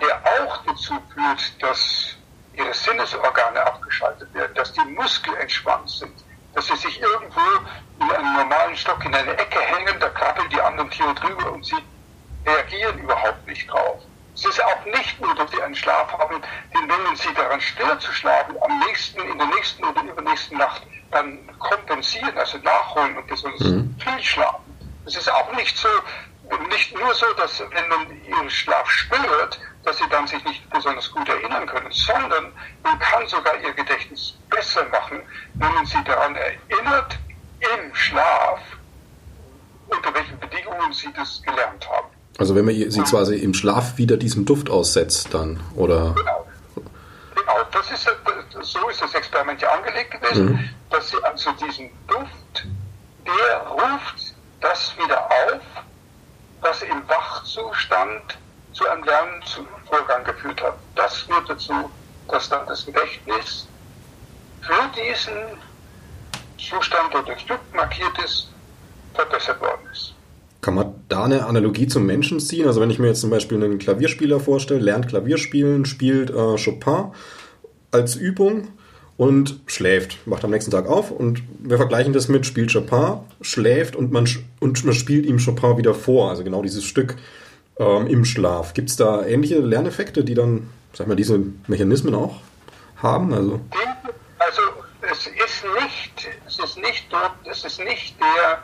der 0.00 0.20
auch 0.42 0.64
dazu 0.64 0.94
führt, 1.12 1.62
dass 1.62 2.17
ihre 2.58 2.74
Sinnesorgane 2.74 3.64
abgeschaltet 3.64 4.32
werden, 4.34 4.54
dass 4.54 4.72
die 4.72 4.84
Muskeln 4.84 5.36
entspannt 5.36 5.88
sind, 5.88 6.12
dass 6.54 6.66
sie 6.66 6.76
sich 6.76 7.00
irgendwo 7.00 7.40
in 8.00 8.10
einem 8.10 8.32
normalen 8.34 8.76
Stock 8.76 9.04
in 9.04 9.14
eine 9.14 9.36
Ecke 9.36 9.60
hängen, 9.60 9.98
da 10.00 10.08
krabbeln 10.10 10.48
die 10.50 10.60
anderen 10.60 10.90
Tiere 10.90 11.14
drüber 11.14 11.52
und 11.52 11.64
sie 11.64 11.76
reagieren 12.46 12.98
überhaupt 12.98 13.46
nicht 13.46 13.70
drauf. 13.70 14.02
Es 14.34 14.44
ist 14.44 14.62
auch 14.62 14.84
nicht 14.84 15.20
nur, 15.20 15.34
dass 15.34 15.50
sie 15.50 15.60
einen 15.60 15.74
Schlaf 15.74 16.12
haben, 16.12 16.40
den 16.72 16.88
wenn 16.88 17.02
man 17.02 17.16
sie 17.16 17.32
daran 17.34 17.60
stört 17.60 18.00
zu 18.00 18.12
schlafen, 18.12 18.54
am 18.62 18.78
nächsten, 18.80 19.20
in 19.20 19.36
der 19.36 19.48
nächsten 19.48 19.84
oder 19.84 20.02
übernächsten 20.02 20.58
Nacht 20.58 20.82
dann 21.10 21.38
kompensieren, 21.58 22.36
also 22.38 22.58
nachholen 22.58 23.16
und 23.16 23.26
besonders 23.26 23.60
mhm. 23.60 23.96
viel 23.98 24.22
schlafen. 24.22 24.64
Es 25.06 25.16
ist 25.16 25.32
auch 25.32 25.52
nicht 25.56 25.76
so, 25.76 25.88
nicht 26.70 26.96
nur 26.96 27.12
so, 27.14 27.26
dass 27.34 27.60
wenn 27.60 27.88
man 27.88 28.24
ihren 28.24 28.50
Schlaf 28.50 28.88
stört, 28.88 29.58
dass 29.88 29.96
sie 29.96 30.08
dann 30.10 30.26
sich 30.26 30.44
nicht 30.44 30.68
besonders 30.68 31.10
gut 31.10 31.26
erinnern 31.28 31.66
können, 31.66 31.90
sondern 31.90 32.52
man 32.82 32.98
kann 32.98 33.26
sogar 33.26 33.56
ihr 33.58 33.72
Gedächtnis 33.72 34.34
besser 34.50 34.84
machen, 34.90 35.22
wenn 35.54 35.72
man 35.72 35.86
sie 35.86 35.96
daran 36.04 36.36
erinnert, 36.36 37.18
im 37.60 37.94
Schlaf, 37.94 38.60
unter 39.88 40.12
welchen 40.12 40.38
Bedingungen 40.38 40.92
sie 40.92 41.08
das 41.16 41.42
gelernt 41.42 41.88
haben. 41.88 42.08
Also 42.36 42.54
wenn 42.54 42.66
man 42.66 42.74
sie 42.74 43.00
quasi 43.02 43.36
im 43.36 43.54
Schlaf 43.54 43.96
wieder 43.96 44.18
diesem 44.18 44.44
Duft 44.44 44.68
aussetzt 44.68 45.32
dann, 45.32 45.58
oder? 45.74 46.14
Genau. 46.14 46.46
Genau, 47.34 47.64
das 47.72 47.90
ist, 47.90 48.06
so 48.60 48.88
ist 48.90 49.00
das 49.00 49.14
Experiment 49.14 49.62
ja 49.62 49.72
angelegt 49.72 50.10
gewesen, 50.10 50.52
mhm. 50.52 50.70
dass 50.90 51.08
sie 51.08 51.16
also 51.22 51.50
diesen 51.52 51.88
Duft, 52.06 52.66
der 53.24 53.66
ruft 53.68 54.34
das 54.60 54.94
wieder 54.98 55.24
auf, 55.24 55.60
was 56.60 56.82
im 56.82 57.08
Wachzustand 57.08 58.38
zu 58.78 58.88
einem 58.88 59.02
Lernvorgang 59.02 60.24
geführt 60.24 60.62
hat. 60.62 60.74
Das 60.94 61.18
führt 61.18 61.48
dazu, 61.48 61.72
dass 62.28 62.48
dann 62.48 62.66
das 62.66 62.86
Gedächtnis 62.86 63.66
für 64.60 64.90
diesen 64.94 65.32
Zustand, 66.56 67.12
der 67.12 67.22
durch 67.22 67.44
Glück 67.46 67.60
markiert 67.74 68.16
ist, 68.24 68.48
verbessert 69.14 69.60
worden 69.60 69.80
ist. 69.92 70.14
Kann 70.60 70.74
man 70.74 70.94
da 71.08 71.24
eine 71.24 71.46
Analogie 71.46 71.86
zum 71.86 72.06
Menschen 72.06 72.40
ziehen? 72.40 72.66
Also 72.66 72.80
wenn 72.80 72.90
ich 72.90 72.98
mir 72.98 73.08
jetzt 73.08 73.20
zum 73.20 73.30
Beispiel 73.30 73.62
einen 73.62 73.78
Klavierspieler 73.78 74.38
vorstelle, 74.38 74.80
lernt 74.80 75.08
Klavierspielen, 75.08 75.84
spielt 75.84 76.30
äh, 76.30 76.56
Chopin 76.56 77.12
als 77.90 78.16
Übung 78.16 78.68
und 79.16 79.60
schläft, 79.66 80.26
macht 80.26 80.44
am 80.44 80.50
nächsten 80.50 80.70
Tag 80.70 80.86
auf 80.86 81.10
und 81.10 81.42
wir 81.60 81.78
vergleichen 81.78 82.12
das 82.12 82.28
mit 82.28 82.46
spielt 82.46 82.72
Chopin, 82.72 83.20
schläft 83.40 83.96
und 83.96 84.12
man, 84.12 84.28
und 84.60 84.84
man 84.84 84.94
spielt 84.94 85.26
ihm 85.26 85.38
Chopin 85.38 85.78
wieder 85.78 85.94
vor, 85.94 86.30
also 86.30 86.44
genau 86.44 86.62
dieses 86.62 86.84
Stück 86.84 87.16
ähm, 87.78 88.06
im 88.06 88.24
Schlaf. 88.24 88.74
Gibt 88.74 88.90
es 88.90 88.96
da 88.96 89.24
ähnliche 89.24 89.58
Lerneffekte, 89.58 90.24
die 90.24 90.34
dann, 90.34 90.70
sag 90.92 91.06
mal, 91.06 91.16
diese 91.16 91.40
Mechanismen 91.66 92.14
auch 92.14 92.40
haben? 92.96 93.32
Also, 93.32 93.60
also 94.38 94.62
es 95.10 95.26
ist 95.26 95.64
nicht, 95.82 96.28
es 96.46 96.58
ist 96.58 96.78
nicht 96.78 97.06
dort, 97.10 97.32
es 97.44 97.64
ist 97.64 97.80
nicht 97.80 98.16
der, 98.20 98.62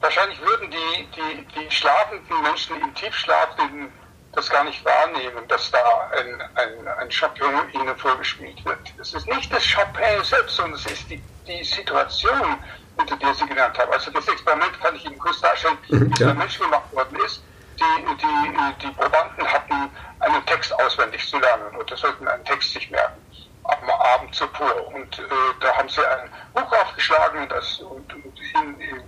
wahrscheinlich 0.00 0.40
würden 0.40 0.70
die, 0.70 1.06
die, 1.16 1.60
die 1.60 1.70
schlafenden 1.70 2.42
Menschen 2.42 2.76
im 2.80 2.94
Tiefschlaf 2.94 3.56
den 3.56 3.88
das 4.34 4.50
gar 4.50 4.64
nicht 4.64 4.84
wahrnehmen, 4.84 5.46
dass 5.48 5.70
da 5.70 5.78
ein, 6.10 6.40
ein, 6.54 6.88
ein 6.88 7.08
Chopin 7.08 7.46
ihnen 7.72 7.96
vorgespielt 7.96 8.64
wird. 8.64 8.78
Es 9.00 9.14
ist 9.14 9.28
nicht 9.28 9.52
das 9.52 9.62
Chopin 9.64 10.22
selbst, 10.22 10.56
sondern 10.56 10.74
es 10.74 10.86
ist 10.86 11.08
die, 11.10 11.22
die 11.46 11.62
Situation, 11.64 12.56
unter 12.96 13.16
der 13.16 13.34
sie 13.34 13.46
gelernt 13.46 13.78
haben. 13.78 13.92
Also 13.92 14.10
das 14.10 14.26
Experiment 14.28 14.80
kann 14.80 14.94
ich 14.96 15.04
Ihnen 15.04 15.18
kurz 15.18 15.40
darstellen, 15.40 15.78
wie 15.88 16.12
es 16.12 16.18
bei 16.18 16.34
Menschen 16.34 16.64
gemacht 16.64 16.92
worden 16.92 17.16
ist. 17.24 17.42
Die, 17.78 18.16
die, 18.16 18.86
die 18.86 18.92
Probanden 18.92 19.46
hatten 19.52 19.90
einen 20.20 20.46
Text 20.46 20.72
auswendig 20.80 21.28
zu 21.28 21.38
lernen 21.38 21.76
oder 21.76 21.96
sollten 21.96 22.26
einen 22.28 22.44
Text 22.44 22.72
sich 22.72 22.90
merken 22.90 23.20
am 23.64 23.90
Abend 23.90 24.34
zuvor. 24.34 24.88
Und 24.88 25.18
äh, 25.18 25.22
da 25.60 25.76
haben 25.76 25.88
sie 25.88 26.06
ein 26.06 26.30
Buch 26.52 26.70
aufgeschlagen 26.72 27.42
und, 27.42 27.50
das, 27.50 27.78
und, 27.80 28.14
und 28.14 28.40
in, 28.54 28.80
in 28.80 29.02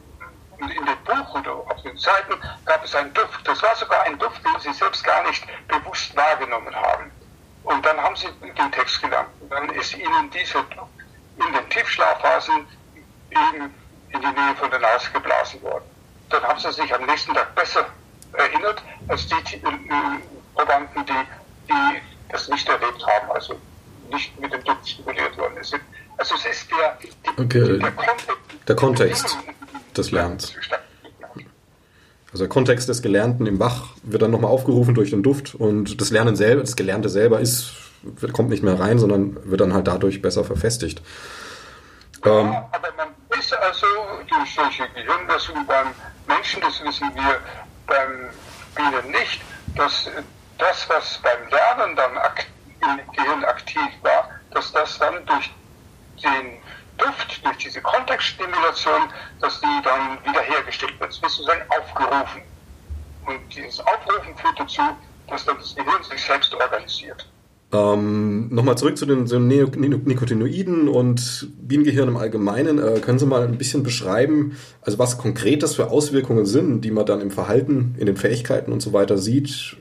in 0.58 0.86
dem 0.86 1.04
Buch 1.04 1.34
oder 1.34 1.52
auf 1.52 1.82
den 1.82 1.96
Seiten 1.98 2.34
gab 2.64 2.82
es 2.82 2.94
einen 2.94 3.12
Duft. 3.12 3.46
Das 3.46 3.62
war 3.62 3.76
sogar 3.76 4.02
ein 4.04 4.18
Duft, 4.18 4.42
den 4.44 4.58
sie 4.60 4.72
selbst 4.72 5.04
gar 5.04 5.22
nicht 5.24 5.44
bewusst 5.68 6.16
wahrgenommen 6.16 6.74
haben. 6.74 7.10
Und 7.64 7.84
dann 7.84 8.00
haben 8.00 8.16
sie 8.16 8.28
den 8.40 8.72
Text 8.72 9.02
gelernt. 9.02 9.28
Und 9.40 9.50
dann 9.50 9.68
ist 9.70 9.94
ihnen 9.94 10.30
dieser 10.30 10.62
Duft 10.62 10.88
in 11.36 11.52
den 11.52 11.68
Tiefschlafphasen 11.70 12.66
eben 13.30 13.74
in 14.10 14.20
die 14.20 14.26
Nähe 14.26 14.54
von 14.58 14.70
der 14.70 14.78
Nase 14.78 15.10
geblasen 15.10 15.60
worden. 15.62 15.84
Dann 16.30 16.42
haben 16.42 16.58
sie 16.58 16.72
sich 16.72 16.94
am 16.94 17.04
nächsten 17.04 17.34
Tag 17.34 17.54
besser 17.54 17.86
erinnert 18.36 18.82
als 19.08 19.26
die 19.26 19.34
äh, 19.34 19.60
Probanden, 20.54 21.04
die, 21.06 21.12
die 21.68 22.00
das 22.30 22.48
nicht 22.48 22.68
erlebt 22.68 23.06
haben, 23.06 23.30
also 23.30 23.56
nicht 24.10 24.38
mit 24.40 24.52
dem 24.52 24.62
Duft 24.64 24.88
stimuliert 24.88 25.36
worden 25.38 25.62
sind. 25.62 25.82
Also 26.16 26.34
es 26.34 26.46
ist 26.46 26.68
der, 26.70 26.98
die, 27.02 27.42
okay. 27.42 27.78
der 27.78 27.92
Kontext. 27.92 28.28
Der 28.68 28.76
Kontext 28.76 29.38
des 29.96 30.10
Lernens. 30.10 30.54
Also 32.32 32.44
der 32.44 32.48
Kontext 32.48 32.88
des 32.88 33.02
Gelernten 33.02 33.46
im 33.46 33.60
Wach 33.60 33.94
wird 34.02 34.22
dann 34.22 34.30
nochmal 34.30 34.50
aufgerufen 34.50 34.94
durch 34.94 35.10
den 35.10 35.22
Duft 35.22 35.54
und 35.54 36.00
das 36.00 36.10
Lernen 36.10 36.36
selber, 36.36 36.60
das 36.62 36.76
Gelernte 36.76 37.08
selber 37.08 37.40
ist, 37.40 37.72
kommt 38.32 38.50
nicht 38.50 38.62
mehr 38.62 38.78
rein, 38.78 38.98
sondern 38.98 39.38
wird 39.48 39.60
dann 39.60 39.72
halt 39.72 39.86
dadurch 39.86 40.20
besser 40.20 40.44
verfestigt. 40.44 41.00
Ja, 42.24 42.40
ähm, 42.40 42.48
aber 42.48 42.88
man 42.96 43.08
ist 43.38 43.54
also 43.54 43.86
durch 44.28 44.54
solche 44.54 44.82
Gehirnmessungen 44.94 45.66
beim 45.66 45.86
Menschen, 46.26 46.60
das 46.60 46.82
wissen 46.84 47.08
wir 47.14 47.38
beim 47.86 48.30
Bienen 48.74 49.10
nicht, 49.10 49.42
dass 49.74 50.10
das, 50.58 50.88
was 50.88 51.18
beim 51.22 51.48
Lernen 51.48 51.96
dann 51.96 52.18
im 52.98 53.12
Gehirn 53.12 53.44
aktiv 53.44 53.90
war, 54.02 54.28
dass 54.50 54.72
das 54.72 54.98
dann 54.98 55.24
durch 55.26 55.50
den 56.22 56.62
Duft, 56.98 57.44
durch 57.44 57.58
diese 57.58 57.82
Kontextstimulation, 57.82 59.12
dass 59.40 59.60
die 59.60 59.82
dann 59.84 60.18
wiederhergestellt 60.24 60.98
wird. 61.00 61.12
Es 61.12 61.20
wird 61.20 61.32
sozusagen 61.32 61.62
aufgerufen. 61.70 62.42
Und 63.26 63.54
dieses 63.54 63.80
Aufrufen 63.80 64.36
führt 64.36 64.58
dazu, 64.58 64.82
dass 65.28 65.44
dann 65.44 65.58
das 65.58 65.74
Gehirn 65.74 66.02
sich 66.04 66.22
selbst 66.24 66.54
organisiert. 66.54 67.28
Ähm, 67.72 68.48
Nochmal 68.54 68.78
zurück 68.78 68.96
zu 68.96 69.06
den, 69.06 69.26
zu 69.26 69.40
den 69.40 69.48
Nicotinoiden 69.48 70.88
und 70.88 71.48
Bienengehirn 71.58 72.08
im 72.08 72.16
Allgemeinen. 72.16 72.78
Äh, 72.78 73.00
können 73.00 73.18
Sie 73.18 73.26
mal 73.26 73.42
ein 73.42 73.58
bisschen 73.58 73.82
beschreiben, 73.82 74.56
also 74.82 74.98
was 74.98 75.18
konkret 75.18 75.62
das 75.62 75.74
für 75.74 75.90
Auswirkungen 75.90 76.46
sind, 76.46 76.82
die 76.82 76.92
man 76.92 77.06
dann 77.06 77.20
im 77.20 77.32
Verhalten, 77.32 77.96
in 77.98 78.06
den 78.06 78.16
Fähigkeiten 78.16 78.72
und 78.72 78.80
so 78.80 78.92
weiter 78.92 79.18
sieht, 79.18 79.76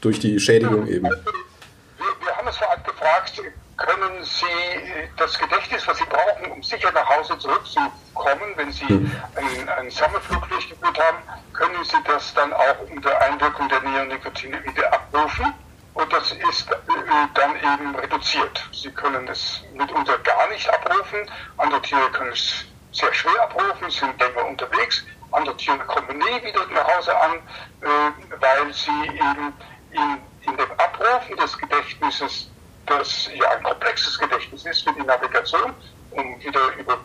durch 0.00 0.18
die 0.18 0.40
Schädigung 0.40 0.88
eben? 0.88 1.04
Wir, 1.04 1.10
wir 1.10 2.36
haben 2.36 2.48
es 2.48 2.56
vorab 2.56 2.84
gefragt, 2.84 3.40
können 3.76 4.12
Sie 4.22 5.10
das 5.16 5.38
Gedächtnis, 5.38 5.86
was 5.86 5.98
Sie 5.98 6.04
brauchen, 6.04 6.50
um 6.50 6.62
sicher 6.62 6.90
nach 6.92 7.08
Hause 7.08 7.38
zurückzukommen, 7.38 8.50
wenn 8.56 8.72
Sie 8.72 8.86
hm. 8.86 9.10
einen, 9.36 9.68
einen 9.68 9.90
Sommerflug 9.90 10.48
durchgeführt 10.48 10.98
haben, 10.98 11.18
können 11.52 11.84
Sie 11.84 11.96
das 12.04 12.34
dann 12.34 12.52
auch 12.52 12.76
unter 12.92 13.16
Einwirkung 13.20 13.68
der 13.68 13.80
Neonicotinoide 13.82 14.92
abrufen? 14.92 15.54
Und 15.94 16.12
das 16.12 16.32
ist 16.32 16.70
äh, 16.70 16.74
dann 17.34 17.56
eben 17.56 17.94
reduziert. 17.94 18.68
Sie 18.72 18.90
können 18.92 19.28
es 19.28 19.62
mitunter 19.74 20.18
gar 20.18 20.48
nicht 20.48 20.68
abrufen, 20.72 21.30
andere 21.58 21.82
Tiere 21.82 22.10
können 22.12 22.32
es 22.32 22.64
sehr 22.92 23.12
schwer 23.12 23.42
abrufen, 23.42 23.90
sind 23.90 24.18
länger 24.20 24.46
unterwegs, 24.46 25.04
andere 25.32 25.56
Tiere 25.56 25.78
kommen 25.80 26.18
nie 26.18 26.42
wieder 26.42 26.66
nach 26.68 26.96
Hause 26.96 27.16
an, 27.18 27.34
äh, 27.80 28.40
weil 28.40 28.72
sie 28.72 28.90
eben 28.90 29.52
in, 29.90 30.18
in 30.50 30.56
dem 30.56 30.72
Abrufen 30.78 31.36
des 31.36 31.56
Gedächtnisses, 31.58 32.50
das 32.86 33.30
ja 33.34 33.50
ein 33.50 33.62
komplexes 33.62 34.18
Gedächtnis 34.18 34.64
ist 34.66 34.82
für 34.82 34.92
die 34.92 35.02
Navigation, 35.02 35.74
um 36.10 36.40
wieder 36.42 36.74
über 36.76 36.98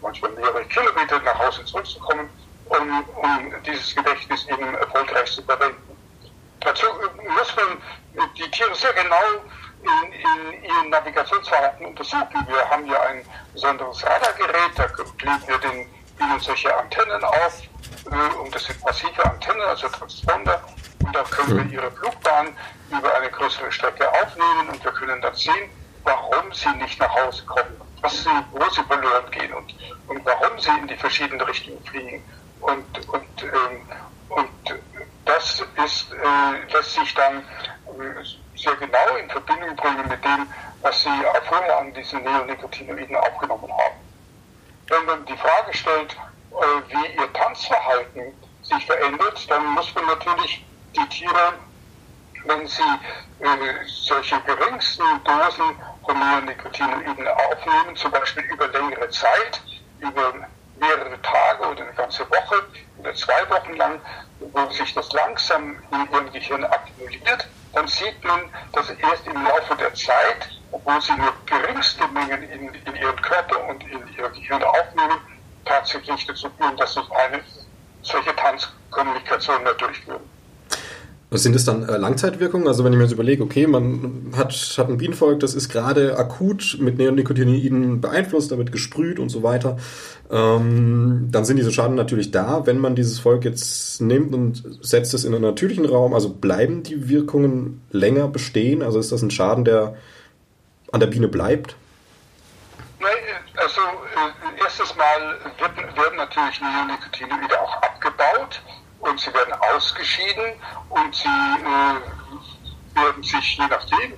manchmal 0.00 0.32
mehrere 0.32 0.64
Kilometer 0.66 1.18
nach 1.20 1.38
Hause 1.38 1.64
zurückzukommen, 1.64 2.28
um, 2.66 3.04
um 3.16 3.62
dieses 3.66 3.94
Gedächtnis 3.94 4.46
eben 4.48 4.74
erfolgreich 4.74 5.32
zu 5.32 5.42
verwenden. 5.42 5.93
Dazu 6.64 6.86
muss 6.86 7.56
man 7.56 8.26
die 8.36 8.50
Tiere 8.50 8.74
sehr 8.74 8.92
genau 8.94 9.16
in, 9.82 10.12
in 10.12 10.64
ihren 10.64 10.90
Navigationsverhalten 10.90 11.86
untersuchen. 11.86 12.46
Wir 12.46 12.70
haben 12.70 12.86
ja 12.86 13.00
ein 13.02 13.24
besonderes 13.52 14.04
Radargerät, 14.04 14.72
da 14.76 14.84
legen 14.84 15.42
wir 15.46 15.58
den 15.58 15.86
Bienen 16.16 16.40
solche 16.40 16.74
Antennen 16.74 17.22
auf, 17.22 17.62
äh, 18.10 18.34
und 18.38 18.54
das 18.54 18.64
sind 18.64 18.82
massive 18.84 19.24
Antennen, 19.24 19.62
also 19.62 19.88
Transponder, 19.88 20.62
und 21.04 21.14
da 21.14 21.22
können 21.24 21.70
wir 21.70 21.80
ihre 21.80 21.90
Flugbahn 21.90 22.56
über 22.90 23.14
eine 23.14 23.30
größere 23.30 23.70
Strecke 23.70 24.08
aufnehmen 24.10 24.68
und 24.70 24.82
wir 24.82 24.92
können 24.92 25.20
dann 25.20 25.34
sehen, 25.34 25.68
warum 26.04 26.52
sie 26.52 26.70
nicht 26.76 26.98
nach 26.98 27.14
Hause 27.14 27.44
kommen, 27.44 27.80
was 28.00 28.22
sie, 28.22 28.30
wo 28.52 28.68
sie 28.70 28.82
verloren 28.84 29.30
gehen 29.30 29.52
und, 29.52 29.74
und 30.06 30.24
warum 30.24 30.58
sie 30.58 30.70
in 30.70 30.86
die 30.86 30.96
verschiedenen 30.96 31.40
Richtungen 31.42 31.82
fliegen. 31.84 32.22
Und, 32.60 33.08
und, 33.08 33.42
ähm, 33.42 33.86
und 34.30 34.48
das 35.34 35.60
ist, 35.84 36.12
äh, 36.12 36.72
lässt 36.72 36.94
sich 36.94 37.14
dann 37.14 37.42
sehr 38.56 38.76
genau 38.76 39.16
in 39.16 39.28
Verbindung 39.28 39.74
bringen 39.76 40.08
mit 40.08 40.24
dem, 40.24 40.46
was 40.82 41.02
Sie 41.02 41.10
vorher 41.48 41.78
an 41.78 41.92
diesen 41.92 42.22
Neonicotinoiden 42.22 43.16
aufgenommen 43.16 43.70
haben. 43.70 43.94
Wenn 44.88 45.04
man 45.06 45.24
die 45.26 45.36
Frage 45.36 45.72
stellt, 45.72 46.12
äh, 46.12 46.54
wie 46.88 47.20
Ihr 47.20 47.32
Tanzverhalten 47.32 48.32
sich 48.62 48.86
verändert, 48.86 49.50
dann 49.50 49.66
muss 49.66 49.94
man 49.94 50.06
natürlich 50.06 50.64
die 50.96 51.08
Tiere, 51.08 51.54
wenn 52.44 52.66
sie 52.66 52.82
äh, 53.40 53.46
solche 53.86 54.40
geringsten 54.42 55.02
Dosen 55.24 55.76
von 56.04 56.18
Neonicotinoiden 56.18 57.26
aufnehmen, 57.28 57.96
zum 57.96 58.12
Beispiel 58.12 58.44
über 58.44 58.68
längere 58.68 59.08
Zeit, 59.10 59.60
über 59.98 60.34
mehrere 60.76 61.20
Tage 61.22 61.68
oder 61.68 61.82
eine 61.82 61.92
ganze 61.92 62.28
Woche 62.30 62.64
oder 62.98 63.14
zwei 63.14 63.48
Wochen 63.50 63.74
lang, 63.74 64.00
wo 64.40 64.70
sich 64.70 64.94
das 64.94 65.12
langsam 65.12 65.78
in 65.90 66.12
ihrem 66.12 66.32
Gehirn 66.32 66.64
akkumuliert, 66.64 67.48
dann 67.72 67.88
sieht 67.88 68.22
man, 68.24 68.40
dass 68.72 68.90
erst 68.90 69.26
im 69.26 69.44
Laufe 69.44 69.76
der 69.76 69.92
Zeit, 69.94 70.48
obwohl 70.70 71.00
sie 71.00 71.12
nur 71.12 71.32
geringste 71.46 72.06
Mengen 72.08 72.42
in, 72.44 72.74
in 72.74 72.96
ihren 72.96 73.20
Körper 73.22 73.64
und 73.68 73.82
in 73.84 74.06
ihr 74.16 74.30
Gehirn 74.30 74.62
aufnehmen, 74.62 75.20
tatsächlich 75.64 76.26
dazu 76.26 76.50
führen, 76.56 76.76
dass 76.76 76.94
sie 76.94 77.02
eine 77.14 77.42
solche 78.02 78.34
Tanzkommunikation 78.36 79.62
mehr 79.62 79.74
durchführen. 79.74 80.33
Sind 81.36 81.56
das 81.56 81.64
dann 81.64 81.88
äh, 81.88 81.96
Langzeitwirkungen? 81.96 82.68
Also 82.68 82.84
wenn 82.84 82.92
ich 82.92 82.96
mir 82.96 83.04
jetzt 83.04 83.12
überlege, 83.12 83.42
okay, 83.42 83.66
man 83.66 84.32
hat, 84.36 84.52
hat 84.52 84.88
ein 84.88 84.98
Bienenvolk, 84.98 85.40
das 85.40 85.54
ist 85.54 85.68
gerade 85.68 86.16
akut 86.16 86.76
mit 86.78 86.96
Neonicotinoiden 86.96 88.00
beeinflusst, 88.00 88.52
da 88.52 88.58
wird 88.58 88.70
gesprüht 88.70 89.18
und 89.18 89.30
so 89.30 89.42
weiter, 89.42 89.76
ähm, 90.30 91.28
dann 91.32 91.44
sind 91.44 91.56
diese 91.56 91.72
Schaden 91.72 91.96
natürlich 91.96 92.30
da. 92.30 92.66
Wenn 92.66 92.78
man 92.78 92.94
dieses 92.94 93.18
Volk 93.18 93.44
jetzt 93.44 94.00
nimmt 94.00 94.32
und 94.32 94.62
setzt 94.80 95.12
es 95.12 95.24
in 95.24 95.34
einen 95.34 95.42
natürlichen 95.42 95.86
Raum, 95.86 96.14
also 96.14 96.30
bleiben 96.30 96.84
die 96.84 97.08
Wirkungen 97.08 97.82
länger 97.90 98.28
bestehen? 98.28 98.82
Also 98.82 99.00
ist 99.00 99.10
das 99.10 99.22
ein 99.22 99.32
Schaden, 99.32 99.64
der 99.64 99.96
an 100.92 101.00
der 101.00 101.08
Biene 101.08 101.26
bleibt? 101.26 101.74
Nein, 103.00 103.10
also 103.56 103.80
äh, 103.80 104.62
erstes 104.62 104.94
Mal 104.94 105.40
werden 105.96 106.16
natürlich 106.16 106.60
Neonicotinoide 106.60 107.60
auch 107.60 107.82
abgebaut 107.82 108.62
und 109.04 109.20
sie 109.20 109.32
werden 109.34 109.52
ausgeschieden 109.74 110.54
und 110.88 111.14
sie 111.14 111.28
äh, 111.28 113.00
werden 113.00 113.22
sich, 113.22 113.58
je 113.58 113.66
nachdem, 113.66 114.14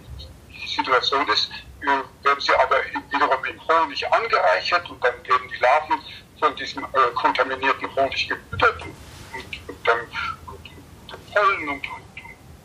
wie 0.49 0.59
die 0.59 0.69
Situation 0.69 1.27
ist, 1.29 1.51
äh, 1.81 1.87
werden 2.25 2.41
sie 2.41 2.55
aber 2.55 2.77
wiederum 3.11 3.45
in 3.45 3.61
Honig 3.69 4.13
angereichert 4.13 4.89
und 4.89 5.03
dann 5.03 5.15
werden 5.27 5.49
die 5.49 5.63
Larven 5.63 6.01
von 6.39 6.55
diesem 6.57 6.85
äh, 6.85 6.89
kontaminierten 7.15 7.95
Honig 7.97 8.29
gefüttert 8.29 8.83
und, 8.83 8.95
und, 9.35 9.69
und 9.69 9.89
dann 9.89 9.99
Pollen 11.33 11.69
und, 11.69 11.87
und 11.89 12.07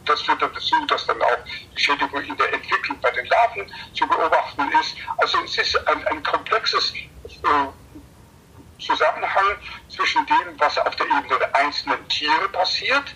das 0.05 0.21
führt 0.21 0.41
dann 0.41 0.53
dazu, 0.53 0.75
dass 0.87 1.05
dann 1.07 1.21
auch 1.21 1.37
die 1.75 1.79
Schädigung 1.79 2.21
in 2.21 2.37
der 2.37 2.53
Entwicklung 2.53 2.99
bei 3.01 3.11
den 3.11 3.25
Larven 3.27 3.65
zu 3.93 4.07
beobachten 4.07 4.63
ist. 4.79 4.95
Also 5.17 5.37
es 5.43 5.57
ist 5.57 5.87
ein, 5.87 6.07
ein 6.07 6.23
komplexes 6.23 6.93
äh, 7.25 7.80
Zusammenhang 8.81 9.55
zwischen 9.89 10.25
dem, 10.25 10.59
was 10.59 10.77
auf 10.77 10.95
der 10.95 11.05
Ebene 11.05 11.39
der 11.39 11.55
einzelnen 11.55 12.07
Tiere 12.09 12.49
passiert 12.49 13.15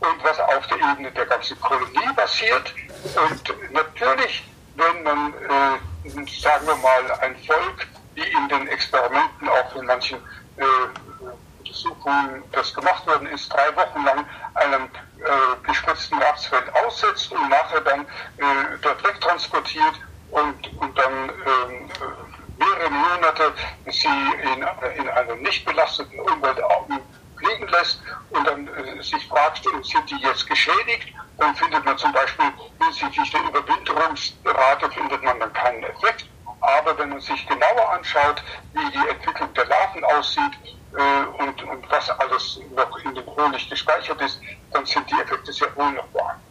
und 0.00 0.24
was 0.24 0.38
auf 0.40 0.66
der 0.66 0.78
Ebene 0.78 1.10
der 1.10 1.26
ganzen 1.26 1.60
Kolonie 1.60 2.12
passiert. 2.16 2.74
Und 3.16 3.72
natürlich, 3.72 4.44
wenn 4.76 5.02
man, 5.02 5.34
äh, 5.34 6.26
sagen 6.40 6.66
wir 6.66 6.76
mal, 6.76 7.10
ein 7.20 7.36
Volk, 7.44 7.86
wie 8.14 8.22
in 8.22 8.48
den 8.48 8.68
Experimenten 8.68 9.48
auch 9.48 9.76
in 9.76 9.86
manchen 9.86 10.18
äh, 10.56 10.62
Untersuchungen 11.58 12.42
das 12.52 12.74
gemacht 12.74 13.06
worden 13.06 13.28
ist, 13.28 13.52
drei 13.52 13.74
Wochen 13.76 14.04
lang 14.04 14.26
einem 14.54 14.84
äh, 14.84 15.66
gespritzten 15.66 16.20
Rapsfeld 16.20 16.64
aussetzt 16.74 17.30
und 17.32 17.48
nachher 17.48 17.80
dann 17.82 18.00
äh, 18.00 18.78
dort 18.82 19.04
wegtransportiert 19.04 19.94
und, 20.30 20.80
und 20.80 20.98
dann 20.98 21.26
mehrere 21.26 21.89
Monate 22.90 23.54
sie 23.86 24.08
in, 24.08 24.66
in 24.98 25.08
einer 25.08 25.36
nicht 25.36 25.64
belasteten 25.64 26.20
Umwelt 26.20 26.60
liegen 27.40 27.68
lässt 27.68 28.00
und 28.30 28.46
dann 28.46 28.68
äh, 28.68 29.02
sich 29.02 29.26
fragt, 29.26 29.62
sind 29.64 30.10
die 30.10 30.16
jetzt 30.16 30.46
geschädigt, 30.48 31.08
dann 31.38 31.54
findet 31.54 31.84
man 31.84 31.96
zum 31.98 32.12
Beispiel 32.12 32.46
hinsichtlich 32.82 33.30
der 33.30 33.40
Überwinterungsrate 33.42 34.90
findet 34.90 35.22
man 35.22 35.40
dann 35.40 35.52
keinen 35.52 35.82
Effekt. 35.84 36.26
Aber 36.60 36.98
wenn 36.98 37.08
man 37.08 37.20
sich 37.20 37.46
genauer 37.46 37.92
anschaut, 37.92 38.42
wie 38.74 38.90
die 38.90 39.08
Entwicklung 39.08 39.52
der 39.54 39.64
Larven 39.66 40.04
aussieht 40.04 40.52
äh, 40.94 41.42
und, 41.42 41.62
und 41.62 41.90
was 41.90 42.10
alles 42.10 42.60
noch 42.74 42.98
in 42.98 43.14
dem 43.14 43.26
Honig 43.26 43.68
gespeichert 43.70 44.20
ist, 44.20 44.40
dann 44.72 44.84
sind 44.84 45.10
die 45.10 45.14
Effekte 45.14 45.52
sehr 45.52 45.74
wohl 45.76 45.90
noch 45.92 46.06
vorhanden. 46.12 46.49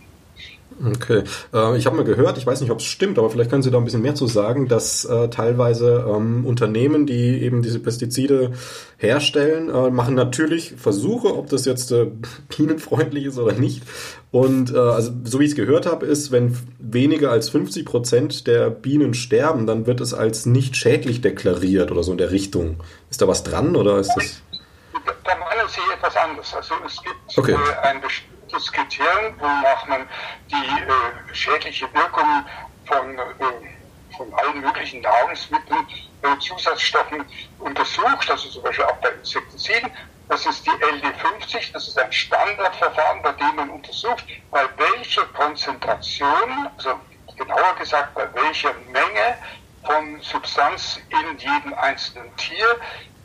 Okay. 0.84 1.24
Äh, 1.54 1.78
ich 1.78 1.86
habe 1.86 1.98
mal 1.98 2.06
gehört, 2.06 2.38
ich 2.38 2.48
weiß 2.48 2.62
nicht, 2.62 2.72
ob 2.72 2.80
es 2.80 2.86
stimmt, 2.86 3.20
aber 3.20 3.30
vielleicht 3.30 3.50
können 3.50 3.64
Sie 3.64 3.72
da 3.72 3.78
ein 3.78 3.84
bisschen 3.84 4.02
mehr 4.02 4.16
zu 4.16 4.28
sagen, 4.28 4.68
dass 4.68 5.04
äh, 5.06 5.30
teilweise 5.30 6.06
ähm, 6.08 6.46
Unternehmen, 6.46 7.06
die 7.06 7.42
eben 7.44 7.62
diese 7.62 7.80
Pestizide 7.80 8.52
herstellen, 8.98 9.70
äh, 9.70 9.90
machen 9.90 10.16
natürlich 10.16 10.76
Versuche, 10.78 11.36
ob 11.36 11.50
das 11.50 11.66
jetzt 11.66 11.92
äh, 11.92 12.08
bienenfreundlich 12.56 13.26
ist 13.26 13.38
oder 13.38 13.54
nicht. 13.54 13.84
Und 14.32 14.74
äh, 14.74 14.78
also 14.78 15.12
so 15.24 15.40
wie 15.40 15.46
ich 15.46 15.52
es 15.52 15.56
gehört 15.56 15.86
habe, 15.86 16.06
ist, 16.06 16.32
wenn 16.32 16.58
weniger 16.78 17.32
als 17.32 17.50
50 17.50 17.86
Prozent 17.86 18.48
der 18.48 18.70
Bienen 18.70 19.14
sterben, 19.14 19.66
dann 19.68 19.86
wird 19.86 20.02
es 20.02 20.14
als 20.14 20.46
nicht 20.46 20.76
schädlich 20.76 21.22
deklariert 21.22 21.92
oder 21.92 22.04
so 22.04 22.12
in 22.12 22.18
der 22.18 22.32
Richtung. 22.32 22.78
Ist 23.10 23.22
da 23.22 23.28
was 23.28 23.44
dran 23.44 23.76
oder 23.76 23.98
ist 23.98 24.14
das? 24.16 24.42
Da 25.24 25.36
meinen 25.36 25.68
Sie 25.68 25.80
etwas 25.94 26.16
anderes. 26.16 26.54
Also 26.54 26.74
es 26.86 27.02
gibt 27.02 27.38
okay. 27.38 27.54
Äh, 27.54 27.88
ein 27.88 28.02
bestimmtes 28.02 28.39
bestimmtes 28.50 28.72
Kriterium, 28.72 29.40
wonach 29.40 29.88
man 29.88 30.08
die 30.50 30.56
äh, 30.56 31.36
schädliche 31.36 31.94
Wirkung 31.94 32.46
von, 32.86 33.18
äh, 33.18 34.16
von 34.18 34.34
allen 34.34 34.62
möglichen 34.62 35.02
Nahrungsmitteln, 35.02 35.88
äh, 36.24 36.40
Zusatzstoffen 36.40 37.26
untersucht, 37.60 38.30
also 38.30 38.50
zum 38.50 38.64
Beispiel 38.64 38.86
auch 38.86 38.98
bei 38.98 39.10
Insektiziden. 39.10 39.92
Das 40.28 40.46
ist 40.46 40.66
die 40.66 40.72
LD50, 40.72 41.72
das 41.74 41.88
ist 41.88 41.98
ein 41.98 42.12
Standardverfahren, 42.12 43.22
bei 43.24 43.32
dem 43.34 43.56
man 43.56 43.70
untersucht, 43.70 44.26
bei 44.52 44.64
welcher 44.78 45.26
Konzentration, 45.28 46.70
also 46.78 47.00
genauer 47.36 47.76
gesagt, 47.80 48.14
bei 48.16 48.28
welcher 48.36 48.74
Menge 48.92 49.38
von 49.84 50.22
Substanz 50.22 51.00
in 51.10 51.38
jedem 51.38 51.74
einzelnen 51.74 52.36
Tier 52.36 52.80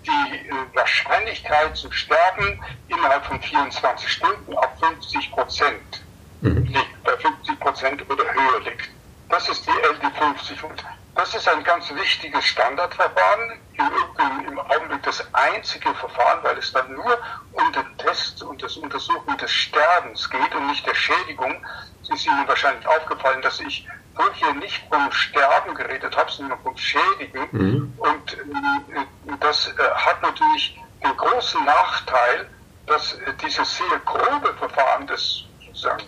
die 0.07 0.49
äh, 0.49 0.53
Wahrscheinlichkeit 0.75 1.77
zu 1.77 1.91
sterben 1.91 2.63
innerhalb 2.89 3.25
von 3.27 3.41
24 3.41 4.09
Stunden 4.09 4.57
auf 4.57 4.79
50 4.81 5.33
Prozent 5.33 6.05
mhm. 6.41 6.65
liegt, 6.65 7.03
bei 7.05 7.17
50 7.17 7.61
Prozent 7.61 8.11
oder 8.11 8.25
höher 8.25 8.61
liegt. 8.65 8.91
Das 9.29 9.49
ist 9.49 9.67
die 9.67 9.71
LD50 9.71 10.63
und 10.63 10.85
das 11.15 11.35
ist 11.35 11.49
ein 11.49 11.63
ganz 11.63 11.93
wichtiges 11.95 12.45
Standardverfahren, 12.45 13.59
im 13.77 14.49
im 14.49 14.59
Augenblick 14.59 15.03
das 15.03 15.27
einzige 15.33 15.95
Verfahren, 15.95 16.43
weil 16.43 16.59
es 16.59 16.73
dann 16.73 16.93
nur 16.93 17.19
um 17.53 17.73
den 17.73 17.99
Test 17.99 18.43
und 18.43 18.63
das 18.63 18.77
Untersuchen 18.77 19.37
des 19.39 19.51
Sterbens 19.51 20.29
geht 20.29 20.55
und 20.55 20.67
nicht 20.67 20.87
der 20.87 20.95
Schädigung. 20.95 21.65
Es 22.03 22.11
ist 22.11 22.27
Ihnen 22.27 22.47
wahrscheinlich 22.47 22.87
aufgefallen, 22.87 23.43
dass 23.43 23.61
ich 23.61 23.87
hier 24.35 24.55
nicht 24.55 24.83
vom 24.89 25.11
Sterben 25.13 25.75
geredet 25.75 26.17
habe, 26.17 26.31
sondern 26.31 26.59
vom 26.61 26.77
Schädigen. 26.77 27.49
Mhm. 27.53 27.95
Und 27.99 28.33
äh, 28.35 29.05
das 29.41 29.68
äh, 29.68 29.72
hat 29.95 30.22
natürlich 30.22 30.78
den 31.03 31.16
großen 31.16 31.64
Nachteil, 31.64 32.49
dass 32.87 33.14
äh, 33.14 33.32
dieses 33.43 33.76
sehr 33.76 33.99
grobe 34.05 34.55
Verfahren 34.59 35.07
des 35.07 35.45
sozusagen 35.66 36.05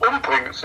Umbringens, 0.00 0.60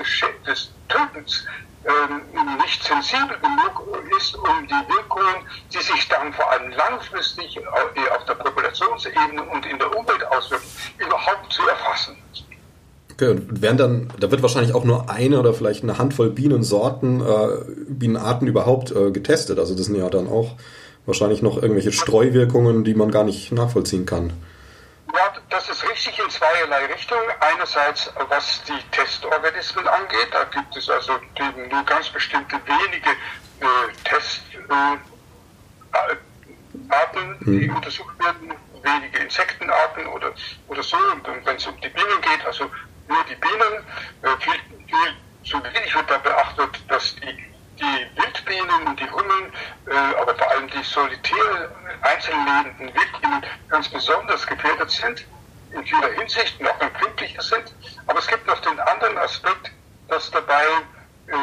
des, 0.45 0.71
Tötens, 0.89 1.45
ähm, 1.85 2.21
nicht 2.61 2.83
sensibel 2.83 3.37
genug 3.39 4.05
ist, 4.17 4.35
um 4.35 4.67
die 4.67 4.93
Wirkungen, 4.93 5.45
die 5.73 5.79
sich 5.79 6.07
dann 6.07 6.31
vor 6.33 6.49
allem 6.51 6.71
langfristig 6.71 7.59
auf 7.67 8.25
der 8.25 8.35
Populationsebene 8.35 9.43
und 9.43 9.65
in 9.65 9.77
der 9.79 9.95
Umwelt 9.95 10.25
auswirken, 10.27 10.67
überhaupt 10.97 11.51
zu 11.51 11.67
erfassen. 11.67 12.15
Okay, 13.13 13.29
und 13.29 13.61
werden 13.61 13.77
dann, 13.77 14.13
da 14.19 14.31
wird 14.31 14.41
wahrscheinlich 14.41 14.73
auch 14.73 14.85
nur 14.85 15.09
eine 15.09 15.39
oder 15.39 15.53
vielleicht 15.53 15.83
eine 15.83 15.97
Handvoll 15.97 16.29
Bienensorten, 16.29 17.21
äh, 17.21 17.47
Bienenarten 17.87 18.47
überhaupt 18.47 18.91
äh, 18.91 19.11
getestet. 19.11 19.59
Also 19.59 19.75
das 19.75 19.85
sind 19.85 19.95
ja 19.95 20.09
dann 20.09 20.27
auch 20.27 20.55
wahrscheinlich 21.05 21.41
noch 21.41 21.57
irgendwelche 21.57 21.91
Streuwirkungen, 21.91 22.83
die 22.83 22.93
man 22.93 23.11
gar 23.11 23.23
nicht 23.23 23.51
nachvollziehen 23.51 24.05
kann. 24.05 24.33
Ja, 25.13 25.33
das 25.49 25.69
ist 25.69 25.87
richtig 25.87 26.17
in 26.17 26.29
zweierlei 26.29 26.85
Richtungen. 26.87 27.29
Einerseits, 27.39 28.11
was 28.29 28.63
die 28.63 28.81
Testorganismen 28.91 29.87
angeht, 29.87 30.29
da 30.31 30.43
gibt 30.45 30.75
es 30.75 30.89
also 30.89 31.13
nur 31.69 31.83
ganz 31.83 32.09
bestimmte 32.09 32.55
wenige 32.65 33.11
äh, 33.59 33.93
Testarten, 34.03 34.99
äh, 35.91 37.45
die 37.45 37.67
mhm. 37.67 37.75
untersucht 37.75 38.17
werden, 38.19 38.53
wenige 38.81 39.19
Insektenarten 39.19 40.07
oder, 40.07 40.33
oder 40.67 40.81
so. 40.81 40.97
Und 40.97 41.45
wenn 41.45 41.55
es 41.57 41.67
um 41.67 41.79
die 41.81 41.89
Bienen 41.89 42.21
geht, 42.21 42.43
also 42.45 42.63
nur 43.07 43.23
die 43.29 43.35
Bienen, 43.35 43.83
äh, 44.23 44.35
viel, 44.39 44.59
viel 44.87 45.13
zu 45.45 45.63
wenig 45.63 45.93
wird 45.93 46.09
da 46.09 46.17
beachtet, 46.17 46.83
dass 46.87 47.15
die, 47.17 47.52
die 47.79 48.21
Wildbienen 48.21 48.87
und 48.87 48.99
die 48.99 49.09
Hummeln, 49.09 49.51
äh, 49.87 49.93
aber 49.93 50.35
vor 50.35 50.49
allem 50.51 50.67
die 50.69 50.83
solitär 50.83 51.71
einzeln 52.01 52.45
lebenden 52.45 52.93
Wildbienen 52.93 53.43
ganz 53.69 53.89
besonders 53.89 54.45
gefährdet 54.45 54.91
sind, 54.91 55.25
in 55.71 55.85
vieler 55.85 56.11
Hinsicht 56.13 56.59
noch 56.61 56.79
empfindlicher 56.79 57.41
sind. 57.41 57.73
Aber 58.07 58.19
es 58.19 58.27
gibt 58.27 58.45
noch 58.47 58.59
den 58.59 58.79
anderen 58.79 59.17
Aspekt, 59.17 59.71
dass 60.07 60.29
dabei 60.31 60.65
äh, 61.27 61.33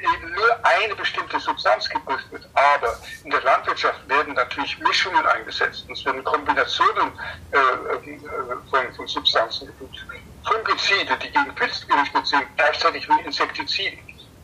eben 0.00 0.32
nur 0.32 0.58
eine 0.62 0.94
bestimmte 0.94 1.40
Substanz 1.40 1.88
geprüft 1.88 2.30
wird. 2.30 2.48
Aber 2.54 2.98
in 3.24 3.30
der 3.30 3.42
Landwirtschaft 3.42 4.06
werden 4.08 4.34
natürlich 4.34 4.78
Mischungen 4.80 5.24
eingesetzt. 5.26 5.86
Es 5.90 6.04
werden 6.04 6.22
Kombinationen 6.24 7.12
äh, 7.52 7.56
äh, 7.56 8.18
von, 8.70 8.94
von 8.94 9.06
Substanzen 9.06 9.66
geprüft. 9.66 10.04
Fungizide, 10.44 11.16
die 11.22 11.30
gegen 11.30 11.54
Pilze 11.54 11.86
gerichtet 11.86 12.26
sind, 12.26 12.44
gleichzeitig 12.56 13.08
wie 13.08 13.24
Insektizide. 13.24 13.98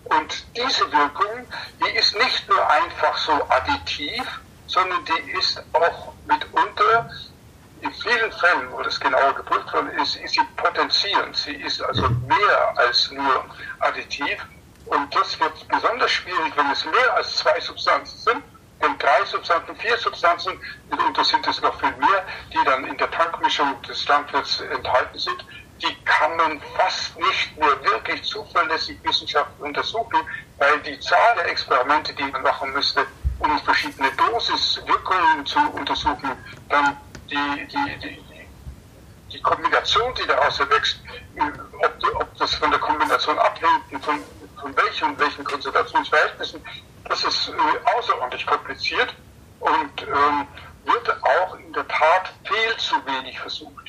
Und 0.04 0.56
diese 0.56 0.90
Wirkung, 0.92 1.46
die 1.80 1.96
ist 1.96 2.16
nicht 2.16 2.48
nur 2.48 2.70
einfach 2.70 3.16
so 3.18 3.32
additiv, 3.48 4.40
sondern 4.66 5.04
die 5.04 5.30
ist 5.32 5.62
auch 5.72 6.12
mitunter 6.26 7.08
in 7.80 7.92
vielen 7.94 8.32
Fällen, 8.32 8.72
wo 8.72 8.80
das 8.82 8.98
genauer 9.00 9.34
geprüft 9.34 9.72
worden 9.72 9.90
ist, 9.98 10.16
ist 10.16 10.34
sie 10.34 10.44
potenzierend. 10.56 11.36
Sie 11.36 11.54
ist 11.54 11.82
also 11.82 12.08
mehr 12.08 12.74
als 12.76 13.10
nur 13.10 13.44
additiv. 13.80 14.46
Und 14.86 15.14
das 15.14 15.38
wird 15.40 15.68
besonders 15.68 16.10
schwierig, 16.10 16.56
wenn 16.56 16.70
es 16.70 16.84
mehr 16.84 17.14
als 17.16 17.36
zwei 17.36 17.58
Substanzen 17.60 18.18
sind. 18.18 18.44
Denn 18.80 18.98
drei 18.98 19.24
Substanzen, 19.24 19.76
vier 19.76 19.96
Substanzen, 19.96 20.60
mitunter 20.90 21.24
sind 21.24 21.46
es 21.46 21.60
noch 21.60 21.78
viel 21.78 21.94
mehr, 21.96 22.24
die 22.52 22.64
dann 22.64 22.84
in 22.84 22.96
der 22.96 23.10
Tankmischung 23.10 23.80
des 23.82 24.06
Landwirts 24.08 24.60
enthalten 24.60 25.18
sind 25.18 25.44
die 25.82 25.94
kann 26.04 26.36
man 26.36 26.60
fast 26.76 27.18
nicht 27.18 27.56
mehr 27.58 27.82
wirklich 27.82 28.22
zuverlässig 28.24 28.98
wissenschaftlich 29.02 29.60
untersuchen, 29.60 30.20
weil 30.58 30.78
die 30.80 30.98
Zahl 31.00 31.34
der 31.36 31.48
Experimente, 31.48 32.14
die 32.14 32.24
man 32.24 32.42
machen 32.42 32.72
müsste, 32.72 33.04
um 33.40 33.58
verschiedene 33.60 34.10
Dosiswirkungen 34.12 35.44
zu 35.44 35.58
untersuchen, 35.72 36.30
dann 36.68 36.96
die, 37.28 37.66
die, 37.66 37.98
die, 37.98 38.46
die 39.32 39.42
Kombination, 39.42 40.14
die 40.14 40.26
daraus 40.26 40.60
erwächst, 40.60 41.00
ob, 41.38 42.20
ob 42.20 42.38
das 42.38 42.54
von 42.54 42.70
der 42.70 42.80
Kombination 42.80 43.38
abhängt, 43.38 44.04
von, 44.04 44.20
von 44.60 44.76
welchen, 44.76 45.18
welchen 45.18 45.44
Konzentrationsverhältnissen, 45.44 46.64
das 47.08 47.24
ist 47.24 47.48
äh, 47.48 47.96
außerordentlich 47.98 48.46
kompliziert 48.46 49.14
und 49.58 50.02
ähm, 50.02 50.46
wird 50.84 51.22
auch 51.22 51.56
in 51.56 51.72
der 51.72 51.86
Tat 51.88 52.32
viel 52.44 52.76
zu 52.76 52.94
wenig 53.06 53.38
versucht. 53.40 53.81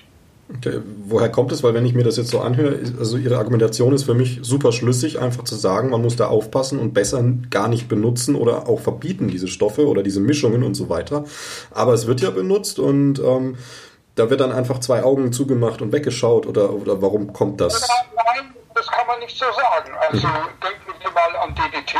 Okay. 0.49 0.81
Woher 1.05 1.29
kommt 1.29 1.51
es? 1.51 1.63
Weil 1.63 1.73
wenn 1.73 1.85
ich 1.85 1.93
mir 1.93 2.03
das 2.03 2.17
jetzt 2.17 2.29
so 2.29 2.41
anhöre, 2.41 2.79
also 2.99 3.17
Ihre 3.17 3.37
Argumentation 3.37 3.93
ist 3.93 4.03
für 4.03 4.13
mich 4.13 4.39
super 4.41 4.71
schlüssig, 4.71 5.19
einfach 5.19 5.43
zu 5.45 5.55
sagen, 5.55 5.89
man 5.89 6.01
muss 6.01 6.15
da 6.15 6.27
aufpassen 6.27 6.79
und 6.79 6.93
besser 6.93 7.23
gar 7.49 7.67
nicht 7.67 7.87
benutzen 7.87 8.35
oder 8.35 8.67
auch 8.67 8.79
verbieten 8.79 9.29
diese 9.29 9.47
Stoffe 9.47 9.87
oder 9.87 10.03
diese 10.03 10.19
Mischungen 10.19 10.63
und 10.63 10.75
so 10.75 10.89
weiter. 10.89 11.25
Aber 11.71 11.93
es 11.93 12.07
wird 12.07 12.21
ja 12.21 12.29
benutzt 12.29 12.77
und 12.77 13.19
ähm, 13.19 13.57
da 14.15 14.29
wird 14.29 14.41
dann 14.41 14.51
einfach 14.51 14.79
zwei 14.79 15.03
Augen 15.03 15.31
zugemacht 15.31 15.81
und 15.81 15.91
weggeschaut 15.91 16.45
oder, 16.45 16.71
oder 16.71 17.01
warum 17.01 17.33
kommt 17.33 17.61
das? 17.61 17.81
Nein, 18.15 18.53
das 18.75 18.87
kann 18.87 19.07
man 19.07 19.19
nicht 19.19 19.37
so 19.37 19.45
sagen. 19.45 19.91
Also 20.09 20.27
mhm. 20.27 20.31
denken 20.61 20.99
wir 21.01 21.11
mal 21.11 21.35
an 21.37 21.55
DDT, 21.55 21.95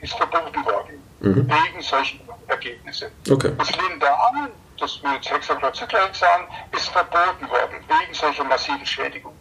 ist 0.00 0.14
verboten 0.14 0.64
worden 0.64 1.02
mhm. 1.20 1.46
wegen 1.46 1.82
solchen 1.82 2.20
Ergebnisse. 2.48 3.10
Okay. 3.30 3.52
Das 3.58 3.70
Lindan 3.70 4.50
das 4.82 5.00
Hexachlorcyclohexan 5.30 6.42
ist 6.76 6.88
verboten 6.88 7.48
worden 7.48 7.78
wegen 7.86 8.14
solcher 8.14 8.44
massiven 8.44 8.84
Schädigungen. 8.84 9.38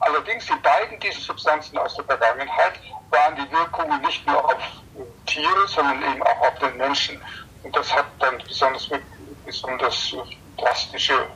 Allerdings 0.00 0.46
die 0.46 0.58
beiden 0.62 0.98
dieser 1.00 1.20
Substanzen 1.20 1.76
aus 1.76 1.94
der 1.96 2.04
Vergangenheit 2.04 2.80
waren 3.10 3.36
die 3.36 3.52
Wirkungen 3.52 4.00
nicht 4.02 4.26
nur 4.26 4.44
auf 4.44 4.56
Tiere, 5.26 5.66
sondern 5.66 5.98
eben 5.98 6.22
auch 6.22 6.40
auf 6.40 6.58
den 6.60 6.76
Menschen. 6.76 7.20
Und 7.62 7.76
das 7.76 7.94
hat 7.94 8.06
dann 8.20 8.38
besonders, 8.46 8.88
besonders 9.44 10.14
drastische 10.56 11.26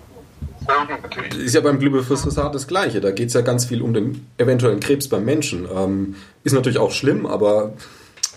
Folgen 0.64 1.02
natürlich. 1.02 1.34
Ist 1.34 1.54
ja 1.54 1.60
beim 1.60 1.78
Glyphosat 1.78 2.54
das 2.54 2.66
Gleiche. 2.66 3.00
Da 3.00 3.10
geht 3.10 3.28
es 3.28 3.34
ja 3.34 3.40
ganz 3.40 3.64
viel 3.66 3.82
um 3.82 3.92
den 3.92 4.30
eventuellen 4.38 4.80
Krebs 4.80 5.08
beim 5.08 5.24
Menschen. 5.24 5.68
Ähm, 5.74 6.16
ist 6.44 6.52
natürlich 6.52 6.78
auch 6.78 6.92
schlimm, 6.92 7.26
aber 7.26 7.72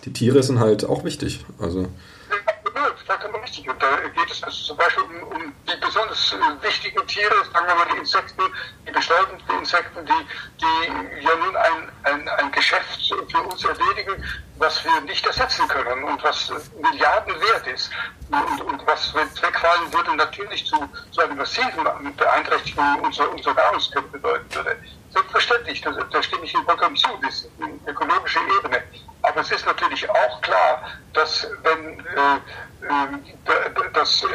die 0.06 0.12
Tiere 0.12 0.44
sind 0.44 0.60
halt 0.60 0.86
auch 0.86 1.04
wichtig. 1.04 1.46
Also 1.60 1.88
vollkommen 3.06 3.36
richtig. 3.36 3.70
Und 3.70 3.82
da 3.82 3.98
geht 3.98 4.32
es 4.32 4.44
also 4.44 4.64
zum 4.64 4.78
Beispiel 4.78 5.04
um, 5.04 5.24
um 5.36 5.54
die 5.68 5.80
besonders 5.80 6.34
äh, 6.34 6.64
wichtigen 6.64 7.06
Tiere, 7.08 7.36
sagen 7.54 7.68
wir 7.68 7.76
mal 7.76 7.88
die 7.94 7.98
Insekten, 7.98 8.42
die 8.88 8.92
bestäubenden 8.92 9.60
Insekten, 9.60 10.06
die, 10.06 10.28
die 10.62 11.24
ja 11.24 11.36
nun 11.36 11.56
ein, 11.56 11.92
ein, 12.04 12.30
ein 12.30 12.52
Geschäft 12.52 13.14
für 13.30 13.42
uns 13.42 13.64
erledigen, 13.64 14.24
was 14.58 14.84
wir 14.84 15.02
nicht 15.02 15.26
ersetzen 15.26 15.68
können 15.68 16.04
und 16.04 16.24
was 16.24 16.52
Milliarden 16.82 17.34
wert 17.42 17.68
ist. 17.68 17.92
Und, 18.32 18.62
und 18.62 18.88
was 18.88 19.14
wegfallen 19.14 19.94
würde, 19.94 20.16
natürlich 20.16 20.66
zu, 20.66 20.78
zu 21.12 21.22
einer 21.22 21.36
massiven 21.36 22.16
Beeinträchtigung 22.18 23.02
unserer, 23.02 23.32
unserer 23.32 23.54
Nahrungskette 23.54 24.08
bedeuten 24.08 24.56
würde. 24.56 24.78
Selbstverständlich, 25.16 25.80
da, 25.80 25.92
da 25.92 26.22
stimme 26.22 26.44
ich 26.44 26.54
Ihnen 26.54 26.66
vollkommen 26.66 26.98
zu, 26.98 27.08
das 27.22 27.48
eine 27.62 27.80
ökologische 27.88 28.40
Ebene. 28.60 28.84
Aber 29.22 29.40
es 29.40 29.50
ist 29.50 29.66
natürlich 29.66 30.10
auch 30.10 30.42
klar, 30.42 30.84
dass 31.14 31.48
wenn 31.64 32.00
äh, 32.00 32.36
äh, 32.86 33.92
dass 33.94 34.24
äh, 34.24 34.28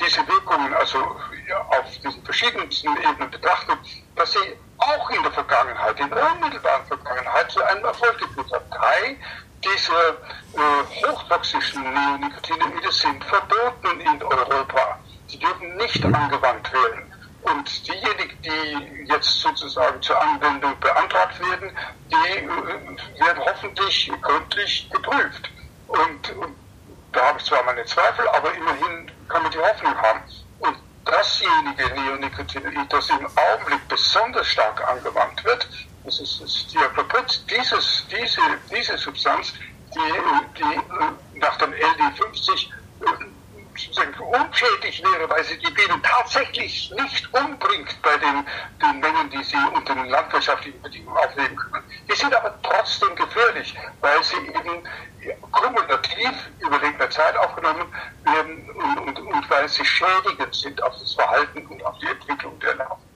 diese 0.00 0.26
Wirkungen 0.28 0.72
also 0.74 0.98
auf 0.98 1.98
diesen 2.04 2.22
verschiedensten 2.22 2.96
Ebenen 2.96 3.30
betrachtet, 3.30 3.78
dass 4.14 4.32
sie 4.32 4.56
auch 4.78 5.10
in 5.10 5.22
der 5.24 5.32
Vergangenheit, 5.32 5.98
in 5.98 6.08
der 6.08 6.32
unmittelbaren 6.32 6.86
Vergangenheit 6.86 7.50
zu 7.50 7.62
einem 7.64 7.84
Erfolg 7.84 8.16
geführt 8.18 8.52
haben. 8.52 8.70
Drei 8.70 9.16
dieser 9.64 10.10
äh, 10.54 11.06
hochtoxischen 11.06 11.82
Neonicotinoide 11.82 12.92
sind 12.92 13.24
verboten 13.24 14.00
in 14.00 14.22
Europa. 14.22 14.98
Sie 15.26 15.38
dürfen 15.38 15.76
nicht 15.76 16.04
angewandt 16.04 16.72
werden. 16.72 17.07
Und 17.50 17.88
diejenigen, 17.88 18.42
die 18.42 19.06
jetzt 19.10 19.40
sozusagen 19.40 20.00
zur 20.02 20.20
Anwendung 20.20 20.78
beantragt 20.80 21.40
werden, 21.40 21.70
die 22.10 22.38
äh, 22.38 22.48
werden 23.20 23.42
hoffentlich 23.44 24.10
gründlich 24.20 24.90
geprüft. 24.90 25.50
Und, 25.86 26.30
und 26.36 26.56
da 27.12 27.26
habe 27.26 27.38
ich 27.38 27.44
zwar 27.44 27.62
meine 27.64 27.84
Zweifel, 27.86 28.28
aber 28.28 28.52
immerhin 28.54 29.10
kann 29.28 29.42
man 29.42 29.52
die 29.52 29.58
Hoffnung 29.58 29.96
haben. 29.96 30.20
Und 30.58 30.76
dasjenige 31.04 31.88
Neonicotinoid, 31.94 32.92
das 32.92 33.08
im 33.10 33.26
Augenblick 33.26 33.88
besonders 33.88 34.46
stark 34.46 34.86
angewandt 34.86 35.42
wird, 35.44 35.68
das 36.04 36.20
ist 36.20 36.40
das 36.40 36.66
Diakloprid, 36.68 37.44
dieses, 37.50 38.06
diese, 38.10 38.40
diese 38.70 38.96
Substanz, 38.98 39.54
die, 39.94 40.58
die 40.58 41.38
nach 41.38 41.56
dem 41.56 41.72
LD50 41.72 42.68
sozusagen 43.78 44.14
wäre, 45.18 45.28
weil 45.30 45.44
sie 45.44 45.58
die 45.58 45.72
Bienen 45.72 46.02
tatsächlich 46.02 46.92
nicht 46.96 47.28
umbringt 47.32 47.96
bei 48.02 48.16
den, 48.18 48.44
den 48.82 49.00
Mengen, 49.00 49.30
die 49.30 49.42
sie 49.44 49.56
unter 49.74 49.94
den 49.94 50.08
landwirtschaftlichen 50.08 50.80
Bedingungen 50.82 51.16
aufnehmen 51.16 51.56
können. 51.56 51.84
Die 52.10 52.16
sind 52.16 52.34
aber 52.34 52.54
trotzdem 52.62 53.14
gefährlich, 53.16 53.74
weil 54.00 54.22
sie 54.22 54.36
eben 54.36 54.82
kumulativ 55.52 56.32
über 56.60 56.78
längere 56.80 57.08
Zeit 57.10 57.36
aufgenommen 57.36 57.86
werden 58.24 58.70
und, 58.70 59.08
und, 59.08 59.34
und 59.34 59.50
weil 59.50 59.68
sie 59.68 59.84
schädigend 59.84 60.54
sind 60.54 60.82
auf 60.82 60.94
das 60.98 61.14
Verhalten 61.14 61.66
und 61.66 61.84
auf 61.84 61.98
die 61.98 62.06
Entwicklung 62.06 62.58
der 62.60 62.76
Larven. 62.76 63.08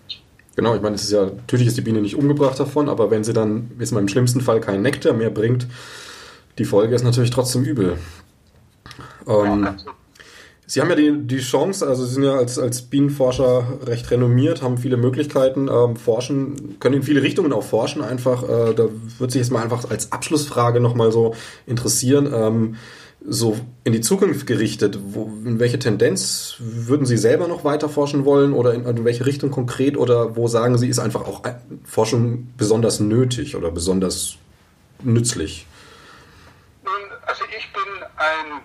Genau, 0.54 0.74
ich 0.74 0.82
meine, 0.82 0.96
es 0.96 1.04
ist 1.04 1.12
ja, 1.12 1.24
natürlich 1.24 1.66
ist 1.66 1.78
die 1.78 1.82
Biene 1.82 2.00
nicht 2.00 2.16
umgebracht 2.16 2.60
davon, 2.60 2.90
aber 2.90 3.10
wenn 3.10 3.24
sie 3.24 3.32
dann, 3.32 3.70
jetzt 3.78 3.92
mal 3.92 4.00
im 4.00 4.08
schlimmsten 4.08 4.42
Fall 4.42 4.60
keinen 4.60 4.82
Nektar 4.82 5.14
mehr 5.14 5.30
bringt, 5.30 5.66
die 6.58 6.66
Folge 6.66 6.94
ist 6.94 7.04
natürlich 7.04 7.30
trotzdem 7.30 7.64
übel. 7.64 7.98
Ähm, 9.26 9.64
ja, 9.64 9.94
Sie 10.73 10.81
haben 10.81 10.89
ja 10.89 10.97
die, 10.97 11.12
die 11.27 11.41
Chance, 11.41 11.87
also 11.87 12.07
Sie 12.07 12.14
sind 12.14 12.25
ja 12.25 12.35
als, 12.35 12.59
als 12.59 12.81
Bienenforscher 12.81 13.81
recht 13.85 14.11
renommiert, 14.11 14.62
haben 14.62 14.79
viele 14.79 14.97
Möglichkeiten, 14.97 15.68
ähm, 15.68 15.97
forschen, 15.97 16.81
können 16.81 16.95
in 16.95 17.03
viele 17.03 17.20
Richtungen 17.20 17.53
auch 17.53 17.62
forschen 17.62 18.01
einfach. 18.01 18.43
Äh, 18.45 18.73
da 18.73 18.89
würde 19.18 19.33
sich 19.35 19.43
jetzt 19.43 19.51
mal 19.51 19.62
einfach 19.62 19.91
als 19.91 20.12
Abschlussfrage 20.12 20.81
nochmal 20.81 21.12
so 21.12 21.35
interessieren, 21.66 22.33
ähm, 22.35 22.77
so 23.23 23.59
in 23.85 23.93
die 23.93 24.01
Zukunft 24.01 24.47
gerichtet, 24.47 24.99
wo, 25.11 25.31
in 25.45 25.61
welche 25.61 25.79
Tendenz 25.79 26.55
würden 26.59 27.05
Sie 27.05 27.18
selber 27.18 27.49
noch 27.49 27.64
weiter 27.64 27.91
forschen 27.91 28.25
wollen 28.25 28.55
oder 28.55 28.73
in, 28.73 28.87
in 28.87 29.05
welche 29.05 29.27
Richtung 29.27 29.51
konkret 29.51 29.99
oder 29.99 30.37
wo 30.37 30.49
sagen 30.49 30.79
Sie, 30.79 30.89
ist 30.89 31.01
einfach 31.01 31.27
auch 31.29 31.43
Forschung 31.85 32.49
besonders 32.57 32.99
nötig 32.99 33.57
oder 33.57 33.70
besonders 33.70 34.37
nützlich? 35.03 35.66
Nun, 36.83 36.95
also 37.27 37.43
ich 37.59 37.70
bin 37.75 37.83
ein 38.16 38.62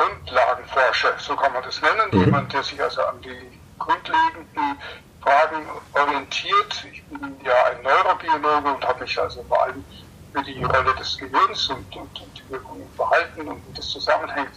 Grundlagenforscher, 0.00 1.18
so 1.18 1.36
kann 1.36 1.52
man 1.52 1.62
das 1.62 1.80
nennen, 1.82 2.08
mhm. 2.12 2.24
jemand, 2.24 2.52
der 2.52 2.62
sich 2.62 2.80
also 2.82 3.02
an 3.02 3.20
die 3.20 3.60
grundlegenden 3.78 4.78
Fragen 5.20 5.66
orientiert. 5.92 6.86
Ich 6.90 7.04
bin 7.04 7.36
ja 7.44 7.64
ein 7.66 7.82
Neurobiologe 7.82 8.68
und 8.74 8.86
habe 8.86 9.00
mich 9.00 9.20
also 9.20 9.42
vor 9.44 9.62
allem 9.62 9.84
für 10.32 10.42
die 10.42 10.62
Rolle 10.64 10.94
des 10.94 11.18
Gehirns 11.18 11.68
und, 11.68 11.94
und, 11.94 12.20
und 12.20 12.38
die 12.38 12.50
Wirkung 12.50 12.80
im 12.80 12.88
Verhalten 12.96 13.46
und 13.46 13.68
wie 13.68 13.74
das 13.74 13.88
zusammenhängt 13.88 14.52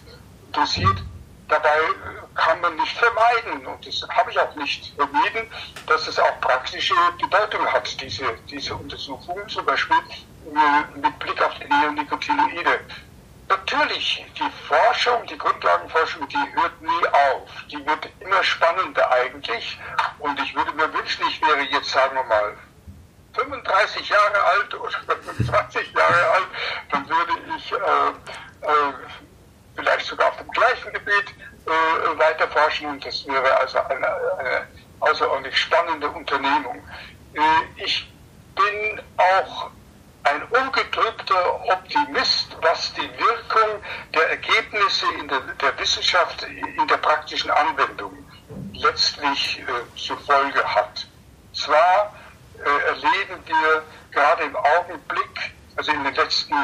interessiert. 0.48 1.04
Dabei 1.50 1.80
kann 2.36 2.62
man 2.62 2.76
nicht 2.78 2.98
vermeiden, 2.98 3.68
und 3.68 3.86
das 3.86 4.02
habe 4.10 4.32
ich 4.32 4.40
auch 4.40 4.56
nicht 4.56 4.94
vermieden, 4.96 5.52
dass 5.88 6.08
es 6.08 6.18
auch 6.18 6.40
praktische 6.40 6.96
Bedeutung 7.22 7.66
hat, 7.68 8.02
diese, 8.02 8.24
diese 8.50 8.74
Untersuchungen, 8.76 9.48
zum 9.50 9.66
Beispiel 9.66 9.98
mit 10.96 11.20
Blick 11.20 11.42
auf 11.42 11.54
die 11.60 11.68
Neonicotinoide. 11.68 12.80
Natürlich, 13.54 14.26
die 14.36 14.68
Forschung, 14.68 15.28
die 15.28 15.38
Grundlagenforschung, 15.38 16.28
die 16.28 16.38
hört 16.56 16.82
nie 16.82 17.08
auf. 17.12 17.50
Die 17.70 17.86
wird 17.86 18.10
immer 18.20 18.44
spannender 18.44 19.12
eigentlich. 19.12 19.80
Und 20.18 20.40
ich 20.40 20.56
würde 20.56 20.72
mir 20.72 20.92
wünschen, 20.92 21.24
ich 21.30 21.40
wäre 21.40 21.62
jetzt, 21.62 21.92
sagen 21.92 22.16
wir 22.16 22.24
mal, 22.24 22.58
35 23.36 24.10
Jahre 24.10 24.44
alt 24.44 24.74
oder 24.74 24.98
25 25.28 25.94
Jahre 25.94 26.32
alt, 26.32 26.48
dann 26.92 27.08
würde 27.08 27.34
ich 27.56 27.72
äh, 27.72 27.76
äh, 27.76 28.94
vielleicht 29.76 30.08
sogar 30.08 30.30
auf 30.30 30.38
dem 30.38 30.50
gleichen 30.50 30.92
Gebiet 30.92 31.36
äh, 31.68 32.18
weiter 32.18 32.48
forschen. 32.48 32.88
Und 32.88 33.06
das 33.06 33.24
wäre 33.28 33.60
also 33.60 33.78
eine, 33.84 34.08
eine 34.40 34.68
außerordentlich 35.00 35.56
spannende 35.56 36.10
Unternehmung. 36.10 36.82
Äh, 37.36 37.84
ich 37.84 38.12
bin 38.56 39.00
auch 39.18 39.70
ein 40.24 40.44
ungedrückter 40.44 41.66
Optimist, 41.66 42.56
was 42.62 42.94
die 42.94 43.10
Wirkung 43.18 43.82
der 44.14 44.30
Ergebnisse 44.30 45.06
in 45.20 45.28
der, 45.28 45.42
der 45.62 45.78
Wissenschaft 45.80 46.44
in 46.44 46.88
der 46.88 46.98
praktischen 46.98 47.52
Anwendung 47.52 48.18
letztlich 48.74 49.60
äh, 49.60 49.98
zur 49.98 50.18
Folge 50.20 50.64
hat. 50.64 51.08
Zwar 51.54 52.14
äh, 52.58 52.88
erleben 52.88 53.44
wir 53.46 53.84
gerade 54.12 54.44
im 54.44 54.56
Augenblick, 54.56 55.54
also 55.76 55.92
in 55.92 56.04
den 56.04 56.16
letzten 56.16 56.56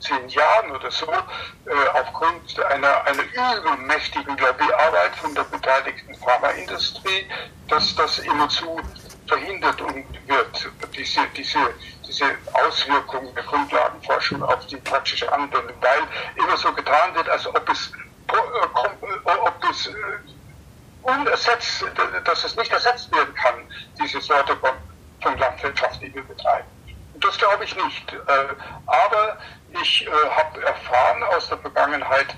zehn 0.00 0.28
Jahren 0.28 0.70
oder 0.70 0.90
so, 0.90 1.06
äh, 1.06 1.88
aufgrund 1.94 2.64
einer, 2.64 3.04
einer 3.04 3.22
übermächtigen 3.22 4.36
Lobbyarbeit 4.36 5.16
von 5.16 5.34
der 5.34 5.44
beteiligten 5.44 6.14
Pharmaindustrie, 6.16 7.26
dass 7.68 7.94
das 7.94 8.18
immerzu 8.20 8.80
verhindert 9.26 9.80
wird, 9.80 10.70
diese, 10.96 11.20
diese 11.36 11.58
diese 12.06 12.24
Auswirkungen 12.52 13.34
der 13.34 13.44
Grundlagenforschung 13.44 14.42
auf 14.42 14.66
die 14.66 14.76
praktische 14.76 15.30
Anwendung, 15.32 15.74
weil 15.80 16.00
immer 16.36 16.56
so 16.56 16.72
getan 16.72 17.14
wird, 17.14 17.28
als 17.28 17.46
ob 17.46 17.68
es, 17.68 17.92
äh, 18.28 18.34
ob 19.24 19.64
es 19.70 19.86
äh, 19.88 19.92
unersetzt, 21.02 21.84
dass 22.24 22.44
es 22.44 22.56
nicht 22.56 22.72
ersetzt 22.72 23.14
werden 23.14 23.34
kann, 23.34 23.54
diese 24.00 24.20
Sorte 24.20 24.56
von, 24.56 24.70
von 25.22 25.38
Landwirtschaft, 25.38 26.00
die 26.02 26.14
wir 26.14 26.22
betreiben. 26.22 26.66
Und 27.14 27.24
das 27.24 27.38
glaube 27.38 27.64
ich 27.64 27.74
nicht. 27.76 28.12
Äh, 28.12 28.16
aber 28.86 29.38
ich 29.82 30.08
habe 30.30 30.62
erfahren 30.62 31.22
aus 31.24 31.48
der 31.48 31.58
Vergangenheit, 31.58 32.34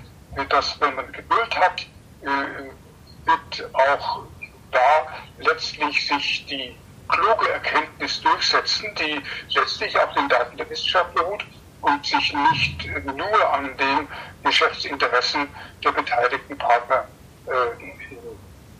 dass 0.48 0.80
wenn 0.80 0.94
man 0.94 1.10
Geduld 1.12 1.56
hat, 1.56 1.86
wird 2.22 3.74
auch 3.74 4.22
da 4.70 5.06
letztlich 5.38 6.06
sich 6.06 6.46
die 6.46 6.76
kluge 7.08 7.50
Erkenntnis 7.50 8.20
durchsetzen, 8.20 8.94
die 8.96 9.22
letztlich 9.54 9.98
auf 9.98 10.12
den 10.14 10.28
Daten 10.28 10.56
der 10.56 10.68
Wissenschaft 10.68 11.14
beruht 11.14 11.44
und 11.80 12.04
sich 12.04 12.34
nicht 12.34 12.86
nur 13.04 13.52
an 13.52 13.76
den 13.76 14.08
Geschäftsinteressen 14.44 15.48
der 15.82 15.92
beteiligten 15.92 16.58
Partner 16.58 17.06
äh, 17.46 18.16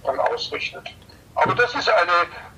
dann 0.05 0.19
ausrichtet. 0.21 0.89
Aber 1.35 1.55
das 1.55 1.75
ist 1.75 1.89
eine, 1.89 2.13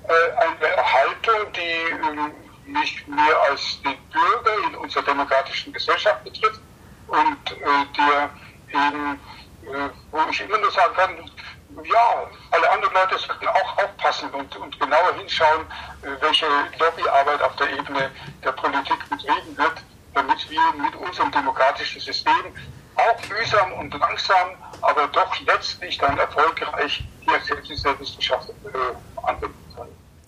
äh, 0.07 0.31
eine 0.37 0.93
Haltung, 0.93 1.53
die 1.53 2.71
nicht 2.71 3.07
ähm, 3.07 3.15
mehr 3.15 3.41
als 3.49 3.81
den 3.83 3.97
Bürger 4.11 4.67
in 4.67 4.75
unserer 4.75 5.03
demokratischen 5.03 5.71
Gesellschaft 5.71 6.23
betrifft 6.23 6.61
und 7.07 7.51
äh, 7.51 7.85
der 7.97 8.29
eben, 8.69 9.19
äh, 9.63 9.89
wo 10.11 10.19
ich 10.31 10.41
immer 10.41 10.57
nur 10.57 10.71
sagen 10.71 10.95
kann, 10.95 11.31
ja, 11.83 12.27
alle 12.51 12.71
anderen 12.71 12.93
Leute 12.93 13.17
sollten 13.17 13.47
auch 13.47 13.77
aufpassen 13.77 14.29
und, 14.31 14.55
und 14.57 14.79
genauer 14.79 15.13
hinschauen, 15.15 15.65
äh, 16.01 16.21
welche 16.21 16.45
Lobbyarbeit 16.79 17.41
auf 17.41 17.55
der 17.55 17.69
Ebene 17.71 18.11
der 18.43 18.51
Politik 18.51 18.97
betrieben 19.09 19.57
wird, 19.57 19.83
damit 20.13 20.49
wir 20.49 20.61
mit 20.77 20.95
unserem 20.95 21.31
demokratischen 21.31 22.01
System 22.01 22.53
auch 22.95 23.29
mühsam 23.29 23.73
und 23.73 23.93
langsam, 23.97 24.49
aber 24.81 25.07
doch 25.07 25.39
letztlich 25.41 25.97
dann 25.97 26.17
erfolgreich 26.17 27.03
die 27.25 27.29
Erkenntnisse 27.29 27.83
der 27.83 27.99
Wissenschaft 27.99 28.49
äh, 28.49 29.27
anwenden. 29.27 29.60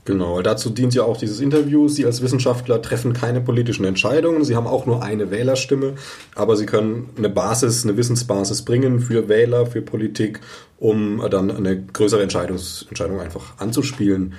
Genau, 0.06 0.41
dazu 0.41 0.70
dient 0.70 0.93
ja 0.93 1.04
auch 1.04 1.16
dieses 1.16 1.39
Interview. 1.39 1.88
Sie 1.88 2.06
als 2.06 2.22
Wissenschaftler 2.22 2.82
treffen 2.82 3.14
keine 3.14 3.39
politischen 3.39 3.86
Entscheidungen. 3.86 4.43
Sie 4.43 4.56
haben 4.56 4.68
auch 4.68 4.86
nur 4.86 5.01
eine 5.01 5.32
Wählerstimme, 5.32 5.93
aber 6.36 6.58
Sie 6.58 6.66
können 6.66 7.10
eine 7.18 7.30
Basis, 7.30 7.86
eine 7.86 7.95
Wissensbasis 7.95 8.64
bringen 8.64 8.99
für 8.99 9.30
Wähler, 9.30 9.66
für 9.66 9.82
Politik, 9.82 10.41
um 10.78 11.24
dann 11.30 11.49
eine 11.49 11.82
größere 11.82 12.22
Entscheidungs 12.22 12.86
Entscheidung 12.89 13.22
einfach 13.22 13.58
anzuspielen. 13.60 14.34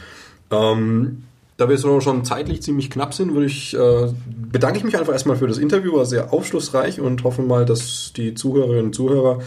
Ähm, 0.50 1.24
da 1.56 1.68
wir 1.68 1.78
so 1.78 2.00
schon 2.00 2.24
zeitlich 2.24 2.62
ziemlich 2.62 2.90
knapp 2.90 3.14
sind, 3.14 3.32
würde 3.32 3.46
ich, 3.46 3.74
äh, 3.74 4.12
bedanke 4.26 4.78
ich 4.78 4.84
mich 4.84 4.98
einfach 4.98 5.12
erstmal 5.12 5.36
für 5.36 5.46
das 5.46 5.56
Interview, 5.56 5.96
war 5.96 6.04
sehr 6.04 6.32
aufschlussreich 6.32 7.00
und 7.00 7.24
hoffe 7.24 7.42
mal, 7.42 7.64
dass 7.64 8.12
die 8.14 8.34
Zuhörerinnen 8.34 8.86
und 8.86 8.94
Zuhörer 8.94 9.40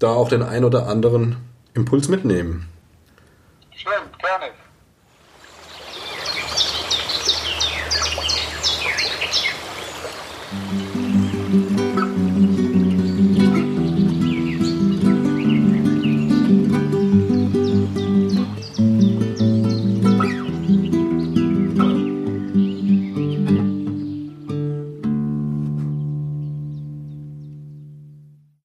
da 0.00 0.14
auch 0.14 0.28
den 0.28 0.42
ein 0.42 0.64
oder 0.64 0.88
anderen 0.88 1.36
Impuls 1.74 2.08
mitnehmen. 2.08 2.66
Schön, 3.70 3.92
gerne. 4.18 4.59